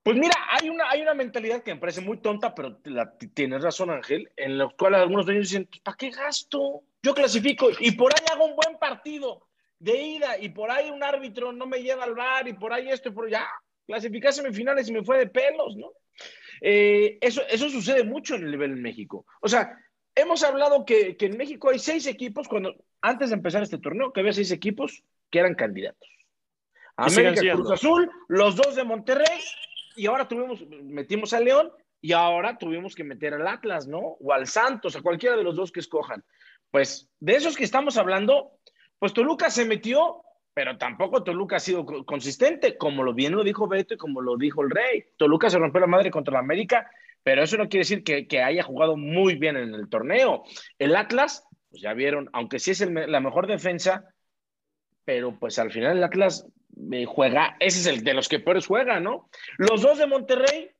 pues 0.04 0.18
mira, 0.18 0.36
hay 0.50 0.70
una, 0.70 0.90
hay 0.90 1.02
una 1.02 1.14
mentalidad 1.14 1.64
que 1.64 1.74
me 1.74 1.80
parece 1.80 2.02
muy 2.02 2.18
tonta, 2.18 2.54
pero 2.54 2.80
la- 2.86 3.18
tienes 3.34 3.62
razón, 3.62 3.90
Ángel, 3.92 4.32
en 4.36 4.58
la 4.58 4.68
cual 4.70 4.96
algunos 4.96 5.26
dueños 5.26 5.50
dicen, 5.50 5.68
pues, 5.68 5.82
¿para 5.82 5.98
qué 5.98 6.10
gasto? 6.10 6.84
Yo 7.02 7.14
clasifico 7.14 7.70
y 7.80 7.92
por 7.92 8.12
ahí 8.14 8.26
hago 8.32 8.46
un 8.46 8.56
buen 8.56 8.78
partido 8.78 9.48
de 9.80 10.00
ida 10.00 10.38
y 10.38 10.50
por 10.50 10.70
ahí 10.70 10.92
un 10.92 11.04
árbitro 11.04 11.52
no 11.52 11.66
me 11.66 11.82
lleva 11.82 12.04
al 12.04 12.14
bar 12.14 12.48
y 12.48 12.54
por 12.54 12.72
ahí 12.74 12.90
esto 12.90 13.10
y 13.10 13.12
por 13.14 13.30
ya, 13.30 13.48
clasificé 13.86 14.28
a 14.28 14.32
semifinales 14.32 14.90
y 14.90 14.94
me 14.94 15.04
fue 15.04 15.18
de 15.18 15.28
pelos, 15.28 15.76
¿no? 15.76 15.92
Eh, 16.62 17.18
eso, 17.22 17.42
eso 17.50 17.70
sucede 17.70 18.04
mucho 18.04 18.36
en 18.36 18.44
el 18.44 18.52
nivel 18.52 18.72
en 18.72 18.82
México. 18.82 19.26
O 19.42 19.48
sea, 19.48 19.78
hemos 20.16 20.44
hablado 20.44 20.86
que, 20.86 21.18
que 21.18 21.26
en 21.26 21.38
México 21.38 21.70
hay 21.70 21.80
seis 21.80 22.06
equipos, 22.08 22.48
cuando 22.48 22.76
antes 23.02 23.30
de 23.30 23.36
empezar 23.36 23.64
este 23.64 23.80
torneo, 23.80 24.14
que 24.14 24.20
había 24.20 24.34
seis 24.34 24.52
equipos 24.52 25.04
que 25.30 25.40
eran 25.40 25.56
candidatos. 25.56 26.10
América. 26.96 27.54
Cruz 27.54 27.72
Azul, 27.72 28.12
los 28.28 28.56
dos 28.56 28.76
de 28.76 28.84
Monterrey, 28.84 29.40
y 29.96 30.06
ahora 30.06 30.28
tuvimos, 30.28 30.66
metimos 30.84 31.34
a 31.34 31.40
León, 31.40 31.72
y 32.02 32.14
ahora 32.14 32.58
tuvimos 32.58 32.96
que 32.96 33.04
meter 33.04 33.34
al 33.34 33.48
Atlas, 33.48 33.88
¿no? 33.88 34.00
O 34.00 34.34
al 34.34 34.48
Santos, 34.48 34.96
a 34.96 35.02
cualquiera 35.02 35.38
de 35.38 35.44
los 35.44 35.56
dos 35.56 35.72
que 35.72 35.80
escojan. 35.80 36.24
Pues 36.72 37.10
de 37.20 37.36
esos 37.36 37.56
que 37.56 37.64
estamos 37.64 37.98
hablando, 37.98 38.60
pues 38.98 39.14
Toluca 39.14 39.50
se 39.50 39.66
metió, 39.66 40.24
pero 40.54 40.78
tampoco 40.78 41.24
Toluca 41.24 41.58
ha 41.58 41.60
sido 41.60 41.86
co- 41.86 42.06
consistente, 42.06 42.78
como 42.78 43.04
lo 43.04 43.14
bien 43.14 43.34
lo 43.34 43.44
dijo 43.44 43.68
Beto 43.68 43.94
y 43.94 43.98
como 43.98 44.22
lo 44.22 44.38
dijo 44.38 44.62
el 44.62 44.70
Rey. 44.70 45.06
Toluca 45.18 45.50
se 45.50 45.58
rompió 45.58 45.80
la 45.80 45.88
madre 45.88 46.12
contra 46.12 46.34
la 46.34 46.40
América, 46.40 46.90
pero 47.24 47.44
eso 47.44 47.58
no 47.58 47.70
quiere 47.70 47.82
decir 47.82 48.04
que, 48.04 48.42
haya 48.42 48.64
jugado 48.64 48.98
muy 48.98 49.36
bien 49.36 49.56
en 49.58 49.74
el 49.74 49.90
torneo. 49.90 50.44
El 50.80 50.96
Atlas, 50.96 51.46
pues 51.70 51.82
ya 51.82 51.94
vieron, 51.94 52.30
aunque 52.34 52.60
sí 52.60 52.72
es 52.72 52.82
la 52.82 53.20
mejor 53.20 53.48
defensa, 53.48 54.06
pero 55.06 55.38
pues 55.40 55.58
al 55.60 55.72
final 55.72 55.98
el 55.98 56.04
Atlas 56.04 56.46
eh, 56.92 57.06
juega, 57.06 57.56
ese 57.60 57.80
es 57.80 57.86
el 57.88 58.04
de 58.04 58.14
los 58.14 58.28
que 58.28 58.40
peores 58.40 58.68
juega, 58.68 59.00
¿no? 59.00 59.30
Los 59.58 59.82
dos 59.82 59.98
de 60.00 60.08
Monterrey, 60.08 60.72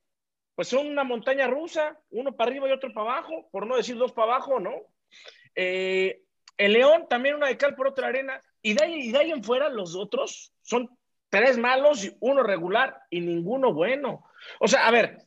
pues 0.54 0.68
son 0.68 0.86
una 0.86 1.04
montaña 1.04 1.46
rusa, 1.46 1.98
uno 2.10 2.32
para 2.36 2.50
arriba 2.50 2.68
y 2.68 2.72
otro 2.72 2.92
para 2.92 3.12
abajo, 3.12 3.48
por 3.50 3.66
no 3.66 3.76
decir 3.76 3.96
dos 3.96 4.12
para 4.12 4.34
abajo, 4.34 4.60
¿no? 4.60 4.72
Eh, 5.54 6.22
el 6.58 6.72
León 6.74 7.06
también 7.08 7.34
una 7.34 7.46
de 7.46 7.56
cal 7.56 7.74
por 7.74 7.88
otra 7.88 8.08
arena, 8.08 8.40
y 8.62 8.74
de, 8.74 8.84
ahí, 8.84 8.94
y 9.08 9.12
de 9.12 9.18
ahí 9.18 9.30
en 9.32 9.42
fuera 9.44 9.68
los 9.68 9.94
otros 9.96 10.52
son 10.62 10.88
tres 11.28 11.58
malos, 11.58 12.04
y 12.04 12.16
uno 12.20 12.42
regular 12.42 13.02
y 13.10 13.20
ninguno 13.20 13.72
bueno. 13.72 14.24
O 14.60 14.68
sea, 14.68 14.86
a 14.86 14.90
ver, 14.90 15.18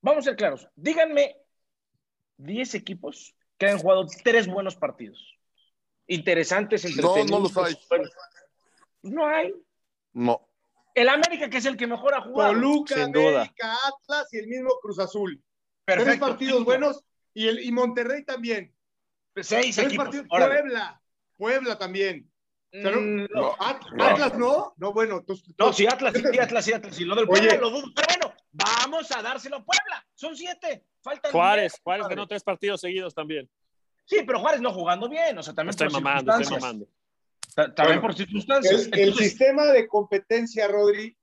vamos 0.00 0.20
a 0.20 0.30
ser 0.30 0.36
claros, 0.36 0.66
díganme 0.76 1.36
10 2.38 2.74
equipos 2.74 3.34
que 3.58 3.66
han 3.68 3.78
jugado 3.78 4.06
tres 4.24 4.46
buenos 4.46 4.76
partidos. 4.76 5.36
Interesantes, 6.06 6.84
No, 6.84 7.16
entretenidos. 7.18 7.30
no 7.30 7.38
los 7.40 7.56
hay. 7.68 7.78
Bueno, 7.88 8.08
no 9.02 9.26
hay. 9.26 9.54
No. 10.12 10.48
El 10.94 11.08
América, 11.08 11.48
que 11.48 11.58
es 11.58 11.66
el 11.66 11.76
que 11.76 11.86
mejor 11.86 12.14
ha 12.14 12.20
jugado. 12.22 12.52
Toluca, 12.52 12.94
sin 12.96 13.12
duda. 13.12 13.42
América, 13.42 13.76
Atlas 13.86 14.28
y 14.32 14.38
el 14.38 14.46
mismo 14.48 14.70
Cruz 14.82 14.98
Azul. 14.98 15.40
Tres 15.84 15.98
Perfecto. 16.04 16.26
partidos 16.26 16.64
buenos 16.64 17.04
y, 17.34 17.48
el, 17.48 17.60
y 17.62 17.70
Monterrey 17.72 18.24
también. 18.24 18.74
Seis 19.36 19.76
Tres 19.76 19.86
equipos. 19.86 20.04
partidos. 20.06 20.26
Puebla, 20.28 21.02
Puebla 21.36 21.78
también. 21.78 22.29
Sea, 22.72 22.90
no- 22.90 23.00
Mm, 23.00 23.26
No. 23.32 23.56
At- 23.58 23.82
No. 23.92 24.04
Atlas 24.04 24.38
no, 24.38 24.74
no, 24.76 24.92
bueno. 24.92 25.22
tú- 25.24 25.40
No, 25.58 25.72
sí, 25.72 25.86
Atlas, 25.86 26.14
sí, 26.14 26.38
Atlas, 26.38 26.64
sí, 26.64 26.72
Atlas. 26.72 27.00
Y 27.00 27.04
lo 27.04 27.14
del 27.16 27.24
Oye. 27.28 27.48
Puebla 27.48 27.56
lo 27.56 27.70
dudo. 27.70 27.86
Pero 27.94 28.06
bueno, 28.08 28.34
vamos 28.52 29.10
a 29.12 29.22
dárselo 29.22 29.56
a 29.56 29.64
Puebla. 29.64 30.06
Son 30.14 30.36
siete. 30.36 30.84
Faltan 31.02 31.32
Juárez, 31.32 31.72
diez, 31.72 31.82
Juárez 31.82 32.06
ganó 32.08 32.26
tres 32.26 32.42
partidos 32.44 32.80
seguidos 32.80 33.14
también. 33.14 33.48
Sí, 34.04 34.18
pero 34.26 34.38
Juárez 34.40 34.60
no 34.60 34.72
jugando 34.72 35.08
bien. 35.08 35.36
O 35.38 35.42
sea, 35.42 35.54
también 35.54 35.70
Estoy 35.70 35.88
por 35.88 36.02
mamando, 36.02 36.32
estoy 36.32 36.44
circunstancias. 36.44 36.62
mamando. 36.62 37.00
Ta- 37.54 37.74
También 37.74 38.00
Bueno, 38.00 38.02
por 38.02 38.14
circunstancias. 38.16 38.82
El, 38.86 38.94
el 38.94 39.00
Entonces, 39.00 39.28
sistema 39.30 39.66
de 39.66 39.88
competencia, 39.88 40.68
Rodri, 40.68 41.16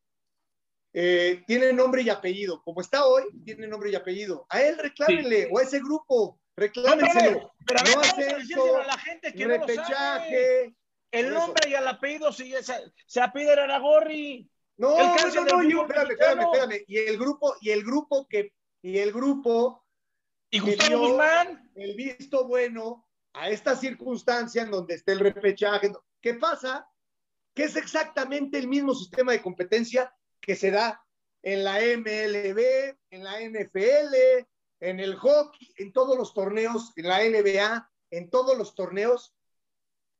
eh, 0.93 1.43
tiene 1.45 1.73
nombre 1.73 2.01
y 2.01 2.09
apellido. 2.09 2.61
Como 2.63 2.81
está 2.81 3.05
hoy, 3.05 3.23
tiene 3.45 3.67
nombre 3.67 3.91
y 3.91 3.95
apellido. 3.95 4.45
A 4.49 4.61
él 4.61 4.77
reclámenle, 4.77 5.47
o 5.51 5.59
a 5.59 5.63
ese 5.63 5.79
grupo, 5.79 6.39
no, 6.39 6.39
pero, 6.55 6.67
reclámenselo. 6.67 7.53
pero 7.65 7.79
a 7.79 7.83
ver, 7.83 7.91
No 7.95 7.99
vamos 8.01 8.13
hace 8.13 8.23
a 8.23 8.25
decírselo 8.35 8.65
eso, 8.65 8.77
a 8.81 8.85
la 8.87 8.97
gente 8.97 9.33
que 9.33 9.45
no 9.45 9.57
lo 9.57 9.67
sabe. 9.85 10.75
El 11.11 11.33
nombre 11.33 11.69
y 11.69 11.73
el 11.73 11.87
apellido 11.87 12.31
se, 12.33 12.61
se, 12.63 12.73
se 13.05 13.21
apellida 13.21 13.53
Aragorri. 13.63 14.49
No, 14.77 14.99
El 14.99 15.05
no, 15.07 15.43
no, 15.45 15.45
no, 15.63 15.69
yo- 15.69 15.81
espérame, 15.83 16.11
espérame, 16.11 16.41
espérame. 16.43 16.83
Y 16.87 16.97
el 16.97 17.17
grupo, 17.17 17.55
y 17.61 17.71
el 17.71 17.83
grupo 17.83 18.27
que, 18.27 18.53
y 18.81 18.97
el 18.99 19.11
grupo, 19.11 19.85
Y 20.51 20.59
Gustavo 20.59 21.07
Guzmán. 21.09 21.71
el 21.75 21.95
visto 21.95 22.47
bueno 22.47 23.07
a 23.33 23.49
esta 23.49 23.75
circunstancia 23.75 24.61
en 24.61 24.71
donde 24.71 24.95
esté 24.95 25.13
el 25.13 25.19
repechaje. 25.19 25.91
¿Qué 26.21 26.33
pasa? 26.35 26.87
Que 27.53 27.63
es 27.63 27.75
exactamente 27.75 28.57
el 28.59 28.67
mismo 28.67 28.93
sistema 28.93 29.31
de 29.31 29.41
competencia 29.41 30.13
que 30.41 30.55
se 30.55 30.71
da 30.71 31.03
en 31.43 31.63
la 31.63 31.79
MLB, 31.79 32.95
en 33.11 33.23
la 33.23 33.39
NFL, 33.41 34.45
en 34.79 34.99
el 34.99 35.15
hockey, 35.15 35.73
en 35.77 35.91
todos 35.93 36.17
los 36.17 36.33
torneos, 36.33 36.91
en 36.95 37.07
la 37.07 37.19
NBA, 37.23 37.89
en 38.11 38.29
todos 38.29 38.57
los 38.57 38.75
torneos. 38.75 39.33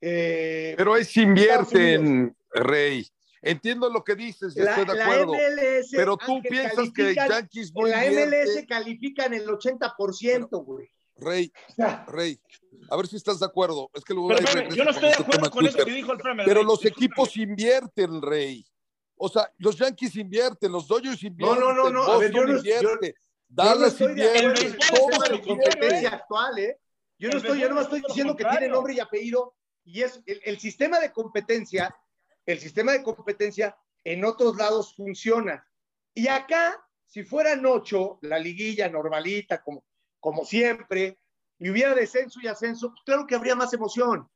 Eh, 0.01 0.73
Pero 0.77 0.93
ahí 0.93 1.03
se 1.05 1.21
invierten, 1.21 2.35
Rey. 2.51 3.07
Entiendo 3.41 3.89
lo 3.89 4.03
que 4.03 4.15
dices, 4.15 4.55
yo 4.55 4.63
la, 4.63 4.71
estoy 4.71 4.85
de 4.85 4.95
la 4.95 5.03
acuerdo. 5.05 5.33
MLS, 5.33 5.87
Pero 5.91 6.17
tú 6.17 6.35
Ángel, 6.37 6.51
piensas 6.51 6.91
que 6.91 7.15
Yankees 7.15 7.71
no 7.73 7.87
en 7.87 7.91
la. 7.91 8.25
MLS 8.27 8.65
califican 8.67 9.33
el 9.33 9.47
80%, 9.47 10.49
güey. 10.65 10.89
Rey, 11.19 11.51
O 11.69 11.73
sea, 11.73 12.05
Rey, 12.07 12.39
A 12.91 12.95
ver 12.97 13.07
si 13.07 13.15
estás 13.15 13.39
de 13.39 13.45
acuerdo. 13.47 13.89
Es 13.93 14.03
que 14.03 14.13
luego 14.13 14.29
Pero, 14.29 14.41
regreso 14.53 14.75
yo 14.75 14.83
no 14.83 14.91
estoy 14.91 15.05
de 15.05 15.09
este 15.11 15.23
acuerdo 15.23 15.49
con 15.49 15.65
eso 15.65 15.77
que 15.85 15.91
dijo 15.91 16.11
el 16.11 16.17
Premier. 16.19 16.47
Pero 16.47 16.59
Rey. 16.61 16.65
los 16.67 16.79
Discúlpame. 16.79 17.05
equipos 17.05 17.37
invierten, 17.37 18.21
Rey. 18.21 18.65
O 19.15 19.27
sea, 19.29 19.51
los 19.57 19.75
Yankees 19.77 20.15
invierten, 20.15 20.71
los 20.71 20.87
Dodgers 20.87 21.23
invierten. 21.23 21.59
no, 21.59 21.73
no, 21.73 21.89
no, 21.89 22.03
a 22.03 22.17
ver, 22.19 22.31
yo 22.31 22.43
no- 22.45 22.57
invierte, 22.57 23.15
Yo 23.49 23.63
no 23.63 23.63
Dallas 23.63 23.93
estoy 23.93 24.13
de 24.13 24.29
acuerdo 24.29 24.63
invierte. 24.65 25.41
competencia 25.47 26.09
actual, 26.09 26.59
¿eh? 26.59 26.77
Yo 27.17 27.29
no 27.29 27.37
estoy, 27.37 27.59
yo 27.61 27.69
no 27.69 27.81
estoy 27.81 28.01
lo 28.01 28.07
diciendo 28.09 28.35
que 28.35 28.45
tiene 28.45 28.67
nombre 28.67 28.93
y 28.93 28.99
apellido, 28.99 29.55
y 29.88 30.03
es 30.03 30.21
el, 30.25 30.41
el 30.43 30.59
sistema 30.59 30.99
de 30.99 31.13
competencia, 31.13 31.95
el 32.45 32.59
sistema 32.59 32.91
de 32.91 33.03
competencia 33.03 33.77
en 34.03 34.25
otros 34.25 34.57
lados 34.57 34.93
funciona. 34.95 35.65
Y 36.13 36.27
acá, 36.27 36.85
si 37.05 37.23
fueran 37.23 37.65
ocho, 37.65 38.19
la 38.21 38.38
liguilla 38.38 38.89
normalita, 38.89 39.63
como, 39.63 39.85
como 40.19 40.43
siempre, 40.43 41.19
y 41.57 41.69
hubiera 41.69 41.95
descenso 41.95 42.39
y 42.41 42.47
ascenso, 42.47 42.89
pues 42.89 43.01
claro 43.05 43.25
que 43.25 43.35
habría 43.35 43.55
más 43.55 43.73
emoción. 43.73 44.29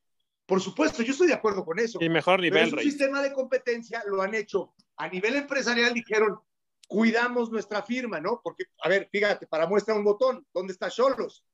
Por 0.46 0.62
supuesto, 0.62 1.04
yo 1.04 1.12
estoy 1.12 1.28
de 1.28 1.34
acuerdo 1.34 1.66
con 1.66 1.80
eso. 1.80 2.00
Y 2.02 2.10
mejor 2.10 2.40
Pero 2.40 2.56
nivel, 2.56 2.70
un 2.70 2.78
Rey. 2.80 2.90
sistema 2.90 3.22
de 3.22 3.34
competencia, 3.34 4.04
lo 4.08 4.22
han 4.22 4.34
hecho 4.34 4.74
a 4.96 5.10
nivel 5.10 5.36
empresarial, 5.36 5.94
dijeron, 5.94 6.40
cuidamos 6.88 7.52
nuestra 7.52 7.84
firma, 7.84 8.22
¿no? 8.22 8.42
Porque, 8.42 8.66
a 8.84 8.90
ver, 8.90 9.10
fíjate, 9.12 9.48
para 9.48 9.68
muestra 9.68 9.96
un 9.96 10.04
botón, 10.04 10.46
¿dónde 10.54 10.74
está 10.74 10.90
Cholos? 10.90 11.46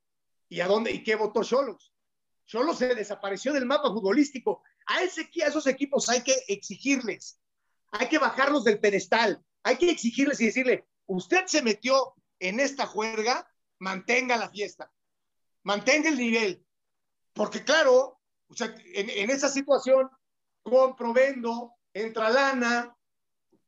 ¿Y 0.50 0.62
a 0.62 0.68
dónde, 0.68 0.92
y 0.92 1.04
qué 1.04 1.16
votó 1.16 1.44
Cholos? 1.44 1.94
Cholos 2.48 2.80
se 2.80 2.96
desapareció 2.96 3.54
del 3.54 3.66
mapa 3.66 3.90
futbolístico. 3.90 4.64
A, 4.88 5.04
ese, 5.04 5.30
a 5.44 5.48
esos 5.48 5.68
equipos 5.68 6.10
hay 6.10 6.22
que 6.22 6.34
exigirles, 6.48 7.40
hay 7.92 8.08
que 8.08 8.18
bajarlos 8.18 8.64
del 8.64 8.80
pedestal, 8.80 9.44
hay 9.64 9.78
que 9.78 9.92
exigirles 9.92 10.40
y 10.42 10.46
decirle, 10.46 10.88
usted 11.06 11.46
se 11.46 11.62
metió 11.62 12.14
en 12.40 12.60
esta 12.60 12.88
juerga, 12.88 13.48
mantenga 13.80 14.38
la 14.38 14.50
fiesta, 14.50 14.92
mantenga 15.64 16.10
el 16.10 16.18
nivel. 16.18 16.64
Porque 17.34 17.64
claro, 17.64 18.20
o 18.48 18.54
sea, 18.56 18.74
en, 18.94 19.10
en 19.10 19.30
esa 19.30 19.50
situación, 19.50 20.10
compro, 20.64 21.14
vendo, 21.14 21.74
entra 21.94 22.30
lana, 22.30 22.96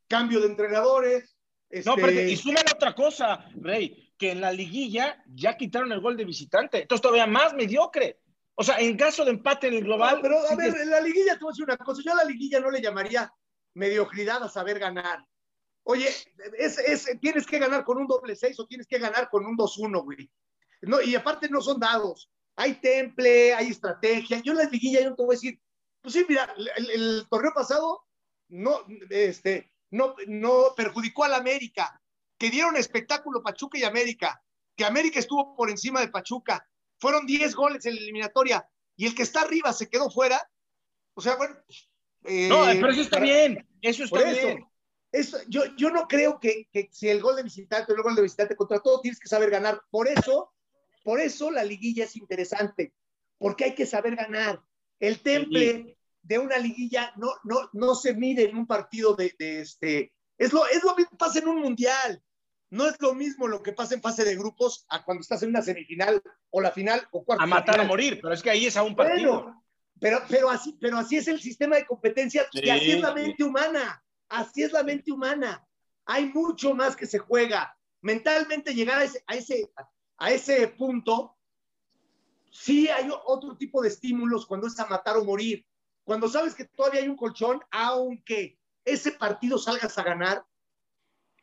cambio 0.07 0.39
de 0.39 0.47
entrenadores. 0.47 1.36
No, 1.69 1.77
este, 1.77 1.93
pero 1.95 2.11
y 2.11 2.36
súmale 2.36 2.71
otra 2.73 2.95
cosa, 2.95 3.47
Rey, 3.55 4.13
que 4.17 4.32
en 4.32 4.41
la 4.41 4.51
liguilla 4.51 5.23
ya 5.27 5.55
quitaron 5.55 5.91
el 5.91 6.01
gol 6.01 6.17
de 6.17 6.25
visitante. 6.25 6.82
Entonces 6.82 7.01
todavía 7.01 7.27
más 7.27 7.53
mediocre. 7.53 8.19
O 8.60 8.64
sea, 8.64 8.78
en 8.80 8.97
caso 8.97 9.24
de 9.24 9.32
empate 9.32 9.68
en 9.68 9.76
el 9.76 9.84
global. 9.86 10.16
No, 10.18 10.22
pero 10.22 10.38
a 10.49 10.55
ver, 10.55 10.76
en 10.82 10.89
la 10.89 10.99
liguilla 10.99 11.34
te 11.38 11.39
voy 11.45 11.51
a 11.51 11.53
decir 11.53 11.64
una 11.64 11.78
cosa. 11.78 12.01
Yo 12.03 12.12
a 12.12 12.18
la 12.18 12.24
liguilla 12.26 12.60
no 12.60 12.70
le 12.70 12.82
llamaría 12.82 13.32
mediocridad 13.74 14.43
a 14.43 14.49
saber 14.49 14.80
ganar. 14.80 15.26
Oye, 15.84 16.10
es, 16.57 16.78
es- 16.78 17.10
tienes 17.22 17.47
que 17.47 17.57
ganar 17.57 17.86
con 17.86 17.97
un 17.97 18.05
doble 18.07 18.36
seis 18.36 18.60
o 18.60 18.68
tienes 18.68 18.86
que 18.86 18.99
ganar 18.99 19.30
con 19.30 19.45
un 19.45 19.55
2-1, 19.55 20.03
güey. 20.03 20.30
No, 20.82 21.01
y 21.01 21.16
aparte 21.16 21.47
no 21.49 21.62
son 21.62 21.80
dados. 21.80 22.30
Hay 22.57 22.74
temple, 22.82 23.53
hay 23.53 23.70
estrategia. 23.70 24.39
Yo 24.43 24.51
en 24.51 24.57
la 24.57 24.64
liguilla 24.66 25.01
yo 25.01 25.12
no 25.12 25.16
te 25.16 25.24
voy 25.24 25.36
a 25.36 25.38
decir, 25.38 25.62
pues 26.01 26.14
sí, 26.14 26.26
mira, 26.28 26.53
el, 26.57 26.89
el 26.91 27.28
torneo 27.30 27.53
pasado 27.55 28.05
no, 28.49 28.82
este, 29.10 29.72
no, 29.91 30.16
no 30.28 30.74
perjudicó 30.76 31.24
a 31.24 31.30
la 31.30 31.38
América, 31.38 32.01
que 32.38 32.49
dieron 32.49 32.76
espectáculo 32.76 33.41
Pachuca 33.41 33.78
y 33.80 33.84
América, 33.86 34.43
que 34.76 34.84
América 34.84 35.20
estuvo 35.20 35.55
por 35.55 35.70
encima 35.70 36.01
de 36.01 36.10
Pachuca. 36.10 36.66
Fueron 37.00 37.26
10 37.26 37.56
goles 37.56 37.86
en 37.86 37.95
la 37.95 38.02
eliminatoria 38.02 38.68
y 38.95 39.06
el 39.08 39.16
que 39.16 39.24
está 39.24 39.41
arriba 39.41 39.74
se 39.74 39.89
quedó 39.89 40.10
fuera. 40.10 40.50
O 41.14 41.22
sea, 41.22 41.36
bueno. 41.36 41.56
eh, 42.26 42.47
no, 42.50 42.66
pero 42.66 42.89
eso 42.91 43.02
está 43.02 43.18
para- 43.18 43.24
bien. 43.26 43.68
Eso 43.82 44.04
está 44.04 44.30
eso. 44.30 44.47
bien. 44.47 44.66
Eso, 45.12 45.38
yo, 45.47 45.64
yo 45.76 45.89
no 45.89 46.08
creo 46.08 46.39
que, 46.39 46.68
que 46.72 46.88
si 46.91 47.10
el 47.10 47.20
gol 47.22 47.36
de 47.36 47.43
visitante 47.43 47.91
o 47.91 47.95
el 47.95 48.04
gol 48.04 48.14
de 48.16 48.22
visitante 48.22 48.56
contra 48.56 48.80
todo 48.80 49.02
tienes 49.02 49.20
que 49.20 49.28
saber 49.28 49.50
ganar. 49.50 49.82
Por 49.89 50.08
eso, 50.08 50.54
por 51.04 51.20
eso 51.20 51.50
la 51.50 51.64
liguilla 51.64 52.04
es 52.04 52.16
interesante, 52.16 52.93
porque 53.39 53.64
hay 53.66 53.76
que 53.76 53.88
saber 53.88 54.16
ganar. 54.16 54.62
El 55.00 55.20
temple 55.22 55.97
de 56.22 56.38
una 56.38 56.58
liguilla 56.58 57.12
no, 57.16 57.34
no, 57.43 57.70
no 57.74 57.95
se 57.95 58.14
mide 58.14 58.50
en 58.50 58.58
un 58.58 58.68
partido 58.68 59.16
de, 59.16 59.34
de 59.39 59.62
este. 59.62 60.14
Es 60.38 60.54
lo, 60.54 60.68
es 60.68 60.84
lo 60.84 60.95
mismo 60.95 61.10
que 61.12 61.18
pasa 61.18 61.39
en 61.39 61.47
un 61.47 61.60
mundial. 61.62 62.22
No 62.72 62.88
es 62.88 62.95
lo 62.99 63.15
mismo 63.15 63.47
lo 63.47 63.63
que 63.63 63.74
pasa 63.74 63.95
en 63.95 64.01
fase 64.01 64.24
de 64.24 64.36
grupos 64.36 64.86
a 64.89 65.03
cuando 65.03 65.22
estás 65.22 65.41
en 65.41 65.49
una 65.49 65.61
semifinal 65.61 66.22
o 66.51 66.61
la 66.61 66.72
final 66.72 67.07
o 67.11 67.24
cuarto. 67.24 67.43
A 67.43 67.47
matar 67.47 67.80
o 67.80 67.86
morir, 67.86 68.20
pero 68.22 68.34
es 68.34 68.43
que 68.43 68.51
ahí 68.51 68.67
es 68.67 68.78
a 68.78 68.84
un 68.84 68.95
partido. 68.95 69.43
Bueno, 69.43 69.65
pero, 69.99 70.22
pero, 70.30 70.49
así, 70.49 70.78
pero 70.80 70.97
así 70.97 71.17
es 71.17 71.28
el 71.28 71.41
sistema 71.41 71.76
de 71.76 71.86
competencia 71.86 72.47
y 72.51 72.59
Sí, 72.59 72.70
así 72.70 72.91
es 72.91 73.01
la 73.01 73.13
mente 73.13 73.43
humana. 73.43 74.03
Así 74.30 74.63
es 74.63 74.72
la 74.72 74.84
mente 74.84 75.11
humana. 75.11 75.65
Hay 76.05 76.26
mucho 76.28 76.76
más 76.76 76.95
que 76.95 77.07
se 77.07 77.17
juega. 77.17 77.76
Mentalmente 78.01 78.74
llegar 78.74 78.99
a 78.99 79.03
ese, 79.03 79.24
a 79.26 79.36
ese, 79.36 79.72
a 80.17 80.32
ese 80.32 80.67
punto, 80.67 81.36
sí 82.51 82.88
hay 82.88 83.09
otro 83.26 83.57
tipo 83.57 83.82
de 83.82 83.89
estímulos 83.89 84.45
cuando 84.45 84.67
es 84.67 84.80
a 84.80 84.86
matar 84.86 85.17
o 85.17 85.26
morir. 85.26 85.65
Cuando 86.03 86.30
sabes 86.30 86.55
que 86.55 86.65
todavía 86.65 87.01
hay 87.01 87.07
un 87.07 87.17
colchón, 87.17 87.61
aunque 87.72 88.57
ese 88.86 89.11
partido 89.11 89.57
salgas 89.57 89.97
a 89.97 90.03
ganar, 90.03 90.45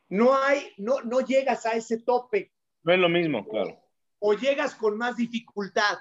no 0.09 0.35
hay, 0.35 0.73
no, 0.77 1.01
no 1.01 1.21
llegas 1.21 1.65
a 1.65 1.73
ese 1.73 1.99
tope 1.99 2.53
No 2.83 2.93
es 2.93 2.99
lo 2.99 3.09
mismo, 3.09 3.47
claro. 3.47 3.79
o 4.19 4.33
llegas 4.33 4.75
con 4.75 4.97
más 4.97 5.17
dificultad. 5.17 5.97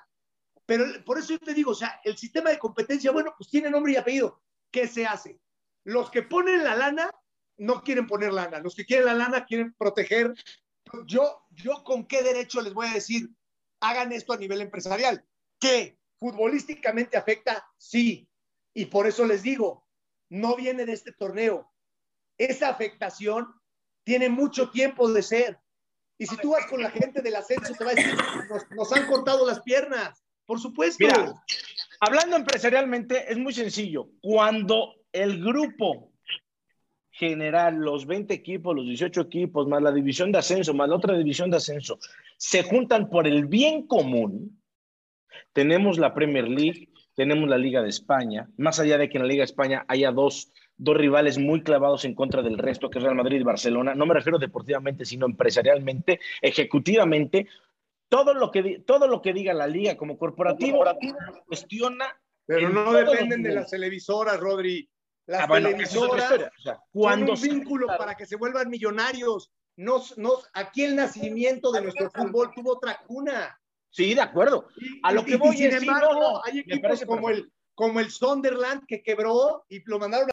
Pero 0.65 0.85
por 1.05 1.19
eso 1.19 1.35
yo 1.35 1.39
te 1.39 1.55
digo, 1.55 1.71
o 1.71 1.75
sea, 1.75 2.01
el 2.05 2.17
sistema 2.17 2.51
de 2.51 2.59
competencia, 2.59 3.13
bueno, 3.13 3.35
pues 3.39 3.49
tiene 3.49 3.71
nombre 3.71 3.93
y 3.93 3.97
apellido. 3.97 4.43
¿Qué 4.71 4.89
se 4.89 5.07
hace? 5.07 5.41
Los 5.85 6.11
que 6.11 6.23
ponen 6.23 6.65
la 6.65 6.75
lana 6.75 7.11
no 7.57 7.83
quieren 7.83 8.07
poner 8.07 8.33
lana. 8.33 8.59
Los 8.59 8.75
que 8.75 8.85
quieren 8.85 9.07
la 9.07 9.15
lana 9.15 9.45
quieren 9.45 9.75
proteger. 9.75 10.35
Yo, 11.07 11.47
yo 11.51 11.85
con 11.85 12.07
qué 12.07 12.23
derecho 12.23 12.61
les 12.61 12.75
voy 12.75 12.89
a 12.89 12.95
decir, 12.95 13.31
hagan 13.81 14.13
esto 14.13 14.33
a 14.33 14.39
nivel 14.39 14.61
empresarial. 14.61 15.25
¿Qué? 15.61 15.99
¿Futbolísticamente 16.19 17.17
afecta? 17.17 17.65
Sí. 17.79 18.29
Y 18.75 18.87
por 18.87 19.07
eso 19.07 19.25
les 19.25 19.43
digo, 19.43 19.87
no 20.29 20.57
viene 20.57 20.85
de 20.85 20.93
este 20.93 21.13
torneo. 21.13 21.73
Esa 22.39 22.69
afectación 22.69 23.55
tiene 24.07 24.29
mucho 24.29 24.71
tiempo 24.71 25.13
de 25.13 25.21
ser. 25.21 25.59
Y 26.17 26.27
si 26.27 26.37
tú 26.37 26.53
vas 26.53 26.65
con 26.67 26.81
la 26.81 26.91
gente 26.91 27.21
del 27.21 27.35
ascenso, 27.35 27.75
te 27.75 27.85
va 27.85 27.91
a 27.91 27.95
decir, 27.95 28.15
nos, 28.77 28.93
han 28.93 29.07
cortado 29.07 29.45
las 29.45 29.61
piernas. 29.61 30.25
Por 30.47 30.61
supuesto. 30.61 31.05
Mira, 31.05 31.35
hablando 31.99 32.37
empresarialmente, 32.37 33.31
es 33.31 33.37
muy 33.37 33.53
sencillo. 33.53 34.09
Cuando 34.23 34.95
el 35.13 35.43
grupo 35.45 36.13
general, 37.11 37.79
los 37.79 38.07
20 38.07 38.33
equipos, 38.33 38.77
los 38.77 38.87
18 38.87 39.23
equipos, 39.23 39.67
más 39.67 39.83
la 39.83 39.91
división 39.91 40.31
de 40.31 40.39
ascenso, 40.39 40.73
más 40.73 40.89
la 40.89 40.95
otra 40.95 41.19
división 41.19 41.51
de 41.51 41.57
ascenso, 41.57 41.99
se 42.37 42.63
juntan 42.63 43.11
por 43.11 43.27
el 43.27 43.47
bien 43.47 43.89
común, 43.89 44.63
tenemos 45.53 45.99
la 45.99 46.15
Premier 46.15 46.47
League, 46.47 46.91
tenemos 47.15 47.49
la 47.49 47.59
Liga 47.59 47.83
de 47.83 47.89
España, 47.89 48.49
más 48.57 48.79
allá 48.79 48.99
de 48.99 49.09
que 49.09 49.19
en 49.19 49.25
la 49.25 49.29
Liga 49.29 49.41
de 49.41 49.47
España 49.47 49.85
haya 49.89 50.13
dos, 50.13 50.53
dos 50.77 50.97
rivales 50.97 51.39
muy 51.39 51.63
clavados 51.63 52.05
en 52.05 52.15
contra 52.15 52.43
del 52.43 52.59
resto, 52.59 52.91
que 52.91 52.99
es 52.99 53.05
Real 53.05 53.17
Madrid 53.17 53.41
y 53.41 53.45
Barcelona, 53.45 53.95
no 53.95 54.07
me 54.07 54.15
refiero 54.15 54.39
deportivamente, 54.39 55.05
sino 55.05 55.27
empresarialmente, 55.27 56.21
ejecutivamente, 56.43 57.49
todo 58.09 58.35
lo 58.35 58.51
que, 58.51 58.81
todo 58.87 59.09
lo 59.09 59.21
que 59.23 59.33
diga 59.33 59.53
la 59.55 59.67
liga 59.67 59.97
como 59.97 60.17
corporativo, 60.19 60.85
cuestiona 61.47 62.07
Pero 62.47 62.69
no 62.69 62.93
dependen 62.93 63.43
de 63.43 63.55
las 63.55 63.71
televisoras, 63.71 64.39
Rodri. 64.39 64.89
Las 65.27 65.43
Ah, 65.43 65.47
bueno, 65.49 65.69
es 65.69 65.75
televisoras 65.75 66.23
historia. 66.23 66.53
O 66.57 66.63
sea, 66.63 66.81
cuando 66.93 67.33
un 67.33 67.41
vínculo 67.41 67.89
para 67.89 68.15
que 68.15 68.27
se 68.27 68.37
vuelvan 68.37 68.71
millonarios. 68.71 69.51
No, 69.79 70.01
no, 70.17 70.35
aquí 70.55 70.85
el 70.85 70.97
nacimiento 70.97 71.71
de 71.73 71.83
nuestro 71.83 72.11
fútbol 72.11 72.51
tuvo 72.55 72.75
otra 72.75 72.99
cuna. 73.07 73.61
Sí, 73.91 74.15
de 74.15 74.21
acuerdo. 74.23 74.69
A 75.03 75.13
lo 75.13 75.23
y- 75.23 75.25
que 75.25 75.37
voy 75.37 75.57
sin 75.57 75.67
es, 75.67 75.83
embargo, 75.83 76.15
no, 76.15 76.43
hay 76.45 76.61
equipos 76.61 77.05
como 77.05 77.29
el, 77.29 77.51
como 77.75 78.01
el 78.01 78.11
Sunderland 78.11 78.87
que 78.87 79.03
quebró 79.03 79.65
y 79.69 79.83
lo 79.85 79.99
mandaron 79.99 80.29
a 80.31 80.33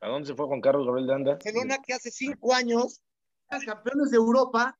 ¿A 0.00 0.08
dónde 0.08 0.28
se 0.28 0.34
fue 0.34 0.46
Juan 0.46 0.60
Carlos 0.60 0.86
Gabriel 0.86 1.06
de 1.06 1.14
Anda? 1.14 1.32
Barcelona 1.32 1.78
que 1.84 1.94
hace 1.94 2.10
cinco 2.10 2.54
años 2.54 3.00
eran 3.50 3.64
campeones 3.64 4.10
de 4.10 4.16
Europa, 4.16 4.78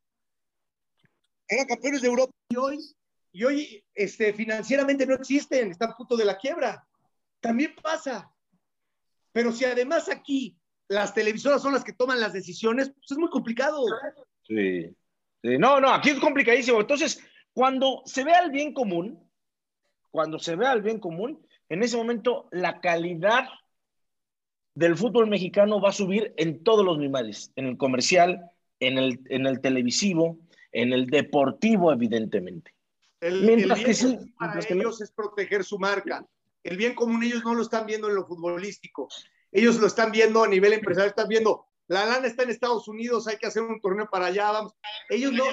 eran 1.49 1.67
campeones 1.67 2.03
de 2.03 2.09
Europa 2.09 2.33
y 2.49 2.57
hoy, 2.57 2.79
y 3.33 3.45
hoy 3.45 3.85
este, 3.95 4.33
financieramente 4.33 5.07
no 5.07 5.15
existen, 5.15 5.71
están 5.71 5.91
a 5.91 5.97
punto 5.97 6.17
de 6.17 6.25
la 6.25 6.37
quiebra. 6.37 6.87
También 7.41 7.75
pasa. 7.83 8.33
Pero 9.33 9.53
si 9.53 9.65
además 9.65 10.09
aquí 10.09 10.57
las 10.89 11.15
televisoras 11.15 11.63
son 11.63 11.73
las 11.73 11.85
que 11.85 11.93
toman 11.93 12.21
las 12.21 12.33
decisiones, 12.33 12.91
pues 12.91 13.11
es 13.11 13.19
muy 13.19 13.31
complicado. 13.31 13.85
Sí. 14.47 14.95
Sí, 15.43 15.59
No, 15.59 15.81
no, 15.81 15.93
aquí 15.93 16.11
es 16.11 16.19
complicadísimo. 16.19 16.81
Entonces, 16.81 17.23
cuando 17.53 18.03
se 18.07 18.25
ve 18.25 18.33
al 18.33 18.51
bien 18.51 18.73
común, 18.73 19.31
cuando 20.11 20.39
se 20.39 20.57
ve 20.57 20.67
al 20.67 20.83
bien 20.83 20.99
común, 20.99 21.47
en 21.69 21.83
ese 21.83 21.97
momento 21.97 22.49
la 22.51 22.81
calidad 22.81 23.49
del 24.79 24.97
fútbol 24.97 25.27
mexicano 25.27 25.81
va 25.81 25.89
a 25.89 25.93
subir 25.93 26.33
en 26.37 26.63
todos 26.63 26.85
los 26.85 26.99
niveles, 26.99 27.51
en 27.57 27.67
el 27.67 27.77
comercial, 27.77 28.49
en 28.79 28.97
el, 28.97 29.21
en 29.29 29.47
el 29.47 29.61
televisivo, 29.61 30.39
en 30.71 30.93
el 30.93 31.07
deportivo, 31.07 31.93
evidentemente. 31.93 32.73
El, 33.21 33.43
Mientras 33.43 33.81
el 33.81 33.85
que 33.85 33.93
bien 33.93 33.97
sí, 33.97 34.17
común 34.17 34.35
para 34.39 34.61
que 34.61 34.75
no. 34.77 34.83
ellos 34.83 35.01
es 35.01 35.11
proteger 35.11 35.65
su 35.65 35.81
marca. 35.81 36.25
El 36.63 36.77
bien 36.77 36.95
común 36.95 37.25
ellos 37.25 37.43
no 37.45 37.55
lo 37.55 37.63
están 37.63 37.87
viendo 37.87 38.09
en 38.09 38.15
lo 38.15 38.25
futbolístico. 38.25 39.09
Ellos 39.51 39.81
lo 39.81 39.89
están 39.89 40.13
viendo 40.13 40.45
a 40.45 40.49
nivel 40.49 40.73
empresarial, 40.73 41.09
están 41.09 41.29
viendo 41.29 41.67
la 41.89 42.05
lana 42.05 42.29
está 42.29 42.45
en 42.45 42.51
Estados 42.51 42.87
Unidos, 42.87 43.27
hay 43.27 43.39
que 43.39 43.47
hacer 43.47 43.63
un 43.63 43.81
torneo 43.81 44.09
para 44.09 44.27
allá, 44.27 44.53
vamos. 44.53 44.75
Ellos 45.09 45.33
no, 45.33 45.45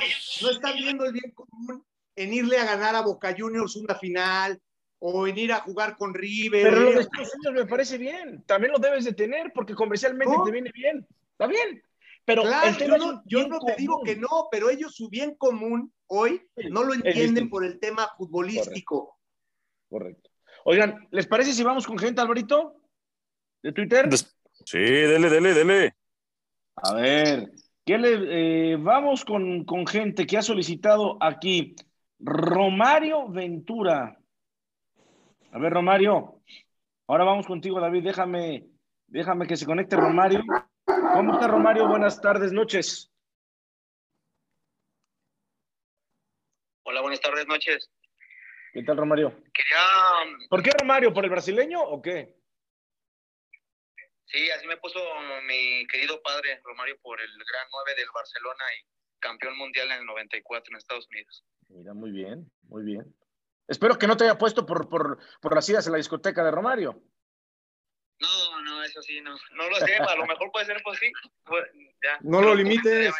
no 0.42 0.50
están 0.52 0.76
viendo 0.76 1.06
el 1.06 1.14
bien 1.14 1.32
común 1.32 1.84
en 2.16 2.34
irle 2.34 2.60
a 2.60 2.66
ganar 2.66 2.94
a 2.94 3.02
Boca 3.02 3.34
Juniors 3.36 3.76
una 3.76 3.96
final 3.96 4.62
o 5.08 5.28
en 5.28 5.38
ir 5.38 5.54
a 5.54 5.60
jugar 5.60 5.96
con 5.98 6.16
River. 6.16 6.64
Pero 6.64 6.80
lo 6.80 6.92
de 6.94 7.02
Estados 7.02 7.32
Unidos 7.36 7.54
me 7.54 7.66
parece 7.70 7.98
bien. 8.00 8.44
También 8.48 8.72
lo 8.74 8.80
debes 8.80 9.06
de 9.06 9.14
tener 9.14 9.52
porque 9.54 9.76
comercialmente 9.76 10.36
No. 10.36 10.44
te 10.44 10.52
viene 10.52 10.72
bien. 10.74 11.06
Está 11.32 11.46
bien. 11.46 11.84
Pero 12.26 12.42
Claro, 12.42 12.70
el 12.70 12.78
yo 12.78 12.98
no, 12.98 13.24
yo 13.28 13.60
te 13.68 13.76
digo 13.78 14.02
que 14.04 14.16
no, 14.16 14.48
pero 14.50 14.72
ellos 14.72 14.96
su 14.96 15.08
bien 15.10 15.36
común 15.36 15.94
hoy 16.08 16.42
Sí, 16.58 16.70
no 16.72 16.84
lo 16.84 16.96
entienden 16.96 17.52
por 17.52 17.64
el 17.64 17.80
tema 17.80 18.10
futbolístico. 18.18 19.20
Correcto. 19.88 20.32
Oigan, 20.64 21.08
¿les 21.12 21.28
parece 21.28 21.54
si 21.54 21.64
vamos 21.64 21.86
con 21.86 22.00
gente, 22.00 22.20
Alvarito? 22.22 22.82
¿De 23.62 23.72
Twitter? 23.72 24.10
Des- 24.10 24.36
Sí, 24.66 24.80
dele, 24.80 25.30
dele, 25.30 25.54
dele. 25.54 25.96
A 26.78 26.96
ver, 26.96 27.52
¿qué 27.86 28.00
le, 28.00 28.72
eh, 28.72 28.78
vamos 28.78 29.24
con, 29.24 29.64
con 29.66 29.86
gente 29.86 30.26
que 30.26 30.38
ha 30.40 30.42
solicitado 30.42 31.18
aquí. 31.22 31.76
Romario 32.18 33.30
Ventura. 33.30 34.18
A 35.52 35.60
ver, 35.60 35.74
Romario. 35.74 36.42
Ahora 37.08 37.24
vamos 37.24 37.46
contigo, 37.46 37.80
David. 37.80 38.04
Déjame, 38.04 38.68
déjame 39.08 39.48
que 39.48 39.56
se 39.56 39.66
conecte 39.66 39.96
Romario. 39.96 40.42
¿Cómo 40.86 41.34
está 41.34 41.48
Romario? 41.48 41.88
Buenas 41.88 42.20
tardes, 42.22 42.52
noches. 42.52 43.12
Hola, 46.84 47.02
buenas 47.02 47.22
tardes, 47.22 47.48
noches. 47.48 47.90
¿Qué 48.74 48.84
tal, 48.84 48.98
Romario? 48.98 49.30
Quería, 49.54 50.48
¿Por 50.50 50.62
qué 50.62 50.72
Romario? 50.78 51.14
¿Por 51.14 51.24
el 51.24 51.30
brasileño 51.32 51.82
o 51.82 52.02
qué? 52.02 52.36
sí, 54.26 54.50
así 54.52 54.68
me 54.68 54.76
puso 54.78 55.00
mi 55.48 55.88
querido 55.88 56.22
padre 56.22 56.60
Romario 56.64 56.98
por 57.02 57.22
el 57.22 57.30
gran 57.30 57.68
9 57.72 57.96
del 57.96 58.10
Barcelona 58.14 58.64
y 58.78 58.86
campeón 59.20 59.58
mundial 59.58 59.92
en 59.92 60.00
el 60.00 60.06
94 60.06 60.72
en 60.72 60.78
Estados 60.78 61.08
Unidos. 61.08 61.46
Mira, 61.70 61.94
muy 61.94 62.12
bien, 62.12 62.52
muy 62.64 62.84
bien. 62.84 63.16
Espero 63.68 63.98
que 63.98 64.08
no 64.08 64.16
te 64.16 64.26
haya 64.26 64.38
puesto 64.38 64.66
por, 64.66 64.88
por, 64.90 65.20
por 65.42 65.56
las 65.56 65.68
idas 65.68 65.88
a 65.88 65.92
la 65.92 65.98
discoteca 65.98 66.44
de 66.44 66.52
Romario. 66.52 67.02
No, 68.20 68.62
no, 68.62 68.84
eso 68.84 69.02
sí, 69.02 69.20
no. 69.22 69.36
No 69.52 69.70
lo 69.70 69.76
sé, 69.78 69.98
a 69.98 70.16
lo 70.16 70.26
mejor 70.26 70.52
puede 70.52 70.66
ser 70.66 70.82
pues 70.84 71.00
sí. 71.00 71.12
Pues, 71.44 71.66
ya. 72.04 72.18
No 72.22 72.42
lo 72.42 72.56
limites. 72.56 73.14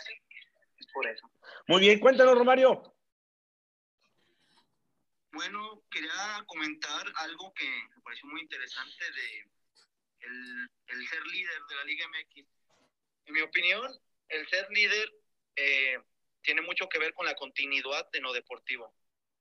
Es 0.78 0.88
por 0.94 1.08
eso. 1.08 1.30
Muy 1.68 1.82
bien, 1.82 2.00
cuéntanos, 2.00 2.38
Romario. 2.38 2.96
Bueno, 5.32 5.84
quería 5.92 6.44
comentar 6.48 7.06
algo 7.16 7.54
que 7.54 7.66
me 7.66 8.02
pareció 8.04 8.30
muy 8.30 8.42
interesante 8.42 9.04
de 9.12 9.50
el, 10.20 10.70
el 10.88 11.08
ser 11.08 11.26
líder 11.28 11.62
de 11.68 11.76
la 11.76 11.84
Liga 11.84 12.08
MX. 12.08 12.48
En 13.26 13.34
mi 13.34 13.42
opinión, 13.42 14.00
el 14.30 14.48
ser 14.48 14.70
líder 14.70 15.12
eh, 15.56 16.00
tiene 16.42 16.62
mucho 16.62 16.88
que 16.88 17.00
ver 17.00 17.14
con 17.14 17.26
la 17.26 17.36
continuidad 17.36 18.08
en 18.14 18.24
lo 18.24 18.32
deportivo. 18.32 18.94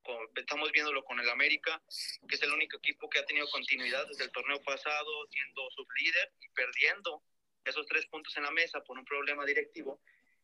Con- 0.04 0.28
estamos 0.36 0.70
viéndolo 0.70 1.02
con 1.04 1.18
el 1.18 1.28
América, 1.30 1.82
que 2.28 2.34
es 2.36 2.42
el 2.42 2.52
único 2.52 2.76
equipo 2.76 3.08
que 3.08 3.18
ha 3.18 3.24
tenido 3.26 3.48
continuidad 3.50 4.06
desde 4.06 4.24
el 4.24 4.30
torneo 4.32 4.62
pasado, 4.62 5.26
siendo 5.30 5.68
sublíder 5.70 6.32
y 6.40 6.48
perdiendo 6.50 7.22
esos 7.64 7.86
tres 7.86 8.06
puntos 8.06 8.36
en 8.36 8.42
la 8.44 8.50
mesa 8.50 8.80
por 8.84 8.98
un 8.98 9.04
problema 9.04 9.44
directivo. 9.46 10.00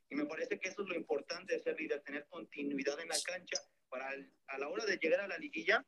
Y 0.08 0.14
me 0.16 0.24
parece 0.24 0.58
que 0.58 0.70
eso 0.70 0.82
es 0.82 0.88
lo 0.88 0.94
importante 0.96 1.52
de 1.54 1.60
ser 1.60 1.78
líder, 1.78 2.02
tener 2.02 2.26
continuidad 2.28 2.98
en 3.00 3.08
la 3.08 3.16
cancha 3.24 3.58
para 3.88 4.12
el- 4.14 4.32
a 4.48 4.58
la 4.58 4.68
hora 4.68 4.84
de 4.86 4.96
llegar 4.96 5.20
a 5.20 5.28
la 5.28 5.36
liguilla, 5.38 5.84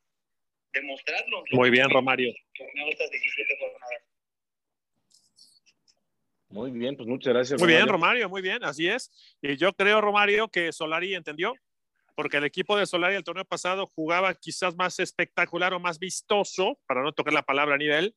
demostrarlo. 0.72 1.42
Muy 1.52 1.70
bien, 1.70 1.88
Romario. 1.90 2.32
Estas 2.54 3.10
17 3.10 3.56
jornadas. 3.58 4.02
Muy 6.48 6.70
bien, 6.70 6.96
pues 6.96 7.08
muchas 7.08 7.32
gracias. 7.32 7.58
Muy 7.60 7.68
bien, 7.70 7.88
Romario, 7.88 8.28
muy 8.28 8.42
bien, 8.42 8.62
así 8.62 8.86
es. 8.86 9.10
Y 9.40 9.56
yo 9.56 9.72
creo, 9.72 10.02
Romario, 10.02 10.48
que 10.48 10.70
Solari 10.72 11.14
entendió, 11.14 11.54
porque 12.14 12.38
el 12.38 12.44
equipo 12.44 12.76
de 12.76 12.86
Solari 12.86 13.16
el 13.16 13.24
torneo 13.24 13.44
pasado 13.44 13.90
jugaba 13.94 14.34
quizás 14.34 14.74
más 14.76 14.98
espectacular 14.98 15.74
o 15.74 15.80
más 15.80 15.98
vistoso, 15.98 16.78
para 16.86 17.02
no 17.02 17.12
tocar 17.12 17.32
la 17.32 17.42
palabra 17.42 17.74
a 17.74 17.78
nivel. 17.78 18.14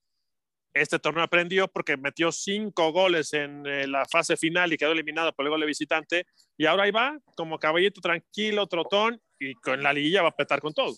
Este 0.74 1.00
torneo 1.00 1.24
aprendió 1.24 1.70
porque 1.70 1.96
metió 1.96 2.32
cinco 2.32 2.92
goles 2.92 3.32
en 3.34 3.66
eh, 3.66 3.88
la 3.88 4.06
fase 4.06 4.36
final 4.36 4.74
y 4.74 4.78
quedó 4.78 4.92
eliminado 4.92 5.32
por 5.34 5.46
el 5.46 5.50
gol 5.52 5.62
de 5.62 5.68
visitante. 5.68 6.28
Y 6.58 6.66
ahora 6.66 6.84
ahí 6.84 6.92
va, 6.92 7.18
como 7.38 7.58
caballito 7.58 8.02
tranquilo, 8.02 8.68
trotón, 8.68 9.22
y 9.40 9.54
con 9.56 9.82
la 9.82 9.94
liguilla 9.94 10.22
va 10.22 10.30
a 10.30 10.36
petar 10.36 10.60
con 10.60 10.74
todo. 10.74 10.94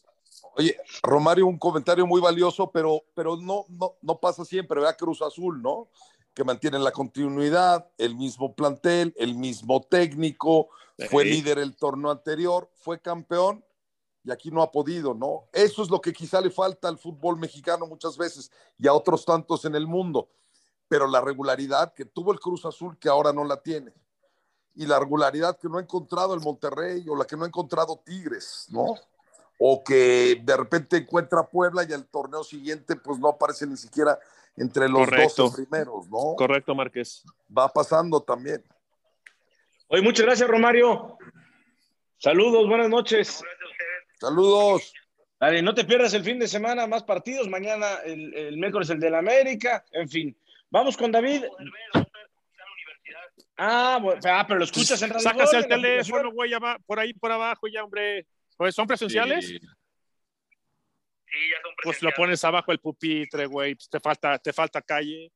Oye, 0.55 0.75
Romario, 1.03 1.45
un 1.45 1.57
comentario 1.57 2.05
muy 2.07 2.19
valioso, 2.19 2.71
pero, 2.71 3.03
pero 3.13 3.37
no, 3.37 3.65
no, 3.69 3.93
no 4.01 4.19
pasa 4.19 4.43
siempre, 4.45 4.79
¿verdad? 4.79 4.97
Cruz 4.97 5.21
Azul, 5.21 5.61
¿no? 5.61 5.89
Que 6.37 6.43
mantienen 6.43 6.83
la 6.83 6.91
continuidad, 6.91 7.89
el 7.97 8.15
mismo 8.15 8.53
plantel, 8.53 9.11
el 9.17 9.33
mismo 9.33 9.81
técnico, 9.81 10.69
fue 11.09 11.25
líder 11.25 11.57
el 11.57 11.75
torneo 11.75 12.11
anterior, 12.11 12.69
fue 12.75 13.01
campeón 13.01 13.65
y 14.23 14.29
aquí 14.29 14.51
no 14.51 14.61
ha 14.61 14.71
podido, 14.71 15.15
¿no? 15.15 15.45
Eso 15.51 15.81
es 15.81 15.89
lo 15.89 15.99
que 15.99 16.13
quizá 16.13 16.39
le 16.39 16.51
falta 16.51 16.89
al 16.89 16.99
fútbol 16.99 17.39
mexicano 17.39 17.87
muchas 17.87 18.17
veces 18.17 18.51
y 18.77 18.87
a 18.87 18.93
otros 18.93 19.25
tantos 19.25 19.65
en 19.65 19.73
el 19.73 19.87
mundo, 19.87 20.29
pero 20.87 21.07
la 21.07 21.21
regularidad 21.21 21.91
que 21.95 22.05
tuvo 22.05 22.33
el 22.33 22.39
Cruz 22.39 22.63
Azul 22.65 22.99
que 22.99 23.09
ahora 23.09 23.33
no 23.33 23.43
la 23.43 23.59
tiene 23.63 23.91
y 24.75 24.85
la 24.85 24.99
regularidad 24.99 25.57
que 25.57 25.67
no 25.67 25.79
ha 25.79 25.81
encontrado 25.81 26.35
el 26.35 26.41
Monterrey 26.41 27.03
o 27.09 27.15
la 27.15 27.25
que 27.25 27.35
no 27.35 27.45
ha 27.45 27.47
encontrado 27.47 27.99
Tigres, 28.05 28.67
¿no? 28.69 28.93
O 29.57 29.83
que 29.83 30.39
de 30.43 30.57
repente 30.57 30.97
encuentra 30.97 31.47
Puebla 31.47 31.85
y 31.87 31.91
el 31.91 32.05
torneo 32.05 32.43
siguiente 32.43 32.95
pues 32.95 33.19
no 33.19 33.29
aparece 33.29 33.65
ni 33.65 33.77
siquiera 33.77 34.19
entre 34.55 34.87
los. 34.87 35.09
12 35.09 35.55
primeros, 35.55 36.07
¿no? 36.09 36.35
Correcto, 36.35 36.75
Márquez. 36.75 37.23
Va 37.55 37.67
pasando 37.67 38.21
también. 38.21 38.63
Oye, 39.87 40.01
muchas 40.01 40.25
gracias, 40.25 40.49
Romario. 40.49 41.17
Saludos, 42.17 42.67
buenas 42.67 42.89
noches. 42.89 43.43
Saludos. 44.19 44.93
Dale, 45.39 45.61
no 45.61 45.73
te 45.73 45.85
pierdas 45.85 46.13
el 46.13 46.23
fin 46.23 46.39
de 46.39 46.47
semana, 46.47 46.87
más 46.87 47.03
partidos. 47.03 47.47
Mañana, 47.47 47.97
el, 48.03 48.33
el 48.33 48.57
miércoles, 48.57 48.89
el 48.89 48.99
del 48.99 49.15
América. 49.15 49.85
En 49.91 50.09
fin, 50.09 50.35
vamos 50.69 50.97
con 50.97 51.11
David. 51.11 51.43
Ah, 53.57 53.99
bueno, 54.01 54.21
ah, 54.25 54.45
pero 54.47 54.59
lo 54.59 54.65
escuchas 54.65 55.01
en 55.01 55.09
Radio 55.09 55.21
Sacas 55.21 55.51
Gol, 55.51 55.61
el 55.61 55.67
teléfono, 55.67 56.31
güey, 56.31 56.51
por 56.85 56.99
ahí 56.99 57.13
por 57.13 57.31
abajo 57.31 57.67
ya, 57.67 57.83
hombre. 57.83 58.27
Pues 58.57 58.75
son 58.75 58.87
presenciales. 58.87 59.47
Sí. 59.47 59.59
Sí, 59.59 61.49
ya 61.51 61.61
son 61.61 61.71
Pues 61.83 62.01
lo 62.01 62.11
pones 62.11 62.43
abajo 62.43 62.71
el 62.71 62.79
pupitre, 62.79 63.45
güey. 63.45 63.75
Pues 63.75 63.89
te 63.89 63.99
falta, 63.99 64.39
te 64.39 64.51
falta 64.51 64.81
calle. 64.81 65.31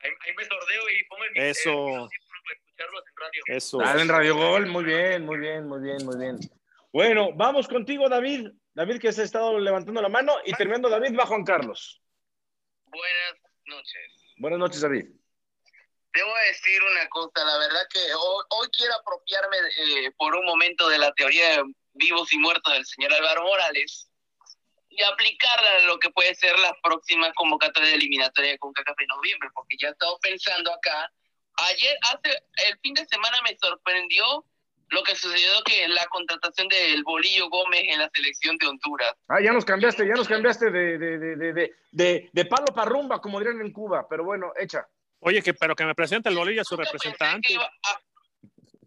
Ahí, 0.00 0.10
ahí 0.26 0.34
me 0.36 0.44
sordeo 0.44 0.90
y 0.90 1.04
pongo 1.04 1.24
el 1.24 1.36
Eso. 1.36 1.86
en. 2.04 2.08
Eso. 3.46 3.78
Dale 3.78 4.02
en 4.02 4.08
Radio 4.08 4.36
Gol, 4.36 4.66
muy 4.66 4.84
bien, 4.84 5.24
muy 5.24 5.38
bien, 5.38 5.66
muy 5.66 5.80
bien, 5.80 6.04
muy 6.04 6.18
bien. 6.18 6.38
Bueno, 6.92 7.32
vamos 7.34 7.68
contigo, 7.68 8.08
David. 8.08 8.48
David, 8.74 9.00
que 9.00 9.12
se 9.12 9.22
ha 9.22 9.24
estado 9.24 9.58
levantando 9.58 10.00
la 10.02 10.08
mano. 10.08 10.34
Y 10.44 10.52
terminando, 10.54 10.88
David, 10.88 11.16
va 11.18 11.26
Juan 11.26 11.44
Carlos. 11.44 12.02
Buenas 12.86 13.34
noches. 13.66 14.34
Buenas 14.38 14.58
noches, 14.58 14.80
David. 14.80 15.06
Debo 16.14 16.34
decir 16.48 16.82
una 16.82 17.08
cosa, 17.08 17.44
la 17.44 17.58
verdad 17.58 17.86
que 17.90 18.00
hoy, 18.14 18.44
hoy 18.50 18.68
quiero 18.76 18.94
apropiarme 18.94 19.56
eh, 19.56 20.12
por 20.18 20.34
un 20.34 20.44
momento 20.44 20.88
de 20.88 20.98
la 20.98 21.10
teoría 21.12 21.56
de 21.56 21.62
vivos 21.94 22.32
y 22.32 22.38
muertos 22.38 22.72
del 22.72 22.86
señor 22.86 23.12
Álvaro 23.14 23.44
Morales 23.44 24.08
y 24.88 25.02
aplicarla 25.02 25.76
a 25.76 25.80
lo 25.86 25.98
que 25.98 26.10
puede 26.10 26.34
ser 26.34 26.58
la 26.58 26.74
próxima 26.82 27.32
convocatoria 27.32 27.90
de 27.90 27.94
eliminatoria 27.96 28.58
con 28.58 28.72
CACAF 28.72 29.00
en 29.00 29.06
noviembre, 29.08 29.48
porque 29.54 29.76
ya 29.80 29.88
he 29.88 29.90
estado 29.92 30.18
pensando 30.20 30.72
acá. 30.72 31.10
Ayer, 31.56 31.96
hace 32.12 32.30
el 32.68 32.78
fin 32.80 32.94
de 32.94 33.06
semana 33.06 33.38
me 33.42 33.56
sorprendió 33.58 34.44
lo 34.88 35.02
que 35.02 35.16
sucedió 35.16 35.62
que 35.64 35.88
la 35.88 36.04
contratación 36.08 36.68
del 36.68 37.02
Bolillo 37.04 37.48
Gómez 37.48 37.84
en 37.88 37.98
la 38.00 38.10
selección 38.12 38.58
de 38.58 38.66
Honduras. 38.66 39.14
Ah, 39.28 39.40
ya 39.40 39.52
nos 39.52 39.64
cambiaste, 39.64 40.06
ya 40.06 40.14
nos 40.14 40.28
cambiaste 40.28 40.70
de, 40.70 40.98
de, 40.98 41.18
de, 41.18 41.36
de, 41.36 41.52
de, 41.54 41.72
de, 41.92 42.30
de 42.30 42.44
palo 42.44 42.66
para 42.74 42.90
rumba, 42.90 43.18
como 43.20 43.38
dirían 43.38 43.62
en 43.62 43.72
Cuba. 43.72 44.06
Pero 44.08 44.24
bueno, 44.24 44.52
echa. 44.60 44.86
Oye, 45.20 45.40
que, 45.42 45.54
pero 45.54 45.74
que 45.74 45.84
me 45.86 45.94
presente 45.94 46.28
el 46.28 46.36
bolillo 46.36 46.60
a 46.60 46.64
su 46.64 46.76
representante. 46.76 47.48
que 47.48 47.54
iba 47.54 47.64
a- 47.64 48.00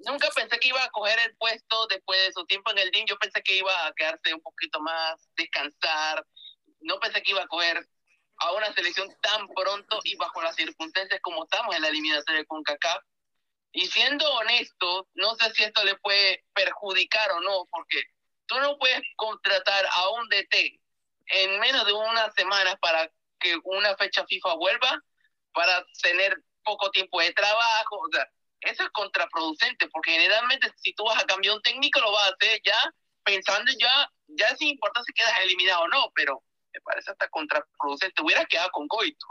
nunca 0.05 0.29
pensé 0.33 0.57
que 0.59 0.69
iba 0.69 0.83
a 0.83 0.89
coger 0.89 1.19
el 1.19 1.35
puesto 1.37 1.87
después 1.87 2.19
de 2.25 2.33
su 2.33 2.45
tiempo 2.45 2.71
en 2.71 2.79
el 2.79 2.91
DIM. 2.91 3.05
Yo 3.07 3.17
pensé 3.17 3.41
que 3.41 3.57
iba 3.57 3.87
a 3.87 3.93
quedarse 3.93 4.33
un 4.33 4.41
poquito 4.41 4.79
más, 4.79 5.29
descansar. 5.35 6.25
No 6.81 6.99
pensé 6.99 7.21
que 7.21 7.31
iba 7.31 7.43
a 7.43 7.47
coger 7.47 7.85
a 8.37 8.51
una 8.53 8.73
selección 8.73 9.13
tan 9.21 9.47
pronto 9.49 9.99
y 10.03 10.15
bajo 10.15 10.41
las 10.41 10.55
circunstancias 10.55 11.19
como 11.21 11.43
estamos 11.43 11.75
en 11.75 11.81
la 11.81 11.89
eliminatoria 11.89 12.41
de 12.41 12.45
CONCACAF. 12.45 13.03
Y 13.71 13.87
siendo 13.87 14.29
honesto, 14.35 15.07
no 15.15 15.35
sé 15.35 15.53
si 15.53 15.63
esto 15.63 15.83
le 15.83 15.95
puede 15.95 16.45
perjudicar 16.53 17.31
o 17.31 17.41
no, 17.41 17.65
porque 17.69 18.01
tú 18.45 18.57
no 18.59 18.77
puedes 18.77 19.01
contratar 19.17 19.85
a 19.91 20.09
un 20.11 20.29
DT 20.29 20.79
en 21.27 21.59
menos 21.59 21.85
de 21.85 21.93
unas 21.93 22.33
semanas 22.35 22.75
para 22.79 23.11
que 23.39 23.57
una 23.63 23.95
fecha 23.97 24.25
FIFA 24.25 24.55
vuelva, 24.55 25.01
para 25.51 25.85
tener 26.01 26.37
poco 26.63 26.89
tiempo 26.91 27.19
de 27.19 27.33
trabajo. 27.33 27.99
O 27.99 28.09
sea, 28.11 28.29
eso 28.61 28.83
es 28.83 28.89
contraproducente, 28.89 29.87
porque 29.89 30.11
generalmente 30.11 30.71
si 30.77 30.93
tú 30.93 31.03
vas 31.05 31.21
a 31.21 31.25
cambiar 31.25 31.55
un 31.55 31.61
técnico, 31.61 31.99
lo 31.99 32.11
vas 32.11 32.29
a 32.29 32.33
hacer 32.33 32.61
ya 32.63 32.93
pensando 33.23 33.71
ya, 33.79 34.09
ya 34.27 34.55
sin 34.55 34.69
importar 34.69 35.03
si 35.03 35.13
quedas 35.13 35.39
eliminado 35.43 35.81
o 35.81 35.87
no, 35.87 36.11
pero 36.15 36.43
me 36.73 36.81
parece 36.81 37.11
hasta 37.11 37.27
contraproducente. 37.29 38.21
Hubiera 38.21 38.45
quedado 38.45 38.69
con 38.71 38.87
Coito. 38.87 39.25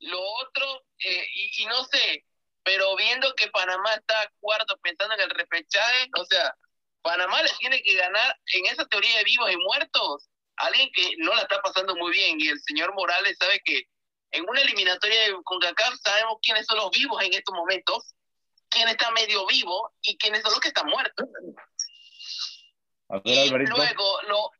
Lo 0.00 0.20
otro, 0.20 0.84
eh, 0.98 1.26
y, 1.58 1.66
no 1.66 1.84
sé, 1.84 2.24
pero 2.62 2.96
viendo 2.96 3.34
que 3.34 3.48
Panamá 3.48 3.94
está 3.94 4.30
cuarto 4.40 4.76
pensando 4.78 5.14
en 5.14 5.20
el 5.20 5.30
repechaje, 5.30 6.10
o 6.18 6.24
sea, 6.24 6.54
Panamá 7.02 7.42
le 7.42 7.50
tiene 7.58 7.82
que 7.82 7.94
ganar 7.94 8.36
en 8.52 8.66
esa 8.66 8.86
teoría 8.86 9.18
de 9.18 9.24
vivos 9.24 9.52
y 9.52 9.56
muertos 9.56 10.28
alguien 10.56 10.90
que 10.94 11.14
no 11.18 11.34
la 11.34 11.42
está 11.42 11.60
pasando 11.60 11.94
muy 11.96 12.12
bien 12.12 12.40
y 12.40 12.48
el 12.48 12.60
señor 12.62 12.94
Morales 12.94 13.36
sabe 13.38 13.60
que 13.64 13.82
en 14.30 14.48
una 14.48 14.60
eliminatoria 14.60 15.16
con 15.44 15.60
CACAF 15.60 15.94
sabemos 16.02 16.38
quiénes 16.42 16.66
son 16.66 16.78
los 16.78 16.90
vivos 16.90 17.22
en 17.22 17.34
estos 17.34 17.54
momentos, 17.54 18.14
quién 18.74 18.88
está 18.88 19.10
medio 19.12 19.46
vivo 19.46 19.94
y 20.02 20.18
quiénes 20.18 20.42
son 20.42 20.50
los 20.50 20.60
que 20.60 20.68
están 20.68 20.86
muertos. 20.86 21.26
y 23.24 23.56
luego 23.56 24.22
lo 24.28 24.50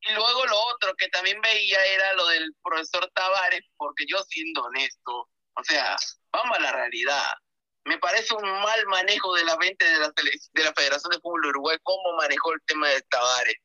y 0.00 0.12
luego 0.12 0.46
lo 0.46 0.60
otro 0.66 0.94
que 0.96 1.08
también 1.08 1.40
veía 1.40 1.84
era 1.84 2.12
lo 2.14 2.28
del 2.28 2.54
profesor 2.62 3.10
Tavares, 3.14 3.62
porque 3.76 4.04
yo 4.06 4.22
siendo 4.22 4.62
honesto, 4.62 5.28
o 5.54 5.64
sea, 5.64 5.96
vamos 6.30 6.56
a 6.56 6.60
la 6.60 6.72
realidad. 6.72 7.34
Me 7.84 7.98
parece 7.98 8.34
un 8.34 8.48
mal 8.48 8.86
manejo 8.86 9.34
de 9.34 9.44
la 9.44 9.56
venta 9.56 9.84
de 9.84 9.98
la, 9.98 10.12
de 10.14 10.64
la 10.64 10.72
Federación 10.74 11.10
de 11.10 11.20
Fútbol 11.20 11.46
Uruguay, 11.46 11.78
cómo 11.82 12.16
manejó 12.16 12.52
el 12.52 12.60
tema 12.66 12.88
de 12.88 13.02
Tavares. 13.02 13.56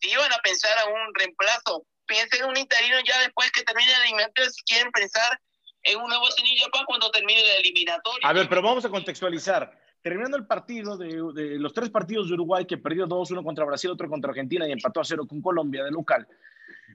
Si 0.00 0.10
iban 0.10 0.32
a 0.32 0.38
pensar 0.38 0.76
a 0.78 0.86
un 0.86 1.14
reemplazo, 1.14 1.86
piensen 2.06 2.42
en 2.42 2.48
un 2.48 2.56
interino 2.56 2.96
ya 3.06 3.20
después 3.20 3.52
que 3.52 3.62
termine 3.62 3.92
el 3.92 4.02
eliminatorio, 4.02 4.50
si 4.50 4.62
quieren 4.62 4.90
pensar 4.92 5.38
en 5.82 5.98
un 5.98 6.08
nuevo 6.08 6.28
tenillo 6.36 6.66
para 6.72 6.84
cuando 6.84 7.10
termine 7.10 7.40
el 7.40 7.64
eliminatorio. 7.64 8.20
A 8.26 8.32
ver, 8.32 8.48
pero 8.48 8.62
vamos 8.62 8.84
a 8.84 8.88
contextualizar. 8.88 9.78
Terminando 10.02 10.36
el 10.36 10.46
partido 10.46 10.96
de, 10.96 11.22
de 11.34 11.58
los 11.58 11.72
tres 11.72 11.90
partidos 11.90 12.28
de 12.28 12.34
Uruguay, 12.34 12.66
que 12.66 12.78
perdió 12.78 13.06
dos, 13.06 13.30
uno 13.30 13.44
contra 13.44 13.64
Brasil, 13.64 13.90
otro 13.90 14.08
contra 14.08 14.30
Argentina 14.30 14.66
y 14.66 14.72
empató 14.72 15.00
a 15.00 15.04
cero 15.04 15.26
con 15.28 15.40
Colombia 15.40 15.84
de 15.84 15.92
local. 15.92 16.26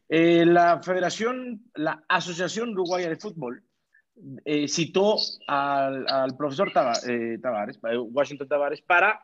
Eh, 0.10 0.46
la 0.46 0.82
Federación, 0.82 1.70
la 1.76 2.04
Asociación 2.08 2.70
Uruguaya 2.70 3.10
de 3.10 3.18
Fútbol, 3.18 3.64
eh, 4.46 4.68
citó 4.68 5.16
al, 5.48 6.08
al 6.08 6.36
profesor 6.36 6.72
eh, 7.08 7.38
Tavares, 7.42 7.80
Washington 7.82 8.48
Tavares, 8.48 8.82
para 8.82 9.24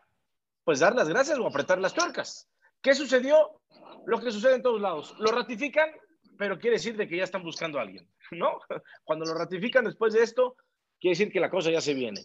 pues 0.64 0.80
dar 0.80 0.96
las 0.96 1.10
gracias 1.10 1.38
o 1.40 1.48
apretar 1.48 1.80
las 1.80 1.94
tuercas. 1.94 2.48
¿Qué 2.82 2.94
sucedió? 2.94 3.62
Lo 4.06 4.20
que 4.20 4.32
sucede 4.32 4.56
en 4.56 4.62
todos 4.62 4.82
lados. 4.82 5.16
Lo 5.20 5.32
ratifican, 5.32 5.90
pero 6.38 6.60
quiere 6.60 6.76
decir 6.76 6.96
de 6.96 7.08
que 7.08 7.18
ya 7.18 7.24
están 7.24 7.44
buscando 7.44 7.80
a 7.80 7.82
alguien, 7.82 8.08
¿no? 8.32 8.60
Cuando 9.04 9.26
lo 9.26 9.34
ratifican 9.34 9.86
después 9.86 10.14
de 10.14 10.24
esto, 10.24 10.56
quiere 11.00 11.18
decir 11.18 11.32
que 11.32 11.40
la 11.40 11.50
cosa 11.50 11.72
ya 11.72 11.82
se 11.82 11.94
viene. 11.94 12.22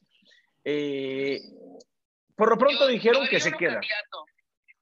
Eh, 0.64 1.38
por 2.36 2.50
lo 2.50 2.58
pronto 2.58 2.86
dijeron 2.86 3.26
que 3.28 3.40
se 3.40 3.52
queda. 3.52 3.80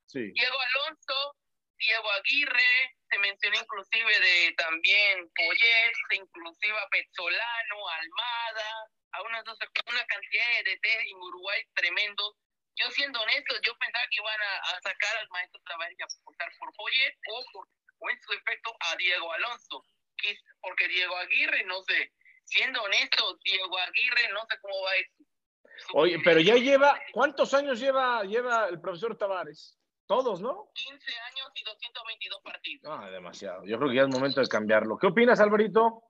Sí. 0.06 0.30
Diego 0.32 0.56
Alonso, 0.60 1.36
Diego 1.78 2.10
Aguirre, 2.12 2.96
se 3.08 3.18
mencionó 3.18 3.56
inclusive 3.60 4.20
de 4.20 4.54
también 4.56 5.30
Poyet, 5.34 5.92
inclusive 6.12 6.78
a 6.78 6.88
Pezzolano, 6.88 7.88
Almada, 7.88 8.70
a 9.12 9.22
una, 9.22 9.42
una 9.42 10.04
cantidad 10.06 10.46
de 10.64 10.70
DT 10.70 10.86
en 11.10 11.16
Uruguay 11.16 11.62
tremendo. 11.74 12.36
Yo 12.76 12.90
siendo 12.90 13.20
honesto, 13.20 13.54
yo 13.62 13.76
pensaba 13.78 14.04
que 14.10 14.16
iban 14.20 14.40
a, 14.40 14.80
sacar 14.82 15.16
al 15.16 15.28
maestro 15.30 15.60
Tavares 15.64 15.96
y 15.98 16.02
a 16.02 16.06
apostar 16.06 16.50
por 16.58 16.72
Poyet 16.74 17.14
o, 17.30 17.44
por, 17.52 17.68
o 18.00 18.10
en 18.10 18.20
su 18.20 18.32
efecto 18.32 18.76
a 18.80 18.96
Diego 18.96 19.32
Alonso, 19.32 19.82
porque 20.60 20.88
Diego 20.88 21.16
Aguirre, 21.16 21.64
no 21.64 21.82
sé, 21.82 22.12
siendo 22.44 22.82
honesto, 22.82 23.38
Diego 23.44 23.78
Aguirre 23.78 24.32
no 24.32 24.40
sé 24.48 24.58
cómo 24.60 24.82
va 24.82 24.90
a 24.90 24.98
ir 24.98 25.06
Oye, 25.92 26.18
pero 26.24 26.40
ya 26.40 26.54
lleva, 26.54 26.98
¿cuántos 27.12 27.52
años 27.54 27.78
lleva, 27.78 28.22
lleva 28.24 28.68
el 28.68 28.80
profesor 28.80 29.16
Tavares? 29.16 29.78
Todos, 30.06 30.40
¿no? 30.40 30.70
15 30.74 30.94
años 31.30 31.50
y 31.54 31.64
222 31.64 32.40
partidos. 32.42 32.84
Ah, 32.88 33.10
demasiado. 33.10 33.64
Yo 33.66 33.76
creo 33.76 33.90
que 33.90 33.96
ya 33.96 34.02
es 34.02 34.08
momento 34.08 34.40
de 34.40 34.46
cambiarlo. 34.46 34.96
¿Qué 34.98 35.08
opinas, 35.08 35.40
Alvarito? 35.40 36.04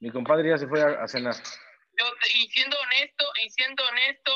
Mi 0.00 0.10
compadre 0.10 0.50
ya 0.50 0.58
se 0.58 0.68
fue 0.68 0.80
a, 0.82 1.08
cenar. 1.08 1.34
Yo, 1.34 2.04
y 2.34 2.48
siendo 2.50 2.78
honesto, 2.78 3.24
y 3.42 3.50
siendo 3.50 3.82
honesto, 3.88 4.32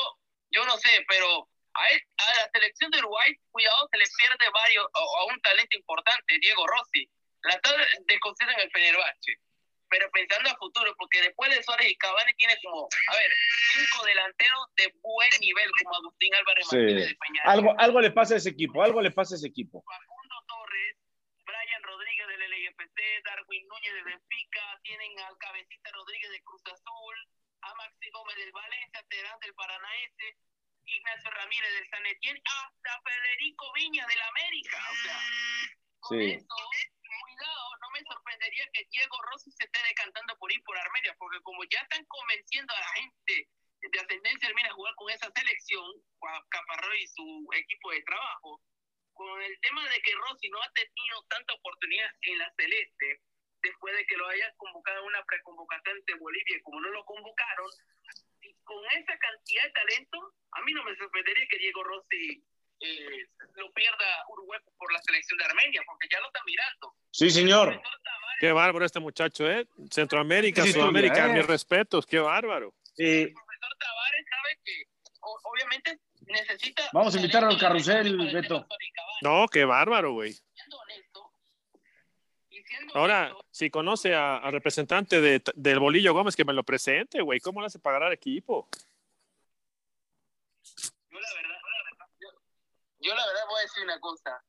yo 0.49 0.65
no 0.65 0.75
sé, 0.77 1.05
pero 1.07 1.47
a, 1.73 2.35
la 2.39 2.49
selección 2.53 2.91
de 2.91 2.99
Uruguay, 2.99 3.33
cuidado, 3.51 3.87
se 3.91 3.97
le 3.97 4.05
pierde 4.17 4.51
varios, 4.53 4.85
a, 4.93 5.25
un 5.25 5.41
talento 5.41 5.77
importante, 5.77 6.37
Diego 6.39 6.65
Rossi. 6.67 7.09
La 7.43 7.55
está 7.55 7.75
desconocido 8.07 8.51
en 8.51 8.59
el 8.61 8.71
Fenerbahce 8.71 9.39
pero 9.93 10.09
pensando 10.09 10.49
a 10.49 10.57
futuro, 10.57 10.89
porque 10.97 11.21
después 11.21 11.53
de 11.53 11.61
Suárez 11.61 11.91
y 11.91 11.95
Cavani 11.97 12.33
tiene 12.33 12.57
como, 12.65 12.89
a 12.89 13.13
ver, 13.13 13.31
cinco 13.77 14.03
delanteros 14.03 14.65
de 14.75 14.89
buen 15.03 15.29
nivel, 15.39 15.69
como 15.77 15.95
Agustín 15.95 16.33
Álvarez 16.33 16.65
Martínez 16.65 17.07
de 17.09 17.15
Peñarol. 17.21 17.53
Algo, 17.53 17.69
algo 17.77 18.01
le 18.01 18.09
pasa 18.09 18.33
a 18.33 18.37
ese 18.37 18.49
equipo, 18.49 18.81
algo 18.81 19.01
le 19.01 19.11
pasa 19.11 19.35
a 19.35 19.37
ese 19.37 19.47
equipo. 19.47 19.85
Facundo 19.85 20.35
Torres, 20.47 20.97
Brian 21.45 21.83
Rodríguez 21.83 22.25
del 22.25 22.41
LFC, 22.41 22.97
Darwin 23.21 23.67
Núñez 23.67 23.93
de 23.93 24.03
Benfica, 24.03 24.65
tienen 24.81 25.13
al 25.29 25.37
Cabecita 25.37 25.91
Rodríguez 25.93 26.31
de 26.31 26.41
Cruz 26.41 26.63
Azul, 26.73 27.15
a 27.61 27.73
Maxi 27.75 28.09
Gómez 28.09 28.35
del 28.37 28.51
Valencia, 28.51 29.05
Terán 29.09 29.39
del 29.41 29.53
Paranaense, 29.53 30.37
Ignacio 30.85 31.31
Ramírez 31.31 31.73
del 31.73 31.89
San 31.89 32.05
Etienne, 32.05 32.41
hasta 32.45 33.01
Federico 33.01 33.71
Viña 33.73 34.05
del 34.07 34.21
América. 34.21 34.77
O 34.91 34.95
sea, 34.95 35.19
con 35.99 36.21
eso 36.21 36.55
cuidado, 37.23 37.77
no 37.81 37.89
me 37.91 38.01
sorprendería 38.03 38.69
que 38.73 38.85
Diego 38.91 39.17
Rossi 39.31 39.51
se 39.51 39.65
esté 39.65 39.79
decantando 39.87 40.37
por 40.37 40.51
ir 40.51 40.63
por 40.63 40.77
Armenia, 40.77 41.15
porque 41.17 41.41
como 41.41 41.63
ya 41.65 41.79
están 41.81 42.03
convenciendo 42.05 42.73
a 42.73 42.79
la 42.79 42.89
gente 42.99 43.49
de 43.81 43.99
ascendencia 43.99 44.47
armenia 44.47 44.71
a 44.71 44.75
jugar 44.75 44.95
con 44.95 45.09
esa 45.11 45.31
selección, 45.31 45.85
Caparro 46.49 46.95
y 46.95 47.07
su 47.07 47.47
equipo 47.53 47.91
de 47.91 48.01
trabajo, 48.03 48.61
con 49.13 49.41
el 49.41 49.59
tema 49.59 49.87
de 49.89 50.01
que 50.01 50.15
Rossi 50.15 50.49
no 50.49 50.61
ha 50.61 50.71
tenido 50.71 51.23
tanta 51.29 51.53
oportunidad 51.53 52.09
en 52.21 52.37
la 52.39 52.51
celeste, 52.57 53.21
después 53.61 53.95
de 53.95 54.05
que 54.05 54.17
lo 54.17 54.27
hayan 54.27 54.51
convocado 54.57 54.99
en 55.01 55.07
una 55.07 55.23
preconvocación 55.25 56.03
de 56.05 56.15
Bolivia, 56.15 56.59
como 56.63 56.79
no 56.81 56.89
lo 56.89 57.05
convocaron, 57.05 57.69
con 58.63 58.83
esa 58.85 59.17
cantidad 59.17 59.63
de 59.63 59.71
talento, 59.71 60.33
a 60.51 60.61
mí 60.61 60.73
no 60.73 60.83
me 60.83 60.95
sorprendería 60.95 61.45
que 61.49 61.57
Diego 61.57 61.83
Rossi 61.83 62.43
eh, 62.79 63.27
lo 63.55 63.71
pierda 63.71 64.05
Uruguay 64.29 64.59
por 64.77 64.91
la 64.91 65.01
selección 65.01 65.37
de 65.37 65.45
Armenia, 65.45 65.81
porque 65.85 66.07
ya 66.11 66.19
lo 66.19 66.27
está 66.27 66.39
mirando. 66.45 66.93
Sí, 67.11 67.29
señor. 67.29 67.81
Qué 68.39 68.51
bárbaro 68.51 68.85
este 68.85 68.99
muchacho, 68.99 69.49
¿eh? 69.49 69.65
Centroamérica, 69.89 70.65
Sudamérica, 70.65 71.27
mis 71.27 71.45
respetos, 71.45 72.05
qué 72.05 72.19
bárbaro. 72.19 72.73
El 72.97 73.33
profesor 73.33 73.77
Tavares 73.79 74.25
sabe 74.29 74.59
que 74.65 74.83
obviamente 75.43 75.99
necesita... 76.27 76.89
Vamos 76.91 77.15
a 77.15 77.17
invitarlo 77.17 77.49
al 77.49 77.57
carrusel, 77.57 78.17
Beto. 78.33 78.67
No, 79.21 79.47
qué 79.47 79.63
bárbaro, 79.63 80.13
güey. 80.13 80.35
Ahora, 82.93 83.35
si 83.51 83.69
conoce 83.69 84.13
al 84.15 84.51
representante 84.51 85.21
de, 85.21 85.41
del 85.55 85.79
Bolillo 85.79 86.13
Gómez, 86.13 86.35
que 86.35 86.45
me 86.45 86.53
lo 86.53 86.63
presente, 86.63 87.21
güey. 87.21 87.39
¿Cómo 87.39 87.61
le 87.61 87.67
hace 87.67 87.79
pagar 87.79 88.03
al 88.03 88.13
equipo? 88.13 88.67
Yo 91.09 91.19
la 91.19 91.33
verdad, 91.35 91.57
yo 92.99 93.15
la 93.15 93.25
verdad 93.25 93.41
voy 93.49 93.59
a 93.59 93.63
decir 93.63 93.83
una 93.83 93.99
cosa. 93.99 94.43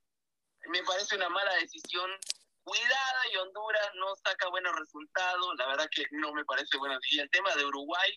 Me 0.68 0.82
parece 0.82 1.16
una 1.16 1.28
mala 1.28 1.54
decisión 1.54 2.10
cuidada 2.62 3.20
y 3.32 3.36
Honduras 3.36 3.90
no 3.96 4.14
saca 4.16 4.48
buenos 4.48 4.74
resultados. 4.76 5.54
La 5.58 5.66
verdad 5.66 5.88
que 5.90 6.04
no 6.12 6.32
me 6.32 6.44
parece 6.44 6.76
bueno. 6.78 6.98
Y 7.10 7.18
el 7.20 7.30
tema 7.30 7.54
de 7.54 7.64
Uruguay, 7.64 8.10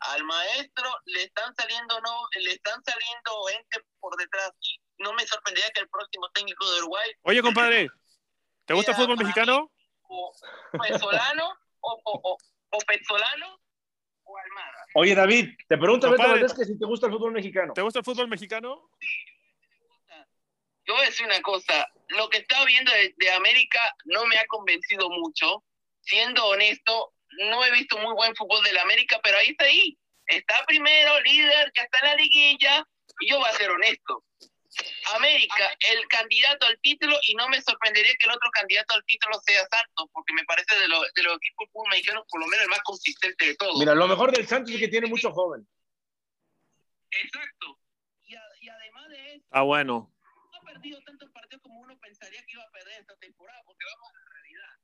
al 0.00 0.24
maestro 0.24 0.88
le 1.06 1.24
están 1.24 1.54
saliendo, 1.54 2.00
no, 2.00 2.28
le 2.34 2.52
están 2.52 2.82
saliendo 2.84 3.44
gente 3.44 3.84
por 3.98 4.16
detrás. 4.16 4.52
No 4.98 5.12
me 5.14 5.26
sorprendería 5.26 5.70
que 5.70 5.80
el 5.80 5.88
próximo 5.88 6.30
técnico 6.30 6.70
de 6.70 6.78
Uruguay. 6.78 7.10
Oye, 7.22 7.42
compadre, 7.42 7.90
¿te 8.70 8.74
gusta 8.74 8.92
el 8.92 8.96
fútbol 8.96 9.18
mexicano? 9.18 9.70
O 10.02 10.32
Pesolano, 10.72 11.52
o, 11.80 12.00
o, 12.04 12.38
o 12.70 12.78
Pezzolano, 12.86 13.60
o 14.24 14.38
Almada. 14.38 14.86
Oye, 14.94 15.14
David, 15.14 15.50
te 15.68 15.76
pregunto, 15.76 16.10
Beto 16.10 16.54
que 16.56 16.64
si 16.64 16.78
te 16.78 16.86
gusta 16.86 17.06
el 17.06 17.12
fútbol 17.12 17.32
mexicano. 17.32 17.72
¿Te 17.74 17.82
gusta 17.82 17.98
el 18.00 18.04
fútbol 18.04 18.28
mexicano? 18.28 18.90
Sí 19.00 19.08
yo 20.90 20.96
voy 20.96 21.04
a 21.04 21.06
decir 21.06 21.24
una 21.24 21.40
cosa, 21.42 21.88
lo 22.08 22.28
que 22.28 22.38
estaba 22.38 22.64
viendo 22.64 22.90
de, 22.90 23.30
América 23.30 23.78
no 24.06 24.26
me 24.26 24.36
ha 24.36 24.46
convencido 24.46 25.08
mucho. 25.08 25.62
Siendo 26.00 26.44
honesto, 26.46 27.12
no 27.48 27.64
he 27.64 27.70
visto 27.70 27.96
muy 27.98 28.12
buen 28.14 28.34
fútbol 28.34 28.64
de 28.64 28.72
la 28.72 28.82
América, 28.82 29.20
pero 29.22 29.38
ahí 29.38 29.50
está 29.50 29.66
ahí. 29.66 29.96
Está 30.26 30.64
primero, 30.66 31.20
líder, 31.20 31.70
ya 31.76 31.82
está 31.82 31.98
en 31.98 32.06
la 32.06 32.14
liguilla, 32.16 32.84
y 33.20 33.30
yo 33.30 33.38
voy 33.38 33.48
a 33.48 33.52
ser 33.52 33.70
honesto. 33.70 34.24
América, 35.16 35.70
el 35.90 36.06
candidato 36.08 36.66
al 36.66 36.78
título, 36.80 37.16
y 37.26 37.34
no 37.34 37.48
me 37.48 37.60
sorprendería 37.60 38.14
que 38.18 38.26
el 38.26 38.32
otro 38.32 38.50
candidato 38.50 38.94
al 38.94 39.04
título 39.04 39.40
sea 39.44 39.66
Santos, 39.66 40.08
porque 40.12 40.32
me 40.34 40.44
parece 40.44 40.78
de, 40.78 40.88
los 40.88 41.06
equipos 41.14 41.68
mexicanos 41.90 42.24
por 42.28 42.40
lo 42.40 42.46
menos 42.46 42.64
el 42.64 42.70
más 42.70 42.82
consistente 42.82 43.46
de 43.46 43.56
todos. 43.56 43.78
Mira, 43.78 43.94
lo 43.94 44.06
mejor 44.06 44.32
del 44.32 44.46
Santos 44.46 44.72
es 44.72 44.80
que 44.80 44.88
tiene 44.88 45.08
mucho 45.08 45.32
joven. 45.32 45.66
Exacto. 47.10 47.78
Y, 48.22 48.34
y 48.34 48.68
además 48.68 49.08
de 49.08 49.34
eso. 49.34 49.46
Ah, 49.50 49.62
bueno 49.62 50.12
perdido 50.72 51.02
tantos 51.02 51.30
partidos 51.30 51.62
como 51.62 51.80
uno 51.80 51.98
pensaría 51.98 52.44
que 52.46 52.52
iba 52.52 52.62
a 52.62 52.70
perder 52.70 53.00
esta 53.00 53.16
temporada, 53.16 53.62
porque 53.64 53.84
vamos 53.84 54.10
a 54.10 54.18
la 54.18 54.32
realidad. 54.32 54.74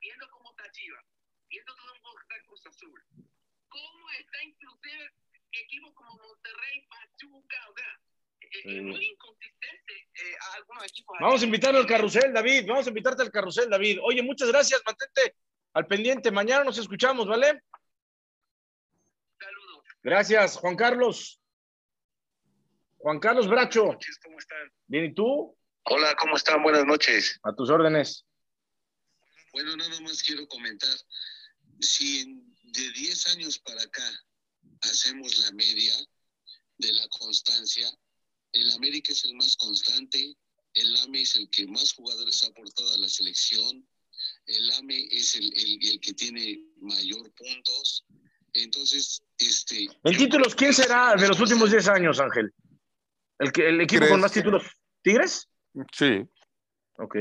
Viendo 0.00 0.28
cómo 0.30 0.50
está 0.50 0.70
Chivas, 0.72 1.04
viendo 1.48 1.74
cómo 1.76 2.18
está 2.18 2.42
Cruz 2.46 2.66
Azul, 2.66 3.04
cómo 3.68 4.10
está 4.18 4.42
inclusive 4.42 5.12
equipos 5.52 5.94
como 5.94 6.16
Monterrey, 6.16 6.86
Pachuca, 6.88 7.68
o 7.68 7.74
sea, 7.76 8.00
es 8.52 8.82
muy 8.82 9.06
inconsistente 9.06 9.92
eh, 10.14 10.36
a 10.40 10.54
algunos 10.56 10.84
equipos. 10.84 11.16
Vamos 11.20 11.42
a 11.42 11.44
invitarlo 11.44 11.78
al 11.78 11.86
carrusel, 11.86 12.32
David. 12.32 12.66
Vamos 12.68 12.86
a 12.86 12.90
invitarte 12.90 13.22
al 13.22 13.30
carrusel, 13.30 13.70
David. 13.70 13.98
Oye, 14.02 14.22
muchas 14.22 14.48
gracias, 14.48 14.82
mantente, 14.84 15.36
Al 15.72 15.86
pendiente, 15.86 16.30
mañana 16.30 16.64
nos 16.64 16.78
escuchamos, 16.78 17.26
¿vale? 17.26 17.62
Saludos. 19.38 19.84
Gracias, 20.02 20.56
Juan 20.56 20.76
Carlos. 20.76 21.40
Juan 22.98 23.18
Carlos 23.18 23.48
Bracho. 23.48 23.98
¿Cómo 24.22 24.38
están? 24.38 24.72
Bien, 24.86 25.06
¿y 25.06 25.14
tú? 25.14 25.56
Hola, 25.84 26.14
¿cómo 26.14 26.36
están? 26.36 26.62
Buenas 26.62 26.84
noches. 26.84 27.40
A 27.42 27.52
tus 27.52 27.70
órdenes. 27.70 28.24
Bueno, 29.52 29.76
nada 29.76 30.00
más 30.02 30.22
quiero 30.22 30.46
comentar. 30.46 30.96
Si 31.80 32.24
de 32.62 32.92
10 32.92 33.26
años 33.34 33.58
para 33.58 33.82
acá 33.82 34.04
hacemos 34.82 35.36
la 35.38 35.50
media 35.52 35.94
de 36.78 36.92
la 36.92 37.08
constancia, 37.08 37.88
el 38.52 38.70
América 38.72 39.12
es 39.12 39.24
el 39.24 39.34
más 39.34 39.56
constante, 39.56 40.36
el 40.74 40.96
AME 40.98 41.22
es 41.22 41.36
el 41.36 41.48
que 41.50 41.66
más 41.66 41.92
jugadores 41.92 42.42
ha 42.42 42.46
aportado 42.46 42.94
a 42.94 42.98
la 42.98 43.08
selección, 43.08 43.86
el 44.46 44.70
AME 44.72 45.08
es 45.10 45.34
el, 45.34 45.44
el- 45.56 45.88
el 45.90 46.00
que 46.00 46.12
tiene 46.14 46.64
mayor 46.80 47.32
puntos. 47.34 48.04
Entonces, 48.54 49.22
este... 49.38 49.86
En 50.04 50.16
títulos, 50.16 50.54
¿quién 50.54 50.74
será 50.74 51.14
de 51.16 51.28
los 51.28 51.40
últimos 51.40 51.70
constante. 51.70 51.76
10 51.76 51.88
años, 51.88 52.20
Ángel? 52.20 52.52
El, 53.38 53.52
que, 53.52 53.68
el 53.68 53.80
equipo 53.80 54.00
¿Crees? 54.00 54.10
con 54.12 54.20
más 54.20 54.32
títulos. 54.32 54.62
¿Tigres? 55.02 55.48
Sí. 55.96 56.20
Ok. 56.98 57.16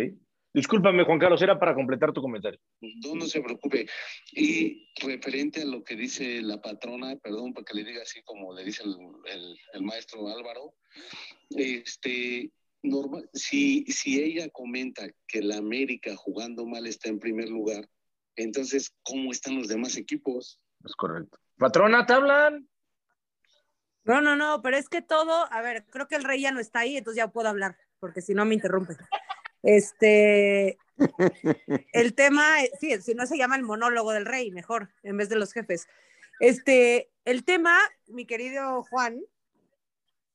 Discúlpame, 0.54 1.04
Juan 1.06 1.18
Carlos, 1.20 1.42
era 1.42 1.58
para 1.58 1.74
completar 1.74 2.12
tu 2.12 2.22
comentario. 2.22 2.60
No, 2.82 3.16
no 3.16 3.26
se 3.26 3.42
preocupe. 3.42 3.88
Y 4.34 4.90
referente 5.02 5.62
a 5.62 5.66
lo 5.66 5.82
que 5.84 5.96
dice 5.96 6.42
la 6.42 6.62
patrona, 6.62 7.16
perdón 7.16 7.54
porque 7.54 7.74
le 7.74 7.86
diga 7.86 8.02
así 8.02 8.22
como 8.24 8.54
le 8.54 8.64
dice 8.66 8.84
el, 8.84 8.96
el- 9.32 9.58
el 9.74 9.82
maestro 9.84 10.28
Álvaro, 10.28 10.74
este, 11.52 12.52
normal, 12.84 13.30
si, 13.34 13.86
si 13.86 14.22
ella 14.22 14.50
comenta 14.50 15.08
que 15.28 15.42
la 15.42 15.58
América 15.58 16.16
jugando 16.16 16.66
mal 16.66 16.86
está 16.88 17.10
en 17.10 17.20
primer 17.20 17.50
lugar, 17.50 17.88
entonces, 18.36 18.94
¿cómo 19.04 19.32
están 19.32 19.56
los 19.58 19.68
demás 19.68 19.98
equipos? 19.98 20.60
Es 20.86 20.96
correcto. 20.96 21.38
Patrona, 21.58 22.06
¿te 22.06 22.14
hablan? 22.14 22.68
No, 24.04 24.20
no, 24.20 24.36
no, 24.36 24.62
pero 24.62 24.78
es 24.78 24.90
que 24.90 25.02
todo, 25.02 25.48
a 25.52 25.62
ver, 25.62 25.86
creo 25.92 26.08
que 26.08 26.16
el 26.16 26.24
rey 26.24 26.42
ya 26.42 26.52
no 26.52 26.60
está 26.60 26.80
ahí, 26.80 26.98
entonces 26.98 27.18
ya 27.18 27.28
puedo 27.32 27.48
hablar, 27.50 27.78
porque 28.00 28.22
si 28.22 28.34
no 28.34 28.46
me 28.46 28.56
interrumpe. 28.56 28.96
Este, 29.64 30.78
el 31.94 32.14
tema, 32.14 32.64
eh, 32.64 32.72
sí, 32.80 33.00
si 33.02 33.14
no 33.14 33.26
se 33.26 33.38
llama 33.38 33.56
el 33.56 33.64
monólogo 33.64 34.12
del 34.12 34.26
rey, 34.26 34.52
mejor, 34.52 34.90
en 35.04 35.18
vez 35.18 35.30
de 35.30 35.36
los 35.36 35.54
jefes. 35.54 35.88
Este, 36.40 37.10
el 37.26 37.44
tema, 37.44 37.78
mi 38.08 38.26
querido 38.26 38.84
Juan, 38.84 39.22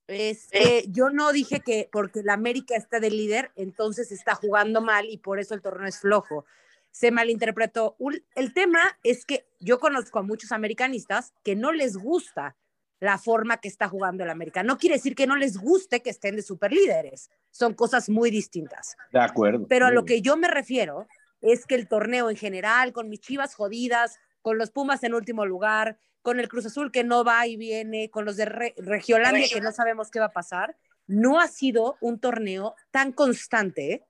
es 0.06 0.46
que 0.48 0.84
yo 0.88 1.10
no 1.10 1.32
dije 1.32 1.60
que 1.60 1.88
porque 1.90 2.22
la 2.22 2.34
América 2.34 2.76
está 2.76 3.00
de 3.00 3.10
líder, 3.10 3.50
entonces 3.56 4.12
está 4.12 4.34
jugando 4.36 4.80
mal 4.80 5.06
y 5.10 5.18
por 5.18 5.40
eso 5.40 5.54
el 5.54 5.62
torneo 5.62 5.88
es 5.88 5.98
flojo. 5.98 6.44
Se 6.92 7.10
malinterpretó. 7.10 7.96
El 8.34 8.54
tema 8.54 8.98
es 9.02 9.26
que 9.26 9.46
yo 9.58 9.80
conozco 9.80 10.18
a 10.18 10.22
muchos 10.22 10.52
americanistas 10.52 11.34
que 11.42 11.56
no 11.56 11.72
les 11.72 11.96
gusta 11.96 12.56
la 13.00 13.18
forma 13.18 13.58
que 13.58 13.68
está 13.68 13.88
jugando 13.88 14.24
el 14.24 14.30
América. 14.30 14.62
No 14.62 14.78
quiere 14.78 14.96
decir 14.96 15.14
que 15.14 15.26
no 15.26 15.36
les 15.36 15.58
guste 15.58 16.00
que 16.00 16.10
estén 16.10 16.36
de 16.36 16.42
superlíderes. 16.42 17.30
Son 17.50 17.74
cosas 17.74 18.08
muy 18.08 18.30
distintas. 18.30 18.96
De 19.12 19.20
acuerdo. 19.20 19.66
Pero 19.68 19.86
a 19.86 19.90
lo 19.90 20.04
que 20.04 20.22
yo 20.22 20.36
me 20.36 20.48
refiero 20.48 21.06
es 21.42 21.66
que 21.66 21.74
el 21.74 21.88
torneo 21.88 22.30
en 22.30 22.36
general, 22.36 22.92
con 22.92 23.08
mis 23.08 23.20
chivas 23.20 23.54
jodidas, 23.54 24.18
con 24.40 24.56
los 24.58 24.70
Pumas 24.70 25.02
en 25.04 25.12
último 25.14 25.44
lugar, 25.44 25.98
con 26.22 26.40
el 26.40 26.48
Cruz 26.48 26.66
Azul 26.66 26.90
que 26.90 27.04
no 27.04 27.22
va 27.22 27.46
y 27.46 27.56
viene, 27.56 28.10
con 28.10 28.24
los 28.24 28.36
de 28.36 28.46
Re- 28.46 28.74
Regiolandia 28.78 29.46
que 29.52 29.60
no 29.60 29.72
sabemos 29.72 30.10
qué 30.10 30.18
va 30.18 30.26
a 30.26 30.32
pasar, 30.32 30.76
no 31.06 31.38
ha 31.38 31.46
sido 31.48 31.96
un 32.00 32.18
torneo 32.18 32.74
tan 32.90 33.12
constante 33.12 34.04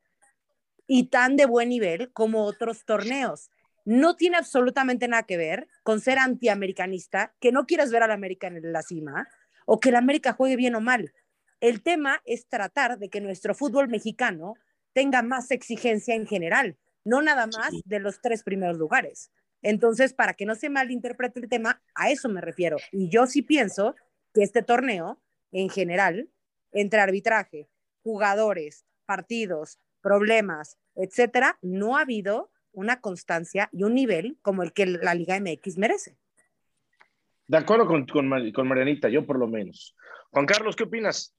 y 0.86 1.08
tan 1.08 1.36
de 1.36 1.46
buen 1.46 1.68
nivel 1.68 2.12
como 2.12 2.44
otros 2.44 2.84
torneos. 2.84 3.50
No 3.86 4.16
tiene 4.16 4.36
absolutamente 4.36 5.06
nada 5.06 5.22
que 5.22 5.36
ver 5.36 5.68
con 5.84 6.00
ser 6.00 6.18
antiamericanista, 6.18 7.34
que 7.40 7.52
no 7.52 7.66
quieras 7.66 7.92
ver 7.92 8.02
al 8.02 8.10
América 8.10 8.48
en 8.48 8.72
la 8.72 8.82
cima, 8.82 9.28
o 9.64 9.78
que 9.78 9.90
el 9.90 9.94
América 9.94 10.32
juegue 10.32 10.56
bien 10.56 10.74
o 10.74 10.80
mal. 10.80 11.12
El 11.60 11.82
tema 11.84 12.20
es 12.24 12.48
tratar 12.48 12.98
de 12.98 13.08
que 13.08 13.20
nuestro 13.20 13.54
fútbol 13.54 13.88
mexicano 13.88 14.54
tenga 14.92 15.22
más 15.22 15.52
exigencia 15.52 16.16
en 16.16 16.26
general, 16.26 16.76
no 17.04 17.22
nada 17.22 17.46
más 17.46 17.70
de 17.84 18.00
los 18.00 18.20
tres 18.20 18.42
primeros 18.42 18.76
lugares. 18.76 19.30
Entonces, 19.62 20.12
para 20.14 20.34
que 20.34 20.46
no 20.46 20.56
se 20.56 20.68
malinterprete 20.68 21.38
el 21.38 21.48
tema, 21.48 21.80
a 21.94 22.10
eso 22.10 22.28
me 22.28 22.40
refiero. 22.40 22.78
Y 22.90 23.08
yo 23.08 23.28
sí 23.28 23.42
pienso 23.42 23.94
que 24.34 24.42
este 24.42 24.62
torneo, 24.62 25.22
en 25.52 25.70
general, 25.70 26.28
entre 26.72 26.98
arbitraje, 26.98 27.68
jugadores, 28.02 28.84
partidos, 29.06 29.78
problemas, 30.00 30.76
etcétera, 30.96 31.56
no 31.62 31.96
ha 31.96 32.00
habido 32.00 32.50
una 32.76 33.00
constancia 33.00 33.68
y 33.72 33.82
un 33.82 33.94
nivel 33.94 34.36
como 34.42 34.62
el 34.62 34.72
que 34.72 34.86
la 34.86 35.14
Liga 35.14 35.40
MX 35.40 35.78
merece. 35.78 36.16
De 37.48 37.56
acuerdo 37.56 37.86
con, 37.86 38.06
con, 38.06 38.28
Mar- 38.28 38.52
con 38.52 38.68
Marianita, 38.68 39.08
yo 39.08 39.24
por 39.26 39.38
lo 39.38 39.46
menos. 39.48 39.94
Juan 40.30 40.46
Carlos, 40.46 40.76
¿qué 40.76 40.84
opinas? 40.84 41.34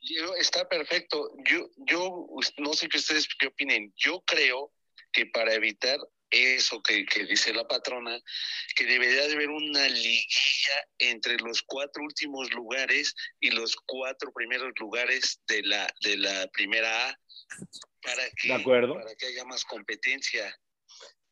Yo- 0.00 0.34
está 0.36 0.68
perfecto. 0.68 1.30
Yo, 1.44 1.68
yo 1.76 2.26
no 2.58 2.72
sé 2.72 2.88
qué 2.88 2.98
ustedes 2.98 3.28
qué 3.38 3.46
opinen. 3.46 3.92
Yo 3.96 4.22
creo 4.26 4.72
que 5.12 5.26
para 5.26 5.54
evitar 5.54 5.98
eso 6.30 6.82
que, 6.82 7.06
que 7.06 7.24
dice 7.24 7.54
la 7.54 7.66
patrona, 7.68 8.18
que 8.74 8.84
debería 8.84 9.26
de 9.26 9.34
haber 9.34 9.48
una 9.50 9.86
liguilla 9.88 10.86
entre 10.98 11.36
los 11.38 11.62
cuatro 11.62 12.02
últimos 12.02 12.52
lugares 12.52 13.14
y 13.40 13.50
los 13.50 13.76
cuatro 13.76 14.32
primeros 14.32 14.72
lugares 14.80 15.40
de 15.46 15.62
la, 15.62 15.86
de 16.02 16.16
la 16.18 16.46
primera 16.52 17.10
A 17.10 17.18
para 18.02 18.22
que, 18.40 18.48
De 18.48 18.54
acuerdo. 18.54 18.94
para 18.94 19.14
que 19.14 19.26
haya 19.26 19.44
más 19.44 19.64
competencia. 19.64 20.46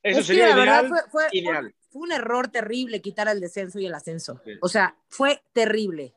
Eso 0.02 0.20
Es 0.20 0.26
que 0.26 0.34
sería 0.34 0.48
la 0.50 0.56
verdad 0.56 0.84
ideal. 0.84 0.88
fue, 0.88 1.10
fue- 1.10 1.28
ideal. 1.32 1.74
fue 1.90 2.02
un 2.02 2.12
error 2.12 2.48
terrible 2.48 3.00
quitar 3.02 3.28
el 3.28 3.40
descenso 3.40 3.78
y 3.78 3.86
el 3.86 3.94
ascenso. 3.94 4.40
Sí. 4.44 4.52
O 4.60 4.68
sea, 4.68 4.96
fue 5.08 5.42
terrible. 5.52 6.14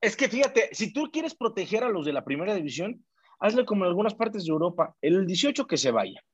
Es 0.00 0.16
que 0.16 0.28
fíjate, 0.28 0.70
si 0.72 0.92
tú 0.92 1.10
quieres 1.12 1.34
proteger 1.34 1.84
a 1.84 1.88
los 1.88 2.04
de 2.06 2.12
la 2.12 2.24
primera 2.24 2.54
división, 2.54 3.04
hazle 3.38 3.64
como 3.64 3.84
en 3.84 3.88
algunas 3.90 4.14
partes 4.14 4.44
de 4.44 4.50
Europa, 4.50 4.96
el 5.00 5.26
18 5.26 5.66
que 5.66 5.76
se 5.76 5.90
vaya. 5.92 6.24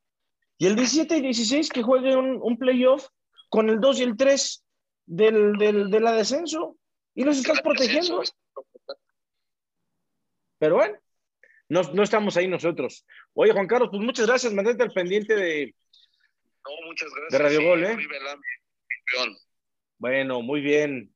Y 0.57 0.67
el 0.67 0.75
17 0.77 1.17
y 1.19 1.21
16 1.21 1.69
que 1.69 1.83
juegue 1.83 2.17
un, 2.17 2.39
un 2.43 2.59
playoff 2.59 3.09
con 3.51 3.69
el 3.69 3.79
2 3.81 4.01
y 4.01 4.03
el 4.05 4.17
3 4.17 4.65
del, 5.07 5.53
del, 5.59 5.91
de 5.91 6.01
la 6.01 6.13
descenso. 6.13 6.77
Y 7.15 7.25
los 7.25 7.37
estás 7.39 7.61
protegiendo. 7.63 8.23
Pero 10.59 10.77
bueno, 10.77 10.99
no, 11.69 11.83
no 11.83 12.03
estamos 12.03 12.37
ahí 12.37 12.49
nosotros. 12.49 13.05
Oye, 13.35 13.53
Juan 13.53 13.67
Carlos, 13.67 13.91
pues 13.91 14.03
muchas 14.03 14.27
gracias. 14.27 14.53
Mantente 14.53 14.83
al 14.83 14.93
pendiente 14.93 15.35
de. 15.35 15.75
No, 16.65 16.87
muchas 16.87 17.09
gracias. 17.11 17.33
De 17.33 17.39
Radio 17.39 17.61
Sí, 17.61 17.67
Gol, 17.67 17.85
¿eh? 17.85 17.97
Bueno, 19.99 20.43
muy 20.43 20.61
bien. 20.61 21.15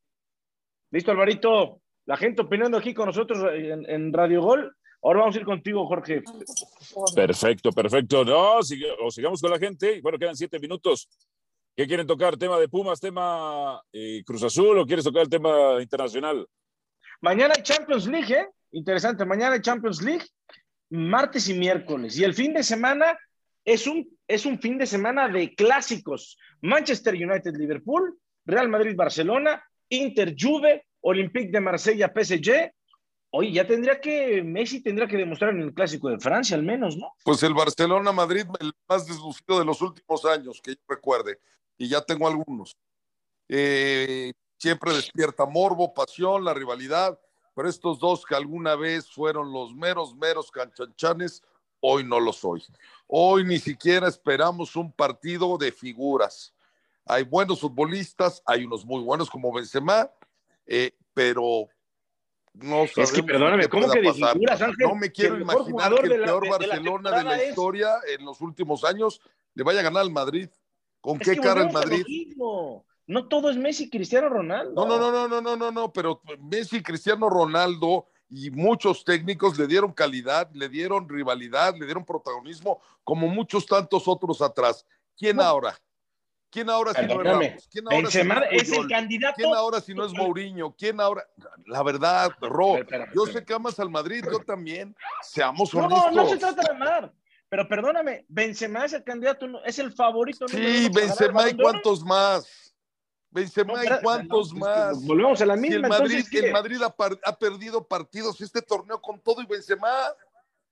Listo, 0.91 1.11
Alvarito. 1.11 1.81
La 2.05 2.17
gente 2.17 2.43
opinando 2.43 2.77
aquí 2.77 2.93
con 2.95 3.07
nosotros 3.07 3.39
en, 3.53 3.89
en 3.89 4.13
Radio 4.13 4.43
Gol. 4.43 4.77
Ahora 5.03 5.21
vamos 5.21 5.35
a 5.35 5.39
ir 5.39 5.45
contigo, 5.45 5.87
Jorge. 5.87 6.23
Perfecto, 7.15 7.73
perfecto. 7.73 8.25
No, 8.25 8.59
o 8.59 8.63
sigamos 9.11 9.41
con 9.41 9.51
la 9.51 9.59
gente. 9.59 10.01
Bueno, 10.01 10.19
quedan 10.19 10.37
siete 10.37 10.59
minutos. 10.61 11.09
¿Qué 11.75 11.87
quieren 11.87 12.07
tocar? 12.07 12.37
¿Tema 12.37 12.59
de 12.59 12.69
Pumas, 12.69 13.01
tema 13.01 13.83
eh, 13.93 14.23
Cruz 14.25 14.43
Azul 14.43 14.79
o 14.79 14.87
quieres 14.87 15.05
tocar 15.05 15.23
el 15.23 15.29
tema 15.29 15.81
internacional? 15.81 16.47
Mañana 17.21 17.55
hay 17.57 17.63
Champions 17.63 18.07
League, 18.07 18.35
¿eh? 18.35 18.47
Interesante. 18.73 19.25
Mañana 19.25 19.61
Champions 19.61 20.03
League, 20.03 20.25
martes 20.91 21.49
y 21.49 21.55
miércoles. 21.55 22.18
Y 22.18 22.25
el 22.25 22.35
fin 22.35 22.53
de 22.53 22.62
semana 22.62 23.18
es 23.64 23.87
un, 23.87 24.09
es 24.27 24.45
un 24.47 24.59
fin 24.59 24.79
de 24.79 24.87
semana 24.87 25.29
de 25.29 25.55
clásicos. 25.55 26.37
Manchester 26.61 27.14
United, 27.14 27.55
Liverpool, 27.57 28.18
Real 28.45 28.68
Madrid, 28.68 28.97
Barcelona, 28.97 29.62
Inter, 29.89 30.35
Juve, 30.39 30.87
Olympique 31.03 31.51
de 31.51 31.61
Marsella, 31.61 32.12
PSG. 32.14 32.73
Oye, 33.35 33.53
ya 33.53 33.66
tendría 33.66 34.01
que, 34.01 34.43
Messi 34.43 34.83
tendría 34.83 35.09
que 35.09 35.16
demostrar 35.16 35.55
en 35.55 35.62
el 35.62 35.73
clásico 35.73 36.11
de 36.11 36.18
Francia 36.18 36.55
al 36.57 36.62
menos, 36.62 36.97
¿no? 36.97 37.14
Pues 37.25 37.43
el 37.43 37.55
Barcelona-Madrid, 37.55 38.45
el 38.61 38.73
más 38.87 39.07
deslucido 39.07 39.59
de 39.59 39.64
los 39.64 39.81
últimos 39.81 40.25
años, 40.27 40.61
que 40.62 40.73
yo 40.73 40.81
recuerde, 40.87 41.39
y 41.79 41.89
ya 41.89 42.03
tengo 42.03 42.29
algunos. 42.29 42.77
Eh, 43.49 44.33
siempre 44.59 44.93
despierta 44.93 45.47
morbo, 45.47 45.95
pasión, 45.95 46.45
la 46.45 46.53
rivalidad, 46.53 47.18
pero 47.55 47.69
estos 47.69 47.99
dos 47.99 48.25
que 48.25 48.35
alguna 48.35 48.75
vez 48.77 49.11
fueron 49.11 49.53
los 49.53 49.75
meros, 49.75 50.15
meros 50.17 50.51
canchanchanes, 50.51 51.43
hoy 51.81 52.05
no 52.05 52.21
lo 52.21 52.33
soy. 52.33 52.63
Hoy 53.07 53.45
ni 53.45 53.59
siquiera 53.59 54.09
esperamos 54.09 54.77
un 54.77 54.91
partido 54.93 55.59
de 55.59 55.73
figuras. 55.73 56.55
Hay 57.05 57.25
buenos 57.25 57.61
futbolistas, 57.61 58.43
hay 58.47 58.65
unos 58.65 58.85
muy 58.87 59.03
buenos 59.03 59.29
como 59.29 59.53
Benzema, 59.53 60.11
eh, 60.67 60.93
pero 61.13 61.69
no 62.55 62.85
Es 62.85 62.93
que 62.95 63.07
sabemos 63.07 63.27
perdóname, 63.27 63.63
qué 63.65 63.69
¿cómo 63.69 63.91
que 63.91 64.01
de 64.01 64.09
pasar. 64.09 64.33
figuras, 64.35 64.63
Ángel? 64.63 64.89
No 64.89 64.95
me 64.95 65.11
quiero 65.11 65.35
el 65.37 65.43
imaginar 65.43 65.95
que 65.95 66.07
el 66.15 66.21
la- 66.21 66.27
peor 66.27 66.43
de- 66.43 66.49
de 66.49 66.51
la 66.51 66.59
Barcelona 66.59 67.11
de 67.19 67.25
la, 67.25 67.37
es- 67.43 67.49
historia 67.51 67.95
en 68.17 68.25
los 68.25 68.41
últimos 68.41 68.85
años 68.85 69.21
le 69.55 69.65
vaya 69.65 69.81
a 69.81 69.83
ganar 69.83 70.03
al 70.03 70.11
Madrid. 70.11 70.49
¿Con 71.01 71.21
Es 71.21 71.29
qué 71.29 71.37
cara 71.37 71.63
el 71.63 71.73
Madrid? 71.73 72.05
No 73.13 73.29
todo 73.29 73.51
es 73.51 73.59
Messi, 73.59 73.91
Cristiano 73.91 74.31
Ronaldo. 74.31 74.87
No, 74.87 74.99
no, 74.99 75.11
no, 75.11 75.13
no, 75.13 75.29
no, 75.29 75.41
no, 75.43 75.57
no, 75.57 75.71
no, 75.71 75.93
pero 75.93 76.23
Messi, 76.41 76.83
Cristiano 76.83 77.29
Ronaldo 77.29 78.07
y 78.31 78.51
muchos 78.51 79.05
técnicos 79.05 79.59
le 79.59 79.67
dieron 79.67 79.93
calidad, 79.93 80.49
le 80.55 80.71
dieron 80.71 81.07
rivalidad, 81.07 81.75
le 81.77 81.85
dieron 81.85 82.07
protagonismo, 82.07 82.81
como 83.05 83.27
muchos 83.29 83.67
tantos 83.67 84.09
otros 84.09 84.41
atrás. 84.41 84.87
¿Quién 85.15 85.43
ahora? 85.43 85.79
¿Quién 86.49 86.71
ahora 86.71 86.95
si 86.95 87.07
no 87.07 87.21
es. 87.21 87.27
Ramos? 87.27 87.69
¿Quién 87.71 87.85
ahora 87.87 87.97
si 87.99 88.03
Benzema 88.19 88.35
no 88.37 88.45
es 88.47 88.63
es 88.63 88.73
el 88.79 88.89
candidato. 88.89 89.35
¿Quién 89.37 89.55
ahora 89.55 89.81
si 89.83 89.95
no 89.95 90.07
es 90.07 90.13
Mourinho? 90.15 90.75
¿Quién 90.75 90.99
ahora? 90.99 91.27
La 91.67 91.83
verdad, 91.83 92.31
Ro, 92.41 92.79
yo 93.15 93.27
sé 93.27 93.45
que 93.45 93.53
amas 93.53 93.79
al 93.79 93.91
Madrid, 93.91 94.25
yo 94.31 94.39
también. 94.41 94.97
Seamos 95.21 95.75
No, 95.75 95.85
honestos. 95.85 96.15
no 96.15 96.29
se 96.31 96.39
trata 96.39 96.63
de 96.63 96.71
amar. 96.71 97.13
Pero 97.51 97.69
perdóname, 97.69 98.25
Benzema 98.29 98.87
es 98.87 98.95
el 98.95 99.05
candidato, 99.05 99.47
no- 99.47 99.63
es 99.63 99.79
el 99.79 99.93
favorito. 99.93 100.49
Sí, 100.49 100.89
Benzema 100.91 101.51
y 101.51 101.55
cuántos 101.55 102.03
más. 102.03 102.62
Benzema 103.33 103.72
No, 103.74 103.83
y 103.83 103.89
cuántos 104.03 104.53
no, 104.53 104.61
más. 104.61 105.05
Volvemos 105.05 105.41
a 105.41 105.47
la 105.47 105.55
Si 105.55 105.61
misma. 105.62 105.76
el 105.76 105.89
Madrid, 105.89 106.26
el 106.33 106.53
Madrid 106.53 106.80
ha, 106.83 107.37
perdido 107.39 107.87
partidos 107.87 108.41
este 108.41 108.61
torneo 108.62 109.01
con 109.01 109.20
todo 109.20 109.41
y 109.43 109.47
Benzema 109.47 109.89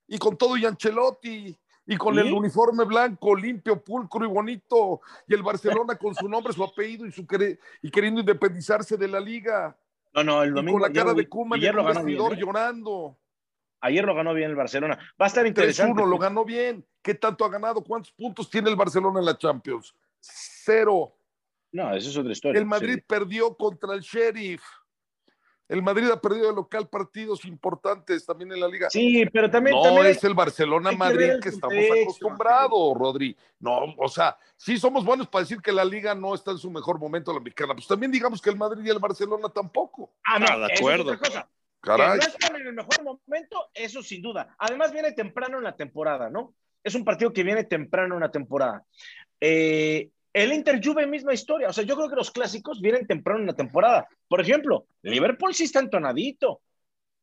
y 0.06 0.18
con 0.18 0.36
todo 0.36 0.56
y 0.56 0.66
Ancelotti 0.66 1.58
y 1.86 1.96
con 1.96 2.14
¿Sí? 2.14 2.20
el 2.20 2.32
uniforme 2.32 2.84
blanco, 2.84 3.34
limpio, 3.34 3.82
pulcro 3.82 4.24
y 4.24 4.28
bonito 4.28 5.00
y 5.26 5.34
el 5.34 5.42
Barcelona 5.42 5.96
con 5.96 6.14
su 6.14 6.28
nombre, 6.28 6.52
su 6.52 6.62
apellido 6.62 7.06
y 7.06 7.12
su 7.12 7.26
y 7.82 7.90
queriendo 7.90 8.20
independizarse 8.20 8.96
de 8.96 9.08
la 9.08 9.18
liga 9.20 9.76
No, 10.12 10.22
no, 10.22 10.42
el 10.42 10.50
y 10.50 10.52
domingo. 10.52 10.78
con 10.78 10.82
la 10.82 10.92
cara 10.92 11.14
de 11.14 11.22
en 11.22 11.52
ayer 11.54 11.70
el 11.70 11.76
lo 11.76 11.84
ganó 11.84 12.04
bien. 12.04 12.18
vestidor 12.18 12.34
¿eh? 12.34 12.40
llorando. 12.40 13.16
Ayer 13.80 14.04
lo 14.04 14.14
ganó 14.14 14.34
bien 14.34 14.50
el 14.50 14.56
Barcelona. 14.56 14.98
Va 15.18 15.24
a 15.24 15.28
estar 15.28 15.46
interesante. 15.46 16.02
3-1 16.02 16.06
lo 16.06 16.18
ganó 16.18 16.44
bien. 16.44 16.86
¿Qué 17.00 17.14
tanto 17.14 17.46
ha 17.46 17.48
ganado? 17.48 17.82
¿Cuántos 17.82 18.12
puntos 18.12 18.50
tiene 18.50 18.68
el 18.68 18.76
Barcelona 18.76 19.20
en 19.20 19.24
la 19.24 19.38
Champions? 19.38 19.94
Cero. 20.20 21.14
No, 21.72 21.94
eso 21.94 22.10
es 22.10 22.16
otra 22.16 22.32
historia. 22.32 22.58
El 22.58 22.66
Madrid 22.66 22.96
sí. 22.96 23.04
perdió 23.06 23.54
contra 23.56 23.94
el 23.94 24.00
Sheriff. 24.00 24.62
El 25.70 25.82
Madrid 25.82 26.10
ha 26.10 26.20
perdido 26.20 26.48
de 26.48 26.52
local 26.54 26.88
partidos 26.88 27.44
importantes 27.44 28.26
también 28.26 28.50
en 28.50 28.58
la 28.58 28.66
liga. 28.66 28.90
Sí, 28.90 29.24
pero 29.32 29.48
también. 29.48 29.76
no 29.76 29.82
también 29.82 30.06
es 30.08 30.24
el 30.24 30.34
Barcelona 30.34 30.90
hay 30.90 31.40
que 31.40 31.48
estamos 31.48 31.76
acostumbrados, 32.02 32.98
Rodri. 32.98 33.36
No, 33.60 33.94
o 33.96 34.08
sea, 34.08 34.36
sí 34.56 34.78
somos 34.78 35.04
buenos 35.04 35.28
para 35.28 35.44
decir 35.44 35.62
que 35.62 35.70
la 35.70 35.84
liga 35.84 36.12
no 36.12 36.34
está 36.34 36.50
en 36.50 36.58
su 36.58 36.72
mejor 36.72 36.98
momento 36.98 37.32
la 37.32 37.38
mexicana. 37.38 37.74
Pues 37.74 37.86
también 37.86 38.10
digamos 38.10 38.42
que 38.42 38.50
el 38.50 38.56
Madrid 38.56 38.84
y 38.84 38.90
el 38.90 38.98
Barcelona 38.98 39.48
tampoco. 39.48 40.10
Ah, 40.24 40.40
no, 40.40 40.46
Ah, 40.50 40.58
de 40.66 40.74
es 40.74 40.80
acuerdo. 40.80 41.16
cosa. 41.16 41.48
Caray. 41.82 42.18
Que 42.18 42.26
no 42.26 42.32
están 42.32 42.56
en 42.56 42.66
el 42.66 42.72
mejor 42.74 43.04
momento, 43.04 43.70
eso 43.72 44.02
sin 44.02 44.22
duda. 44.22 44.56
Además, 44.58 44.90
viene 44.92 45.12
temprano 45.12 45.58
en 45.58 45.64
la 45.64 45.76
temporada, 45.76 46.28
¿no? 46.28 46.52
Es 46.82 46.96
un 46.96 47.04
partido 47.04 47.32
que 47.32 47.44
viene 47.44 47.62
temprano 47.62 48.14
en 48.16 48.20
la 48.22 48.30
temporada. 48.32 48.84
Eh, 49.40 50.10
el 50.32 50.52
Inter 50.52 50.80
Juve, 50.82 51.06
misma 51.06 51.34
historia. 51.34 51.68
O 51.68 51.72
sea, 51.72 51.84
yo 51.84 51.96
creo 51.96 52.08
que 52.08 52.16
los 52.16 52.30
clásicos 52.30 52.80
vienen 52.80 53.06
temprano 53.06 53.40
en 53.40 53.46
la 53.46 53.54
temporada. 53.56 54.08
Por 54.28 54.40
ejemplo, 54.40 54.86
Liverpool 55.02 55.54
sí 55.54 55.64
está 55.64 55.80
entonadito. 55.80 56.60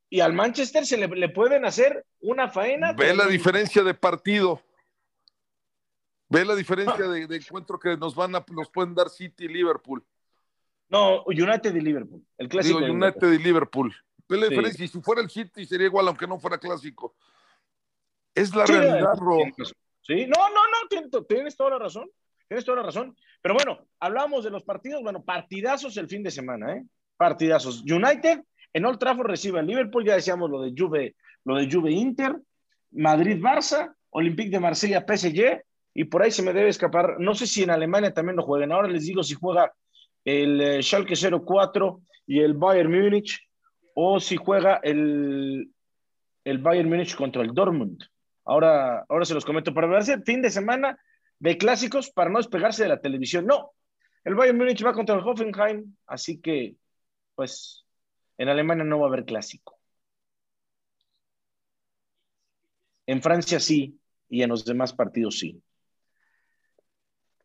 Y 0.10 0.22
al 0.22 0.34
Manchester 0.34 0.86
se 0.86 0.97
le, 0.97 1.08
le 1.08 1.30
pueden 1.30 1.66
hacer 1.66 2.05
una 2.22 2.49
faena. 2.49 2.93
Ve 2.93 3.14
la 3.16 3.28
diferencia 3.28 3.84
de 3.84 3.93
partido. 3.93 4.62
Ve 6.30 6.43
la 6.45 6.55
diferencia 6.55 7.08
de, 7.08 7.28
de 7.28 7.36
encuentro 7.38 7.80
que 7.80 7.95
nos 7.97 8.16
van 8.16 8.36
a, 8.36 8.45
nos 8.51 8.70
pueden 8.70 8.93
dar 8.95 9.10
City 9.10 9.45
y 9.45 9.49
Liverpool. 9.49 10.03
No, 10.89 11.24
United 11.26 11.74
y 11.76 11.82
Liverpool. 11.82 12.24
El 12.38 12.47
clásico. 12.49 12.80
Digo, 12.80 12.93
United 12.93 13.32
y 13.34 13.38
Liverpool. 13.38 13.93
Ve 14.30 14.38
la 14.38 14.43
Sí. 14.43 14.49
diferencia. 14.49 14.86
Y 14.86 14.88
si 14.88 15.01
fuera 15.01 15.22
el 15.22 15.30
City 15.30 15.66
sería 15.66 15.88
igual, 15.88 16.08
aunque 16.08 16.28
no 16.28 16.39
fuera 16.39 16.58
clásico. 16.58 17.16
Es 18.36 18.53
la 18.55 18.66
Sí, 18.68 18.74
realidad, 18.74 19.14
eh, 19.14 19.20
Ro. 19.20 19.38
Sí, 20.01 20.26
no, 20.26 20.49
no, 20.49 20.55
no, 20.55 20.88
tienes, 20.89 21.10
tienes 21.28 21.55
toda 21.58 21.72
la 21.72 21.80
razón. 21.80 22.10
Tienes 22.47 22.65
toda 22.65 22.77
la 22.77 22.83
razón. 22.83 23.15
Pero 23.41 23.55
bueno, 23.55 23.79
hablamos 23.99 24.43
de 24.43 24.49
los 24.49 24.63
partidos. 24.63 25.03
Bueno, 25.03 25.23
partidazos 25.23 25.97
el 25.97 26.07
fin 26.07 26.23
de 26.23 26.31
semana, 26.31 26.73
¿eh? 26.73 26.85
Partidazos. 27.17 27.81
United 27.81 28.41
en 28.73 28.85
Old 28.85 28.99
Trafford 28.99 29.27
recibe 29.27 29.63
Liverpool, 29.63 30.05
ya 30.05 30.15
decíamos 30.15 30.49
lo 30.49 30.61
de 30.61 30.73
Juve, 30.77 31.15
lo 31.45 31.55
de 31.55 31.67
Juve 31.71 31.91
Inter, 31.91 32.35
Madrid 32.91 33.41
Barça, 33.41 33.93
Olympique 34.11 34.51
de 34.51 34.59
Marsella 34.59 35.03
PSG, 35.07 35.63
y 35.93 36.03
por 36.03 36.21
ahí 36.21 36.29
se 36.29 36.43
me 36.43 36.53
debe 36.53 36.69
escapar, 36.69 37.19
no 37.19 37.33
sé 37.33 37.47
si 37.47 37.63
en 37.63 37.71
Alemania 37.71 38.13
también 38.13 38.35
lo 38.35 38.43
jueguen. 38.43 38.71
Ahora 38.71 38.87
les 38.87 39.05
digo 39.05 39.23
si 39.23 39.33
juega 39.33 39.73
el 40.23 40.61
eh, 40.61 40.83
Schalke 40.83 41.15
04 41.15 42.01
y 42.27 42.41
el 42.41 42.53
Bayern 42.53 42.91
Múnich, 42.91 43.39
o 43.95 44.19
si 44.19 44.35
juega 44.35 44.79
el, 44.83 45.71
el 46.43 46.57
Bayern 46.59 46.89
Múnich 46.89 47.15
contra 47.15 47.41
el 47.41 47.53
Dortmund. 47.53 48.03
Ahora, 48.45 49.05
ahora 49.09 49.25
se 49.25 49.33
los 49.33 49.43
comento. 49.43 49.73
Para 49.73 49.87
verse 49.87 50.21
fin 50.21 50.41
de 50.41 50.51
semana 50.51 50.99
de 51.39 51.57
clásicos 51.57 52.09
para 52.09 52.29
no 52.29 52.38
despegarse 52.39 52.83
de 52.83 52.89
la 52.89 53.01
televisión. 53.01 53.45
No, 53.45 53.73
el 54.23 54.35
Bayern 54.35 54.57
Múnich 54.57 54.83
va 54.85 54.93
contra 54.93 55.15
el 55.15 55.21
Hoffenheim, 55.21 55.95
así 56.05 56.39
que, 56.39 56.75
pues, 57.35 57.85
en 58.38 58.49
Alemania 58.49 58.83
no 58.83 58.99
va 58.99 59.05
a 59.05 59.09
haber 59.09 59.25
clásico. 59.25 59.77
En 63.05 63.21
Francia 63.21 63.59
sí, 63.59 63.99
y 64.29 64.41
en 64.41 64.49
los 64.49 64.65
demás 64.65 64.93
partidos 64.93 65.39
sí. 65.39 65.61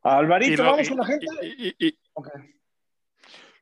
Alvarito, 0.03 0.65
lo- 0.65 0.71
vamos 0.73 0.87
y- 0.87 0.89
con 0.89 0.99
la 0.99 1.07
gente. 1.07 1.27
y- 1.43 1.69
y- 1.69 1.89
y- 1.89 1.99
Ok. 2.15 2.29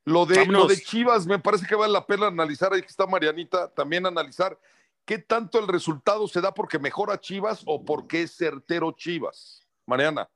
Lo 0.06 0.24
de, 0.24 0.38
Vámonos. 0.38 0.62
lo 0.62 0.68
de 0.68 0.80
Chivas, 0.80 1.26
me 1.26 1.38
parece 1.38 1.66
que 1.66 1.74
vale 1.74 1.92
la 1.92 2.06
pena 2.06 2.26
analizar, 2.28 2.72
ahí 2.72 2.80
está 2.80 3.06
Marianita, 3.06 3.70
también 3.72 4.06
analizar 4.06 4.58
qué 5.04 5.18
tanto 5.18 5.58
el 5.58 5.68
resultado 5.68 6.26
se 6.26 6.40
da 6.40 6.52
porque 6.54 6.78
mejora 6.78 7.20
Chivas 7.20 7.62
o 7.66 7.84
porque 7.84 8.22
es 8.22 8.32
certero 8.34 8.92
Chivas. 8.92 9.59
Mariana. 9.90 10.28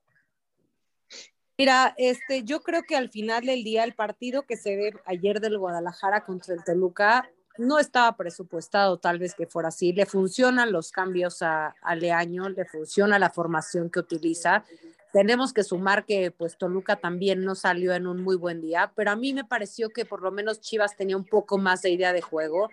Mira, 1.57 1.95
este, 1.97 2.43
yo 2.43 2.63
creo 2.63 2.83
que 2.83 2.97
al 2.97 3.11
final 3.11 3.47
del 3.47 3.63
día 3.63 3.85
el 3.85 3.95
partido 3.95 4.43
que 4.43 4.57
se 4.57 4.75
ve 4.77 4.93
ayer 5.07 5.41
del 5.41 5.57
Guadalajara 5.57 6.25
contra 6.25 6.53
el 6.55 6.65
Toluca 6.65 7.31
no 7.57 7.79
estaba 7.79 8.17
presupuestado 8.17 8.99
tal 8.99 9.21
vez 9.21 9.37
que 9.37 9.47
fuera 9.47 9.69
así. 9.69 9.93
Le 9.93 10.05
funcionan 10.05 10.73
los 10.73 10.91
cambios 10.91 11.43
a, 11.43 11.77
a 11.81 11.95
Leaño, 11.95 12.49
le 12.49 12.65
funciona 12.65 13.21
la 13.21 13.31
formación 13.31 13.89
que 13.89 14.01
utiliza. 14.01 14.65
Tenemos 15.13 15.53
que 15.53 15.63
sumar 15.63 16.05
que 16.05 16.33
pues 16.33 16.59
Toluca 16.59 16.97
también 16.97 17.45
no 17.45 17.55
salió 17.55 17.95
en 17.95 18.09
un 18.09 18.21
muy 18.21 18.35
buen 18.35 18.61
día, 18.61 18.93
pero 18.97 19.13
a 19.13 19.17
mí 19.17 19.33
me 19.33 19.45
pareció 19.45 19.91
que 19.91 20.05
por 20.05 20.23
lo 20.23 20.33
menos 20.33 20.61
Chivas 20.61 20.97
tenía 20.97 21.17
un 21.17 21.25
poco 21.25 21.57
más 21.57 21.83
de 21.83 21.91
idea 21.91 22.13
de 22.13 22.21
juego, 22.21 22.69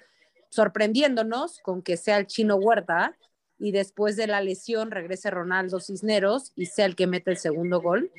sorprendiéndonos 0.49 1.59
con 1.59 1.83
que 1.83 1.97
sea 1.97 2.17
el 2.17 2.25
chino 2.25 2.55
Huerta 2.55 3.15
y 3.61 3.71
después 3.71 4.15
de 4.15 4.25
la 4.25 4.41
lesión 4.41 4.89
regrese 4.89 5.29
Ronaldo 5.29 5.79
Cisneros 5.79 6.51
y 6.55 6.65
sea 6.65 6.87
el 6.87 6.95
que 6.95 7.05
mete 7.05 7.29
el 7.29 7.37
segundo 7.37 7.79
gol. 7.79 8.11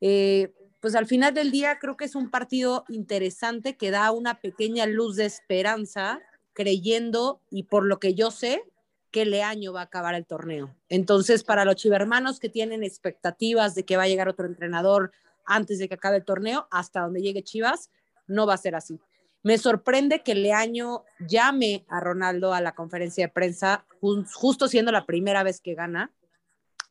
Eh, 0.00 0.52
pues 0.80 0.96
al 0.96 1.06
final 1.06 1.32
del 1.32 1.52
día 1.52 1.78
creo 1.78 1.96
que 1.96 2.04
es 2.04 2.16
un 2.16 2.32
partido 2.32 2.84
interesante 2.88 3.76
que 3.76 3.92
da 3.92 4.10
una 4.10 4.40
pequeña 4.40 4.86
luz 4.86 5.14
de 5.14 5.26
esperanza, 5.26 6.20
creyendo 6.52 7.40
y 7.48 7.62
por 7.62 7.86
lo 7.86 8.00
que 8.00 8.14
yo 8.14 8.32
sé, 8.32 8.64
que 9.12 9.24
Leaño 9.24 9.72
va 9.72 9.82
a 9.82 9.84
acabar 9.84 10.16
el 10.16 10.26
torneo. 10.26 10.74
Entonces, 10.88 11.44
para 11.44 11.64
los 11.64 11.76
chivermanos 11.76 12.40
que 12.40 12.48
tienen 12.48 12.82
expectativas 12.82 13.76
de 13.76 13.84
que 13.84 13.96
va 13.96 14.02
a 14.02 14.08
llegar 14.08 14.28
otro 14.28 14.46
entrenador 14.46 15.12
antes 15.44 15.78
de 15.78 15.88
que 15.88 15.94
acabe 15.94 16.16
el 16.16 16.24
torneo, 16.24 16.66
hasta 16.72 17.02
donde 17.02 17.22
llegue 17.22 17.44
Chivas, 17.44 17.90
no 18.26 18.48
va 18.48 18.54
a 18.54 18.58
ser 18.58 18.74
así. 18.74 18.98
Me 19.42 19.58
sorprende 19.58 20.22
que 20.22 20.34
Leaño 20.34 21.04
llame 21.26 21.84
a 21.88 22.00
Ronaldo 22.00 22.54
a 22.54 22.60
la 22.60 22.74
conferencia 22.74 23.26
de 23.26 23.32
prensa, 23.32 23.84
ju- 24.00 24.26
justo 24.32 24.68
siendo 24.68 24.92
la 24.92 25.04
primera 25.06 25.42
vez 25.42 25.60
que 25.60 25.74
gana. 25.74 26.12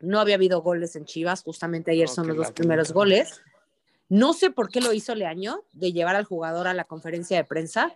No 0.01 0.19
había 0.19 0.35
habido 0.35 0.61
goles 0.61 0.95
en 0.95 1.05
Chivas, 1.05 1.43
justamente 1.43 1.91
ayer 1.91 2.07
Oh, 2.09 2.13
son 2.13 2.27
los 2.27 2.35
dos 2.37 2.51
primeros 2.51 2.91
goles. 2.91 3.41
No 4.09 4.33
sé 4.33 4.49
por 4.49 4.69
qué 4.69 4.81
lo 4.81 4.91
hizo 4.91 5.15
Leaño, 5.15 5.63
de 5.71 5.93
llevar 5.93 6.15
al 6.17 6.25
jugador 6.25 6.67
a 6.67 6.73
la 6.73 6.83
conferencia 6.83 7.37
de 7.37 7.45
prensa, 7.45 7.95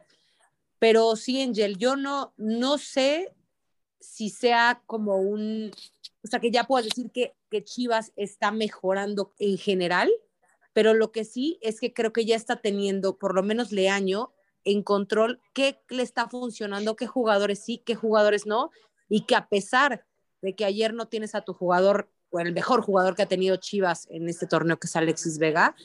pero 0.80 1.16
sí, 1.18 1.42
Angel, 1.42 1.78
yo 1.78 1.96
no, 1.98 2.34
no 2.38 2.78
sé 2.78 3.34
si 4.00 4.30
sea 4.30 4.82
como 4.86 5.18
un, 5.18 5.72
o 6.24 6.28
sea, 6.28 6.40
que 6.40 6.52
ya 6.52 6.64
puedas 6.66 6.86
decir 6.86 7.12
que, 7.12 7.34
que 7.50 7.64
Chivas 7.64 8.14
está 8.16 8.52
mejorando 8.52 9.34
en 9.40 9.58
general, 9.58 10.10
pero 10.74 10.94
lo 10.94 11.12
que 11.12 11.26
sí 11.26 11.58
es 11.62 11.80
que 11.82 11.92
creo 11.94 12.14
que 12.14 12.24
ya 12.26 12.36
está 12.36 12.58
teniendo, 12.58 13.18
por 13.18 13.34
lo 13.36 13.42
menos 13.44 13.72
Leaño, 13.74 14.32
en 14.66 14.84
control 14.84 15.40
qué 15.54 15.80
le 15.90 16.04
está 16.04 16.28
funcionando, 16.28 16.96
qué 16.96 17.08
jugadores 17.08 17.64
sí, 17.64 17.82
qué 17.86 17.96
jugadores 17.96 18.46
no, 18.46 18.72
y 19.08 19.22
que 19.26 19.36
a 19.36 19.48
pesar 19.48 20.06
de 20.42 20.56
que 20.56 20.66
ayer 20.66 20.94
no 20.94 21.08
tienes 21.08 21.36
a 21.36 21.42
tu 21.42 21.54
jugador, 21.54 22.10
o 22.32 22.40
el 22.40 22.54
mejor 22.54 22.82
jugador 22.82 23.16
que 23.16 23.22
ha 23.22 23.28
tenido 23.28 23.56
Chivas 23.56 24.08
en 24.10 24.28
este 24.28 24.48
torneo, 24.48 24.78
que 24.78 24.88
es 24.88 24.96
Alexis 24.96 25.38
Vega, 25.38 25.76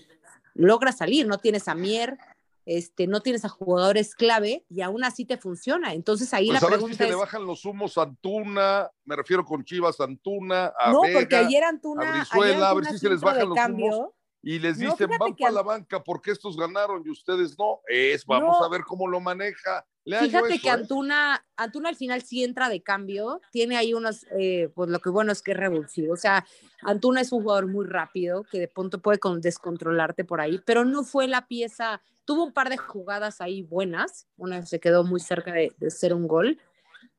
logra 0.55 0.93
salir, 0.93 1.27
no 1.27 1.39
tienes 1.39 1.69
a 1.69 1.75
Mier, 1.75 2.19
este, 2.67 3.07
no 3.07 3.21
tienes 3.21 3.45
a 3.45 3.49
jugadores 3.49 4.15
clave 4.15 4.65
y 4.69 4.83
aún 4.83 5.05
así 5.05 5.25
te 5.25 5.37
funciona. 5.39 5.93
Entonces 5.95 6.33
ahí 6.35 6.49
Pues 6.49 6.61
la 6.61 6.67
a 6.67 6.71
ver 6.71 6.79
si 6.79 6.85
pregunta 6.85 7.05
se 7.05 7.11
le 7.11 7.17
bajan 7.17 7.47
los 7.47 7.65
humos 7.65 7.99
a 7.99 8.03
Antuna, 8.03 8.91
me 9.05 9.17
refiero 9.17 9.45
con 9.45 9.65
Chivas 9.65 10.01
Antuna, 10.01 10.73
a 10.79 10.93
no, 10.93 11.03
Vega, 11.03 11.21
porque 11.21 11.37
ayer 11.37 11.65
Antuna, 11.65 12.09
a 12.09 12.13
Brizuela, 12.13 12.55
ayer 12.55 12.65
a 12.65 12.75
ver 12.75 12.85
si 12.87 12.99
se 12.99 13.09
les 13.09 13.21
bajan 13.21 13.49
los 13.49 13.57
cambio, 13.57 13.87
humos. 13.87 14.11
Y 14.43 14.59
les 14.59 14.79
No, 14.79 14.91
dicen, 14.93 15.09
van 15.19 15.37
para 15.37 15.49
al- 15.49 15.55
la 15.55 15.63
banca 15.63 16.03
porque 16.03 16.31
estos 16.31 16.57
ganaron 16.57 17.03
y 17.05 17.11
ustedes 17.11 17.59
no. 17.59 17.81
Es, 17.89 18.25
vamos 18.25 18.57
No. 18.59 18.65
a 18.65 18.69
ver 18.69 18.83
cómo 18.83 19.07
lo 19.07 19.21
maneja. 19.21 19.87
Leaño 20.05 20.27
Fíjate 20.27 20.55
eso, 20.55 20.63
que 20.63 20.69
¿eh? 20.69 20.73
Antuna, 20.73 21.45
Antuna 21.57 21.91
al 21.91 21.97
final 21.97 22.23
sí 22.23 22.43
entra 22.43 22.71
de 22.71 22.83
cambio, 22.83 23.43
tiene 23.53 23.77
ahí 23.77 23.93
unos, 23.93 24.25
eh, 24.39 24.71
pues 24.75 24.89
lo 24.89 24.99
que 25.01 25.11
bueno 25.11 25.31
es 25.31 25.43
que 25.43 25.51
es 25.53 25.59
revulsivo, 25.59 26.15
o 26.15 26.17
sea, 26.17 26.47
Antuna 26.81 27.21
es 27.21 27.31
un 27.33 27.43
jugador 27.43 27.67
muy 27.67 27.85
rápido 27.87 28.45
que 28.45 28.59
de 28.59 28.69
pronto 28.69 29.01
puede 29.03 29.19
con- 29.19 29.43
descontrolarte 29.43 30.25
por 30.25 30.41
ahí, 30.41 30.59
pero 30.65 30.87
no 30.87 31.05
fue 31.05 31.29
la 31.29 31.47
pieza, 31.47 32.01
tuvo 32.25 32.45
un 32.45 32.53
par 32.55 32.71
de 32.71 32.79
jugadas 32.79 33.43
ahí 33.43 33.61
buenas, 33.61 34.27
una 34.39 34.65
se 34.65 34.81
quedó 34.81 35.05
muy 35.05 35.21
cerca 35.21 35.53
de, 35.53 35.75
de 35.77 35.91
ser 35.91 36.15
un 36.15 36.27
gol, 36.27 36.59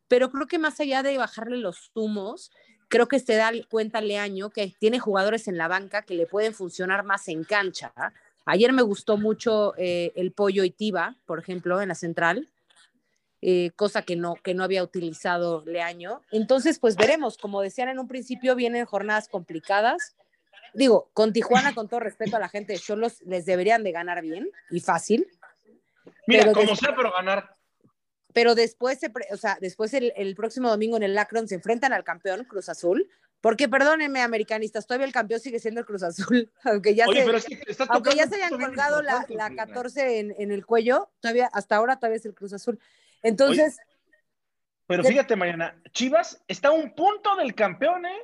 pero 0.08 0.32
creo 0.32 0.48
que 0.48 0.58
más 0.58 0.80
allá 0.80 1.04
de 1.04 1.20
bajarle 1.20 1.58
los 1.58 1.92
zumos, 1.94 2.52
creo 2.92 3.08
que 3.08 3.20
se 3.20 3.36
da 3.36 3.52
cuenta 3.70 4.02
Leaño 4.02 4.52
que 4.52 4.74
tiene 4.78 5.00
jugadores 5.00 5.48
en 5.48 5.58
la 5.58 5.68
banca 5.68 6.04
que 6.04 6.14
le 6.14 6.28
pueden 6.28 6.54
funcionar 6.54 7.04
más 7.04 7.28
en 7.28 7.44
cancha. 7.44 7.92
Ayer 8.46 8.72
me 8.74 8.84
gustó 8.84 9.18
mucho 9.18 9.74
eh, 9.78 10.12
el 10.16 10.32
pollo 10.32 10.64
y 10.64 10.70
Tiba, 10.70 11.16
por 11.26 11.40
ejemplo, 11.40 11.82
en 11.82 11.88
la 11.88 11.96
central 11.96 12.48
eh, 13.44 13.72
cosa 13.76 14.04
que 14.04 14.16
no, 14.16 14.36
que 14.36 14.54
no 14.54 14.64
había 14.64 14.84
utilizado 14.84 15.64
Leaño. 15.66 16.22
Entonces, 16.30 16.78
pues 16.78 16.96
veremos, 16.96 17.40
como 17.40 17.62
decían 17.62 17.90
en 17.90 17.98
un 17.98 18.08
principio, 18.08 18.56
vienen 18.56 18.86
jornadas 18.86 19.28
complicadas. 19.28 20.16
Digo, 20.76 21.10
con 21.14 21.34
Tijuana, 21.34 21.74
con 21.74 21.88
todo 21.88 22.02
respeto 22.02 22.36
a 22.36 22.40
la 22.40 22.50
gente 22.50 22.74
de 22.74 22.80
Cholos, 22.80 23.22
les 23.26 23.48
deberían 23.48 23.84
de 23.84 23.92
ganar 23.92 24.22
bien 24.22 24.50
y 24.70 24.80
fácil, 24.80 25.28
Mira, 26.28 26.44
Pero 26.44 26.54
como 26.54 26.76
sea, 26.76 26.96
pero 26.96 27.12
ganar. 27.12 27.56
Pero 28.34 28.56
después, 28.56 29.00
se 29.00 29.10
pre- 29.10 29.28
o 29.32 29.38
sea, 29.38 29.58
después 29.62 29.94
el, 29.94 30.14
el 30.16 30.36
próximo 30.36 30.70
domingo 30.70 30.98
en 30.98 31.04
el 31.04 31.14
Lacron 31.16 31.48
se 31.48 31.56
enfrentan 31.56 31.94
al 31.94 32.04
campeón 32.04 32.46
Cruz 32.46 32.70
Azul, 32.70 33.08
porque 33.42 33.68
perdónenme, 33.68 34.22
americanistas, 34.22 34.86
todavía 34.86 35.08
el 35.08 35.14
campeón 35.14 35.40
sigue 35.40 35.60
siendo 35.60 35.80
el 35.80 35.86
Cruz 35.86 36.04
Azul, 36.04 36.52
aunque 36.64 36.94
ya 36.96 37.08
Oye, 37.08 37.20
se, 37.22 37.26
pero 37.26 37.38
es 37.38 37.46
que 37.46 37.60
está 37.68 37.86
aunque 37.90 38.16
ya 38.16 38.28
se 38.28 38.36
hayan 38.36 38.52
colgado 38.60 39.02
la, 39.02 39.14
la 39.14 39.22
Juliana. 39.24 39.56
14 39.56 40.20
en, 40.20 40.36
en 40.38 40.52
el 40.52 40.66
cuello, 40.66 41.10
todavía, 41.20 41.50
hasta 41.54 41.76
ahora 41.76 41.98
todavía 41.98 42.18
es 42.18 42.26
el 42.26 42.34
Cruz 42.36 42.54
Azul. 42.54 42.80
Entonces, 43.24 43.78
Pero 44.88 45.04
fíjate, 45.04 45.36
Mariana, 45.36 45.82
Chivas 45.94 46.42
está 46.48 46.68
a 46.70 46.72
un 46.72 46.94
punto 46.94 47.36
del 47.38 47.56
campeón, 47.56 48.06
¿eh? 48.06 48.18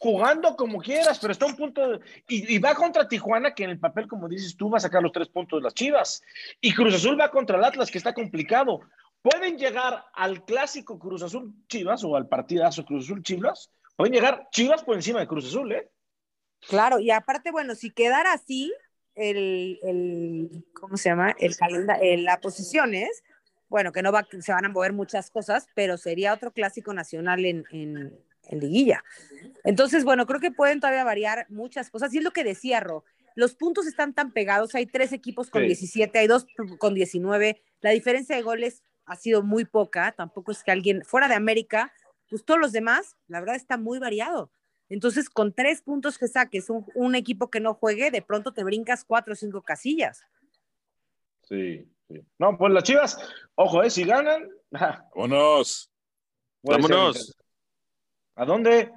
Jugando 0.00 0.54
como 0.54 0.80
quieras, 0.80 1.18
pero 1.18 1.32
está 1.32 1.44
a 1.44 1.48
un 1.48 1.56
punto. 1.56 1.88
de- 1.88 2.00
y, 2.28 2.54
y 2.54 2.58
va 2.60 2.72
contra 2.76 3.08
Tijuana, 3.08 3.52
que 3.52 3.64
en 3.64 3.70
el 3.70 3.80
papel, 3.80 4.06
como 4.06 4.28
dices 4.28 4.56
tú, 4.56 4.70
va 4.70 4.76
a 4.78 4.80
sacar 4.80 5.02
los 5.02 5.10
tres 5.10 5.28
puntos 5.28 5.58
de 5.58 5.64
las 5.64 5.74
Chivas. 5.74 6.22
Y 6.60 6.72
Cruz 6.72 6.94
Azul 6.94 7.18
va 7.20 7.30
contra 7.32 7.58
el 7.58 7.64
Atlas, 7.64 7.90
que 7.90 7.98
está 7.98 8.14
complicado. 8.14 8.80
Pueden 9.22 9.58
llegar 9.58 10.04
al 10.14 10.44
clásico 10.44 10.98
Cruz 10.98 11.22
Azul 11.22 11.54
Chivas 11.68 12.04
o 12.04 12.16
al 12.16 12.28
partidazo 12.28 12.84
Cruz 12.84 13.04
Azul 13.04 13.22
Chivas. 13.22 13.70
Pueden 13.96 14.14
llegar 14.14 14.48
Chivas 14.52 14.84
por 14.84 14.94
encima 14.94 15.20
de 15.20 15.26
Cruz 15.26 15.46
Azul, 15.46 15.72
¿eh? 15.72 15.90
Claro, 16.68 16.98
y 16.98 17.10
aparte, 17.10 17.50
bueno, 17.50 17.74
si 17.74 17.90
quedara 17.90 18.32
así 18.32 18.72
el, 19.14 19.78
el 19.82 20.64
¿cómo 20.72 20.96
se 20.96 21.08
llama? 21.08 21.34
El 21.38 21.56
calendario, 21.56 22.16
las 22.18 22.38
posiciones, 22.38 23.22
bueno, 23.68 23.92
que 23.92 24.02
no 24.02 24.12
va, 24.12 24.26
se 24.40 24.52
van 24.52 24.64
a 24.64 24.68
mover 24.68 24.92
muchas 24.92 25.30
cosas, 25.30 25.68
pero 25.74 25.96
sería 25.98 26.32
otro 26.32 26.52
clásico 26.52 26.94
nacional 26.94 27.44
en, 27.44 27.64
en, 27.70 28.16
en 28.44 28.58
liguilla. 28.60 29.04
Entonces, 29.64 30.04
bueno, 30.04 30.26
creo 30.26 30.40
que 30.40 30.52
pueden 30.52 30.80
todavía 30.80 31.04
variar 31.04 31.46
muchas 31.48 31.90
cosas. 31.90 32.14
Y 32.14 32.18
es 32.18 32.24
lo 32.24 32.30
que 32.32 32.44
decía 32.44 32.80
Ro, 32.80 33.04
los 33.34 33.54
puntos 33.54 33.86
están 33.86 34.14
tan 34.14 34.32
pegados, 34.32 34.74
hay 34.74 34.86
tres 34.86 35.12
equipos 35.12 35.50
con 35.50 35.62
Sí. 35.62 35.66
17, 35.68 36.18
hay 36.18 36.26
dos 36.26 36.46
con 36.78 36.94
19, 36.94 37.62
la 37.80 37.90
diferencia 37.90 38.34
de 38.34 38.42
goles 38.42 38.82
ha 39.08 39.16
sido 39.16 39.42
muy 39.42 39.64
poca, 39.64 40.12
tampoco 40.12 40.52
es 40.52 40.62
que 40.62 40.70
alguien 40.70 41.02
fuera 41.04 41.28
de 41.28 41.34
América, 41.34 41.92
pues 42.28 42.44
todos 42.44 42.60
los 42.60 42.72
demás, 42.72 43.16
la 43.26 43.40
verdad 43.40 43.56
está 43.56 43.76
muy 43.76 43.98
variado. 43.98 44.50
Entonces, 44.88 45.28
con 45.28 45.52
tres 45.52 45.82
puntos 45.82 46.18
que 46.18 46.28
saques 46.28 46.70
un, 46.70 46.86
un 46.94 47.14
equipo 47.14 47.50
que 47.50 47.60
no 47.60 47.74
juegue, 47.74 48.10
de 48.10 48.22
pronto 48.22 48.52
te 48.52 48.64
brincas 48.64 49.04
cuatro 49.04 49.32
o 49.32 49.36
cinco 49.36 49.62
casillas. 49.62 50.22
Sí, 51.42 51.90
sí. 52.08 52.22
No, 52.38 52.56
pues 52.56 52.72
las 52.72 52.84
Chivas, 52.84 53.18
ojo, 53.54 53.82
¿eh? 53.82 53.90
Si 53.90 54.04
ganan. 54.04 54.48
Vámonos. 55.14 55.90
Vámonos. 56.62 57.36
¿A 58.34 58.44
dónde? 58.44 58.92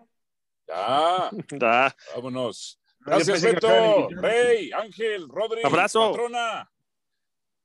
Ya, 0.67 1.29
vámonos. 2.15 2.79
Gracias, 2.99 3.41
Beto. 3.41 4.09
Rey, 4.09 4.71
Ángel, 4.71 5.27
Rodri, 5.27 5.61
Abrazo. 5.63 6.11
patrona. 6.11 6.71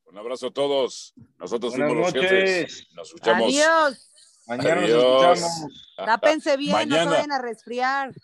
Un 0.06 0.18
abrazo 0.18 0.46
a 0.48 0.50
todos. 0.50 1.12
Nosotros 1.38 1.72
Buenas 1.72 1.88
fuimos 1.90 2.14
los 2.14 2.22
jefes. 2.24 2.88
Nos 2.94 3.08
escuchamos. 3.08 3.48
Adiós. 3.48 4.10
Mañana 4.46 4.82
Adiós. 4.82 5.02
nos 5.02 5.38
escuchamos. 5.38 5.94
Tápense 5.96 6.56
bien, 6.56 6.72
no 6.72 6.78
se 6.78 6.86
Mañana. 6.86 7.10
vayan 7.10 7.32
a 7.32 7.42
resfriar. 7.42 8.14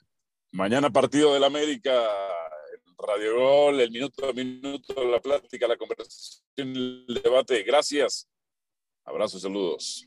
Mañana 0.53 0.91
partido 0.91 1.35
del 1.35 1.45
América, 1.45 2.09
Radio 2.99 3.37
Gol, 3.37 3.81
el 3.81 3.91
minuto 3.91 4.29
a 4.29 4.33
minuto, 4.33 5.05
la 5.05 5.21
plática, 5.21 5.67
la 5.67 5.77
conversación, 5.77 6.43
el 6.57 7.21
debate. 7.23 7.63
Gracias. 7.65 8.29
Abrazos, 9.05 9.43
saludos. 9.43 10.07